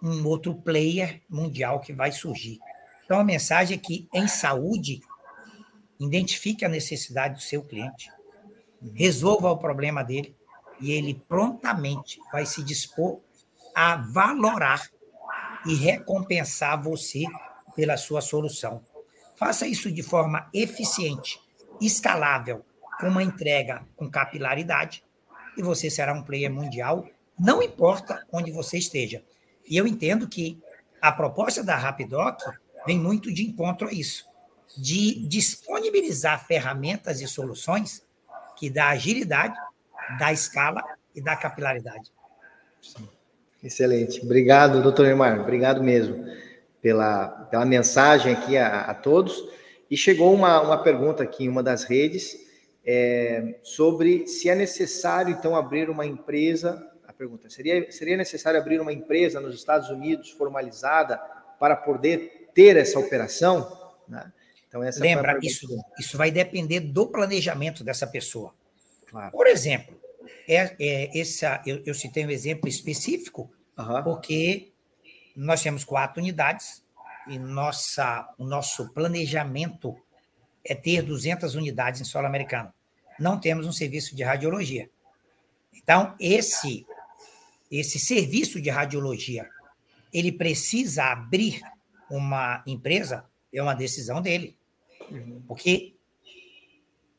um 0.00 0.24
outro 0.26 0.54
player 0.54 1.20
mundial 1.28 1.80
que 1.80 1.92
vai 1.92 2.12
surgir. 2.12 2.60
Então 3.04 3.18
a 3.18 3.24
mensagem 3.24 3.76
é 3.76 3.80
que 3.80 4.08
em 4.14 4.28
saúde 4.28 5.00
identifique 5.98 6.64
a 6.64 6.68
necessidade 6.68 7.34
do 7.34 7.40
seu 7.40 7.64
cliente, 7.64 8.12
resolva 8.94 9.50
o 9.50 9.58
problema 9.58 10.04
dele 10.04 10.36
e 10.80 10.92
ele 10.92 11.14
prontamente 11.28 12.20
vai 12.30 12.46
se 12.46 12.62
dispor 12.62 13.18
a 13.74 13.96
valorar 13.96 14.88
e 15.66 15.74
recompensar 15.74 16.80
você 16.80 17.24
pela 17.74 17.96
sua 17.96 18.20
solução. 18.20 18.84
Faça 19.38 19.68
isso 19.68 19.92
de 19.92 20.02
forma 20.02 20.50
eficiente, 20.52 21.40
escalável, 21.80 22.64
com 22.98 23.06
uma 23.06 23.22
entrega 23.22 23.86
com 23.94 24.10
capilaridade, 24.10 25.04
e 25.56 25.62
você 25.62 25.88
será 25.88 26.12
um 26.12 26.24
player 26.24 26.52
mundial, 26.52 27.08
não 27.38 27.62
importa 27.62 28.26
onde 28.32 28.50
você 28.50 28.78
esteja. 28.78 29.22
E 29.64 29.76
eu 29.76 29.86
entendo 29.86 30.26
que 30.26 30.58
a 31.00 31.12
proposta 31.12 31.62
da 31.62 31.76
Rapidoc 31.76 32.40
vem 32.84 32.98
muito 32.98 33.32
de 33.32 33.46
encontro 33.46 33.86
a 33.86 33.92
isso, 33.92 34.26
de 34.76 35.24
disponibilizar 35.28 36.44
ferramentas 36.44 37.20
e 37.20 37.28
soluções 37.28 38.04
que 38.56 38.68
dá 38.68 38.88
agilidade, 38.88 39.54
dá 40.18 40.32
escala 40.32 40.82
e 41.14 41.20
dá 41.20 41.36
capilaridade. 41.36 42.12
Excelente. 43.62 44.20
Obrigado, 44.20 44.82
doutor 44.82 45.06
Neymar. 45.06 45.40
Obrigado 45.40 45.80
mesmo 45.80 46.26
pela, 46.80 47.28
pela 47.50 47.64
mensagem 47.64 48.32
aqui 48.32 48.56
a, 48.56 48.82
a 48.82 48.94
todos. 48.94 49.42
E 49.90 49.96
chegou 49.96 50.34
uma, 50.34 50.60
uma 50.60 50.82
pergunta 50.82 51.22
aqui 51.22 51.44
em 51.44 51.48
uma 51.48 51.62
das 51.62 51.84
redes 51.84 52.36
é, 52.84 53.58
sobre 53.62 54.26
se 54.26 54.48
é 54.48 54.54
necessário, 54.54 55.32
então, 55.32 55.54
abrir 55.54 55.90
uma 55.90 56.06
empresa. 56.06 56.90
A 57.06 57.12
pergunta: 57.12 57.50
seria, 57.50 57.90
seria 57.90 58.16
necessário 58.16 58.60
abrir 58.60 58.80
uma 58.80 58.92
empresa 58.92 59.40
nos 59.40 59.54
Estados 59.54 59.90
Unidos 59.90 60.30
formalizada 60.30 61.18
para 61.58 61.76
poder 61.76 62.48
ter 62.54 62.76
essa 62.76 62.98
operação? 62.98 63.70
Né? 64.08 64.32
Então, 64.66 64.82
essa 64.82 65.00
Lembra, 65.00 65.38
isso, 65.42 65.66
isso 65.98 66.16
vai 66.16 66.30
depender 66.30 66.80
do 66.80 67.06
planejamento 67.06 67.82
dessa 67.82 68.06
pessoa. 68.06 68.54
Claro. 69.06 69.32
Por 69.32 69.46
exemplo, 69.46 69.98
é, 70.46 70.74
é, 70.78 71.20
essa, 71.20 71.62
eu, 71.66 71.82
eu 71.84 71.94
citei 71.94 72.24
um 72.26 72.30
exemplo 72.30 72.68
específico, 72.68 73.50
uhum. 73.78 74.02
porque 74.02 74.72
nós 75.38 75.62
temos 75.62 75.84
quatro 75.84 76.20
unidades 76.20 76.82
e 77.28 77.38
nossa, 77.38 78.28
o 78.36 78.44
nosso 78.44 78.88
planejamento 78.92 79.96
é 80.64 80.74
ter 80.74 81.00
200 81.02 81.54
unidades 81.54 82.00
em 82.00 82.04
solo 82.04 82.26
americano. 82.26 82.72
Não 83.20 83.38
temos 83.38 83.64
um 83.64 83.70
serviço 83.70 84.16
de 84.16 84.24
radiologia. 84.24 84.90
Então, 85.72 86.16
esse, 86.18 86.84
esse 87.70 88.00
serviço 88.00 88.60
de 88.60 88.68
radiologia, 88.68 89.48
ele 90.12 90.32
precisa 90.32 91.04
abrir 91.04 91.60
uma 92.10 92.62
empresa, 92.66 93.24
é 93.52 93.62
uma 93.62 93.74
decisão 93.74 94.20
dele. 94.20 94.56
Uhum. 95.08 95.42
Porque 95.46 95.94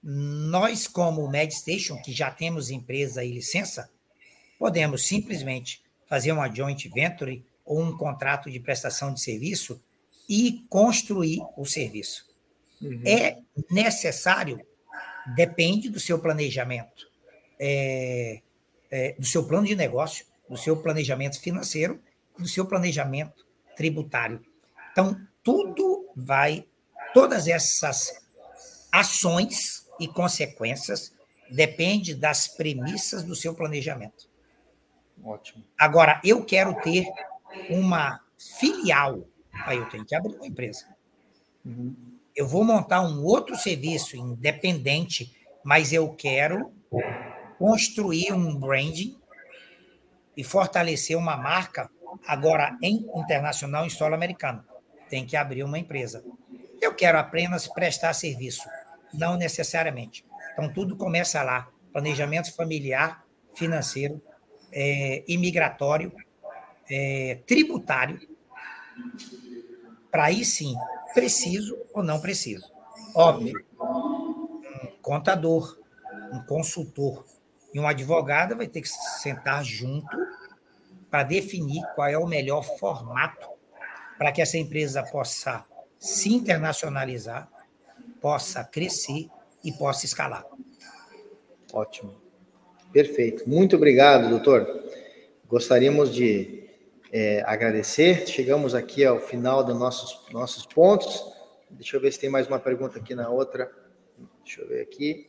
nós, 0.03 0.87
como 0.87 1.29
MedStation, 1.29 2.01
que 2.01 2.11
já 2.11 2.29
temos 2.29 2.69
empresa 2.69 3.23
e 3.23 3.31
licença, 3.31 3.89
podemos 4.57 5.07
simplesmente 5.07 5.81
fazer 6.05 6.33
uma 6.33 6.53
joint 6.53 6.89
venture 6.89 7.45
ou 7.69 7.79
um 7.81 7.95
contrato 7.95 8.49
de 8.49 8.59
prestação 8.59 9.13
de 9.13 9.21
serviço 9.21 9.81
e 10.27 10.65
construir 10.67 11.39
o 11.55 11.65
serviço. 11.65 12.27
Uhum. 12.81 13.01
É 13.05 13.37
necessário, 13.69 14.59
depende 15.35 15.89
do 15.89 15.99
seu 15.99 16.19
planejamento, 16.19 17.07
é, 17.59 18.41
é, 18.89 19.13
do 19.13 19.25
seu 19.25 19.47
plano 19.47 19.67
de 19.67 19.75
negócio, 19.75 20.25
do 20.49 20.57
seu 20.57 20.75
planejamento 20.81 21.39
financeiro, 21.39 22.01
do 22.37 22.47
seu 22.47 22.65
planejamento 22.65 23.45
tributário. 23.75 24.43
Então, 24.91 25.19
tudo 25.43 26.09
vai 26.15 26.65
Todas 27.13 27.47
essas 27.47 28.21
ações 28.91 29.85
e 29.99 30.07
consequências 30.07 31.13
dependem 31.49 32.17
das 32.17 32.47
premissas 32.47 33.23
do 33.23 33.35
seu 33.35 33.53
planejamento. 33.55 34.29
Ótimo. 35.23 35.63
Agora, 35.77 36.21
eu 36.23 36.45
quero 36.45 36.73
ter 36.81 37.07
uma 37.69 38.19
filial, 38.37 39.27
aí 39.65 39.77
eu 39.77 39.89
tenho 39.89 40.05
que 40.05 40.15
abrir 40.15 40.35
uma 40.35 40.47
empresa. 40.47 40.85
Eu 42.35 42.47
vou 42.47 42.63
montar 42.63 43.01
um 43.01 43.23
outro 43.23 43.55
serviço 43.55 44.15
independente, 44.15 45.35
mas 45.63 45.91
eu 45.91 46.09
quero 46.13 46.71
construir 47.57 48.31
um 48.31 48.55
branding 48.55 49.17
e 50.35 50.43
fortalecer 50.43 51.17
uma 51.17 51.35
marca 51.35 51.89
agora 52.25 52.77
em 52.81 53.05
internacional 53.15 53.85
em 53.85 53.89
solo 53.89 54.15
americano. 54.15 54.63
Tem 55.09 55.25
que 55.25 55.35
abrir 55.35 55.63
uma 55.63 55.77
empresa. 55.77 56.23
Eu 56.81 56.95
quero 56.95 57.17
apenas 57.17 57.67
prestar 57.67 58.13
serviço, 58.13 58.67
não 59.13 59.35
necessariamente. 59.35 60.23
Então, 60.53 60.71
tudo 60.71 60.95
começa 60.95 61.43
lá: 61.43 61.69
planejamento 61.91 62.55
familiar, 62.55 63.25
financeiro, 63.53 64.21
é, 64.71 65.23
imigratório, 65.27 66.13
é, 66.89 67.39
tributário. 67.45 68.19
Para 70.11 70.25
aí 70.25 70.43
sim, 70.43 70.75
preciso 71.13 71.77
ou 71.93 72.03
não 72.03 72.19
preciso. 72.19 72.71
Óbvio, 73.15 73.63
um 73.79 74.87
contador, 75.01 75.77
um 76.31 76.41
consultor 76.43 77.25
e 77.73 77.79
um 77.79 77.87
advogado 77.87 78.55
vai 78.55 78.67
ter 78.67 78.81
que 78.81 78.89
sentar 78.89 79.63
junto 79.63 80.17
para 81.09 81.23
definir 81.23 81.83
qual 81.95 82.07
é 82.07 82.17
o 82.17 82.27
melhor 82.27 82.63
formato 82.77 83.47
para 84.17 84.31
que 84.31 84.41
essa 84.41 84.57
empresa 84.57 85.01
possa 85.03 85.63
se 85.97 86.33
internacionalizar, 86.33 87.49
possa 88.21 88.63
crescer 88.63 89.29
e 89.63 89.71
possa 89.71 90.05
escalar. 90.05 90.45
Ótimo. 91.71 92.15
Perfeito. 92.91 93.47
Muito 93.47 93.75
obrigado, 93.75 94.29
doutor. 94.29 94.67
Gostaríamos 95.47 96.13
de 96.13 96.58
é, 97.11 97.41
agradecer. 97.45 98.27
Chegamos 98.27 98.75
aqui 98.75 99.03
ao 99.03 99.19
final 99.19 99.63
dos 99.63 99.77
nossos, 99.77 100.31
nossos 100.31 100.65
pontos. 100.65 101.23
Deixa 101.69 101.97
eu 101.97 102.01
ver 102.01 102.11
se 102.11 102.19
tem 102.19 102.29
mais 102.29 102.47
uma 102.47 102.59
pergunta 102.59 102.99
aqui 102.99 103.15
na 103.15 103.29
outra. 103.29 103.71
Deixa 104.43 104.61
eu 104.61 104.67
ver 104.67 104.81
aqui. 104.81 105.27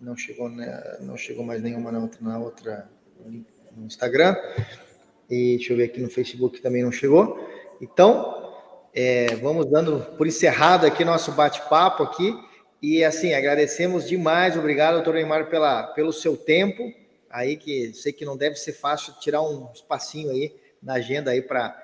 Não 0.00 0.16
chegou, 0.16 0.48
né, 0.48 0.98
não 1.00 1.16
chegou 1.16 1.44
mais 1.44 1.62
nenhuma 1.62 1.92
na 1.92 2.00
outra, 2.00 2.18
na 2.20 2.38
outra 2.38 2.90
no 3.76 3.86
Instagram. 3.86 4.36
E 5.30 5.56
deixa 5.56 5.72
eu 5.72 5.76
ver 5.76 5.84
aqui 5.84 6.00
no 6.00 6.10
Facebook 6.10 6.60
também 6.60 6.82
não 6.82 6.92
chegou. 6.92 7.48
Então, 7.80 8.52
é, 8.94 9.34
vamos 9.36 9.66
dando 9.66 10.00
por 10.16 10.26
encerrado 10.26 10.86
aqui 10.86 11.04
nosso 11.04 11.32
bate-papo 11.32 12.02
aqui. 12.02 12.34
E 12.82 13.04
assim, 13.04 13.32
agradecemos 13.32 14.08
demais. 14.08 14.56
Obrigado, 14.56 14.96
doutor 14.96 15.14
Neymar, 15.14 15.48
pela, 15.48 15.84
pelo 15.84 16.12
seu 16.12 16.36
tempo. 16.36 16.92
Aí 17.30 17.56
que 17.56 17.94
sei 17.94 18.12
que 18.12 18.24
não 18.24 18.36
deve 18.36 18.56
ser 18.56 18.72
fácil 18.72 19.14
tirar 19.20 19.40
um 19.40 19.70
espacinho 19.72 20.30
aí 20.30 20.60
na 20.82 20.94
agenda 20.94 21.30
aí 21.30 21.40
para 21.40 21.76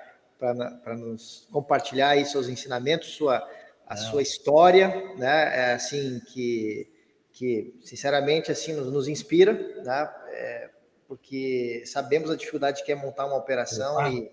nos 0.97 1.47
compartilhar 1.51 2.09
aí 2.09 2.25
seus 2.25 2.47
ensinamentos, 2.47 3.15
sua, 3.15 3.47
a 3.87 3.95
não. 3.95 4.01
sua 4.01 4.21
história, 4.21 5.13
né? 5.17 5.69
É 5.69 5.73
assim 5.73 6.19
que, 6.27 6.91
que 7.31 7.73
sinceramente 7.81 8.51
assim 8.51 8.73
nos, 8.73 8.91
nos 8.91 9.07
inspira, 9.07 9.53
né? 9.83 10.13
É, 10.31 10.69
porque 11.07 11.83
sabemos 11.85 12.29
a 12.29 12.35
dificuldade 12.35 12.83
que 12.83 12.91
é 12.91 12.95
montar 12.95 13.25
uma 13.25 13.37
operação 13.37 14.11
e, 14.11 14.31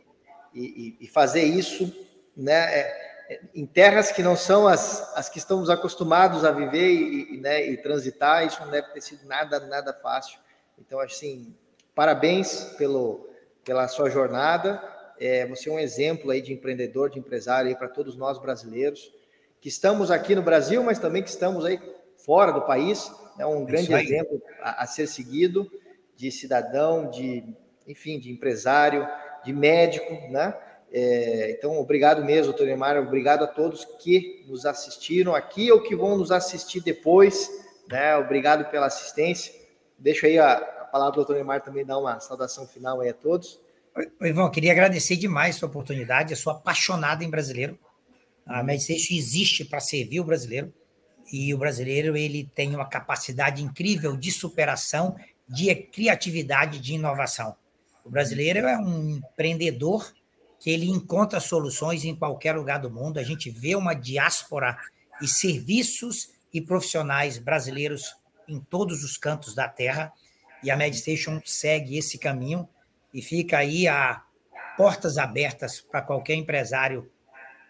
e, 0.52 0.96
e, 1.00 1.06
fazer 1.08 1.42
isso, 1.42 1.90
né? 2.36 2.80
É, 2.80 3.06
em 3.54 3.66
terras 3.66 4.12
que 4.12 4.22
não 4.22 4.36
são 4.36 4.68
as, 4.68 5.16
as 5.16 5.28
que 5.28 5.38
estamos 5.38 5.68
acostumados 5.68 6.44
a 6.44 6.52
viver 6.52 6.92
e, 6.92 7.34
e, 7.34 7.40
né, 7.40 7.66
e 7.66 7.76
transitar, 7.76 8.46
isso 8.46 8.60
não 8.60 8.70
deve 8.70 8.88
ter 8.90 9.00
sido 9.00 9.26
nada, 9.26 9.58
nada 9.60 9.92
fácil. 9.92 10.38
Então, 10.78 11.00
assim, 11.00 11.54
parabéns 11.94 12.74
pelo, 12.78 13.28
pela 13.66 13.86
sua 13.88 14.08
jornada. 14.08 14.82
É, 15.20 15.44
você 15.46 15.68
é 15.68 15.72
um 15.72 15.78
exemplo 15.78 16.30
aí 16.30 16.40
de 16.40 16.54
empreendedor, 16.54 17.10
de 17.10 17.18
empresário 17.18 17.76
para 17.76 17.88
todos 17.88 18.16
nós 18.16 18.38
brasileiros 18.38 19.12
que 19.60 19.68
estamos 19.68 20.10
aqui 20.10 20.34
no 20.34 20.42
Brasil, 20.42 20.82
mas 20.84 20.98
também 20.98 21.22
que 21.22 21.28
estamos 21.28 21.64
aí 21.64 21.80
fora 22.24 22.52
do 22.52 22.62
país. 22.62 23.10
É 23.38 23.44
um 23.44 23.64
grande 23.64 23.92
exemplo 23.92 24.40
a, 24.60 24.84
a 24.84 24.86
ser 24.86 25.06
seguido 25.06 25.70
de 26.14 26.30
cidadão, 26.30 27.10
de 27.10 27.44
enfim, 27.86 28.18
de 28.18 28.30
empresário, 28.30 29.08
de 29.44 29.52
médico, 29.52 30.12
né? 30.30 30.56
É, 30.92 31.50
então, 31.50 31.78
obrigado 31.78 32.24
mesmo, 32.24 32.52
doutor 32.52 32.66
Neymar, 32.66 32.96
obrigado 32.96 33.42
a 33.42 33.46
todos 33.46 33.84
que 34.00 34.44
nos 34.48 34.64
assistiram 34.64 35.34
aqui 35.34 35.70
ou 35.70 35.82
que 35.82 35.96
vão 35.96 36.16
nos 36.16 36.30
assistir 36.30 36.80
depois, 36.80 37.50
né? 37.88 38.16
Obrigado 38.16 38.70
pela 38.70 38.86
assistência. 38.86 39.52
Deixo 39.98 40.26
aí 40.26 40.38
a, 40.38 40.52
a 40.52 40.75
palavra 40.96 41.12
do 41.12 41.16
doutor 41.16 41.34
Neymar 41.34 41.62
também 41.62 41.84
dar 41.84 41.98
uma 41.98 42.18
saudação 42.20 42.66
final 42.66 43.00
aí 43.00 43.10
a 43.10 43.14
todos. 43.14 43.60
Ivan, 44.20 44.50
queria 44.50 44.72
agradecer 44.72 45.16
demais 45.16 45.56
a 45.56 45.58
sua 45.60 45.68
oportunidade, 45.68 46.32
eu 46.32 46.36
sou 46.36 46.52
apaixonado 46.52 47.22
em 47.22 47.28
brasileiro. 47.28 47.78
A 48.46 48.62
Meditation 48.62 49.14
existe 49.14 49.64
para 49.64 49.80
servir 49.80 50.20
o 50.20 50.24
brasileiro 50.24 50.72
e 51.30 51.52
o 51.52 51.58
brasileiro 51.58 52.16
ele 52.16 52.50
tem 52.54 52.74
uma 52.74 52.88
capacidade 52.88 53.62
incrível 53.62 54.16
de 54.16 54.30
superação, 54.30 55.16
de 55.46 55.74
criatividade, 55.74 56.78
de 56.78 56.94
inovação. 56.94 57.56
O 58.04 58.10
brasileiro 58.10 58.66
é 58.66 58.78
um 58.78 59.16
empreendedor 59.16 60.12
que 60.60 60.70
ele 60.70 60.88
encontra 60.88 61.40
soluções 61.40 62.04
em 62.04 62.14
qualquer 62.14 62.56
lugar 62.56 62.78
do 62.78 62.90
mundo. 62.90 63.18
A 63.18 63.22
gente 63.22 63.50
vê 63.50 63.74
uma 63.74 63.94
diáspora 63.94 64.78
e 65.20 65.26
serviços 65.26 66.30
e 66.54 66.60
profissionais 66.60 67.38
brasileiros 67.38 68.14
em 68.48 68.60
todos 68.60 69.02
os 69.02 69.16
cantos 69.16 69.54
da 69.54 69.68
Terra, 69.68 70.12
e 70.66 70.70
a 70.70 70.76
Meditation 70.76 71.40
segue 71.44 71.96
esse 71.96 72.18
caminho 72.18 72.68
e 73.14 73.22
fica 73.22 73.58
aí 73.58 73.86
a 73.86 74.20
portas 74.76 75.16
abertas 75.16 75.80
para 75.80 76.02
qualquer 76.02 76.34
empresário 76.34 77.08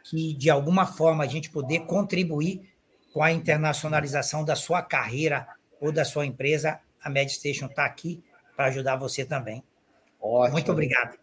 que, 0.02 0.32
de 0.32 0.48
alguma 0.48 0.86
forma, 0.86 1.22
a 1.22 1.26
gente 1.26 1.50
poder 1.50 1.80
contribuir 1.80 2.72
com 3.12 3.22
a 3.22 3.30
internacionalização 3.30 4.42
da 4.42 4.56
sua 4.56 4.80
carreira 4.80 5.46
ou 5.78 5.92
da 5.92 6.06
sua 6.06 6.24
empresa. 6.24 6.80
A 7.02 7.10
Meditation 7.10 7.66
está 7.66 7.84
aqui 7.84 8.24
para 8.56 8.66
ajudar 8.68 8.96
você 8.96 9.26
também. 9.26 9.62
Ótimo. 10.18 10.52
Muito 10.52 10.72
obrigado. 10.72 11.18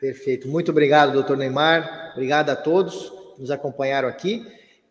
Perfeito. 0.00 0.48
Muito 0.48 0.72
obrigado, 0.72 1.12
doutor 1.12 1.36
Neymar. 1.36 2.10
Obrigado 2.14 2.50
a 2.50 2.56
todos 2.56 3.08
que 3.36 3.40
nos 3.40 3.52
acompanharam 3.52 4.08
aqui. 4.08 4.44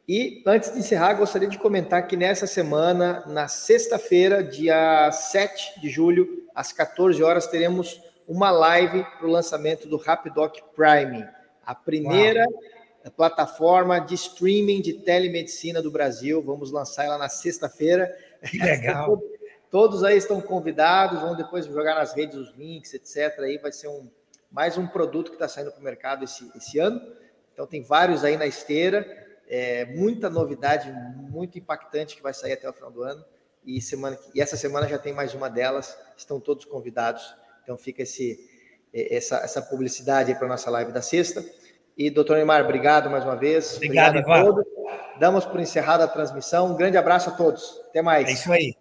E 0.07 0.43
antes 0.45 0.73
de 0.73 0.79
encerrar, 0.79 1.13
gostaria 1.13 1.47
de 1.47 1.57
comentar 1.57 2.05
que 2.07 2.17
nessa 2.17 2.45
semana, 2.45 3.23
na 3.25 3.47
sexta-feira, 3.47 4.43
dia 4.43 5.09
7 5.11 5.79
de 5.79 5.89
julho, 5.89 6.45
às 6.53 6.73
14 6.73 7.23
horas, 7.23 7.47
teremos 7.47 8.01
uma 8.27 8.51
live 8.51 9.03
para 9.17 9.25
o 9.25 9.31
lançamento 9.31 9.87
do 9.87 9.95
Rapidoc 9.95 10.57
Prime, 10.75 11.25
a 11.65 11.73
primeira 11.73 12.41
Uau. 12.41 13.11
plataforma 13.15 13.99
de 13.99 14.15
streaming 14.15 14.81
de 14.81 14.93
telemedicina 14.93 15.81
do 15.81 15.89
Brasil. 15.89 16.41
Vamos 16.41 16.71
lançar 16.71 17.05
ela 17.05 17.17
na 17.17 17.29
sexta-feira. 17.29 18.13
Que 18.49 18.57
legal. 18.57 19.21
Todos 19.71 20.03
aí 20.03 20.17
estão 20.17 20.39
convidados, 20.39 21.21
vão 21.21 21.35
depois 21.35 21.65
jogar 21.65 21.95
nas 21.95 22.13
redes 22.13 22.35
os 22.35 22.53
links, 22.55 22.93
etc. 22.93 23.39
Aí 23.39 23.57
vai 23.57 23.71
ser 23.71 23.87
um 23.87 24.07
mais 24.51 24.77
um 24.77 24.85
produto 24.85 25.29
que 25.29 25.35
está 25.35 25.47
saindo 25.47 25.71
para 25.71 25.81
o 25.81 25.83
mercado 25.83 26.23
esse, 26.23 26.51
esse 26.55 26.77
ano. 26.77 27.01
Então, 27.53 27.65
tem 27.65 27.81
vários 27.81 28.23
aí 28.23 28.37
na 28.37 28.45
esteira, 28.45 29.22
é, 29.53 29.85
muita 29.85 30.31
novidade, 30.31 30.91
muito 31.29 31.59
impactante 31.59 32.15
que 32.15 32.23
vai 32.23 32.33
sair 32.33 32.53
até 32.53 32.67
o 32.67 32.73
final 32.73 32.89
do 32.89 33.03
ano. 33.03 33.23
E, 33.63 33.79
semana, 33.79 34.17
e 34.33 34.41
essa 34.41 34.57
semana 34.57 34.87
já 34.87 34.97
tem 34.97 35.13
mais 35.13 35.35
uma 35.35 35.47
delas, 35.47 35.95
estão 36.17 36.39
todos 36.39 36.65
convidados. 36.65 37.35
Então, 37.61 37.77
fica 37.77 38.01
esse, 38.01 38.39
essa, 38.91 39.37
essa 39.37 39.61
publicidade 39.61 40.33
para 40.33 40.45
a 40.47 40.49
nossa 40.49 40.71
live 40.71 40.91
da 40.91 41.03
sexta. 41.03 41.45
E, 41.95 42.09
doutor 42.09 42.37
Neymar, 42.37 42.63
obrigado 42.63 43.11
mais 43.11 43.23
uma 43.23 43.35
vez. 43.35 43.75
Obrigado, 43.75 44.17
obrigado 44.17 44.39
a 44.39 44.43
todos. 44.43 44.65
Damos 45.19 45.45
por 45.45 45.59
encerrada 45.59 46.03
a 46.05 46.07
transmissão. 46.07 46.71
Um 46.71 46.75
grande 46.75 46.97
abraço 46.97 47.29
a 47.29 47.33
todos. 47.33 47.79
Até 47.89 48.01
mais. 48.01 48.27
É 48.27 48.31
isso 48.31 48.51
aí. 48.51 48.75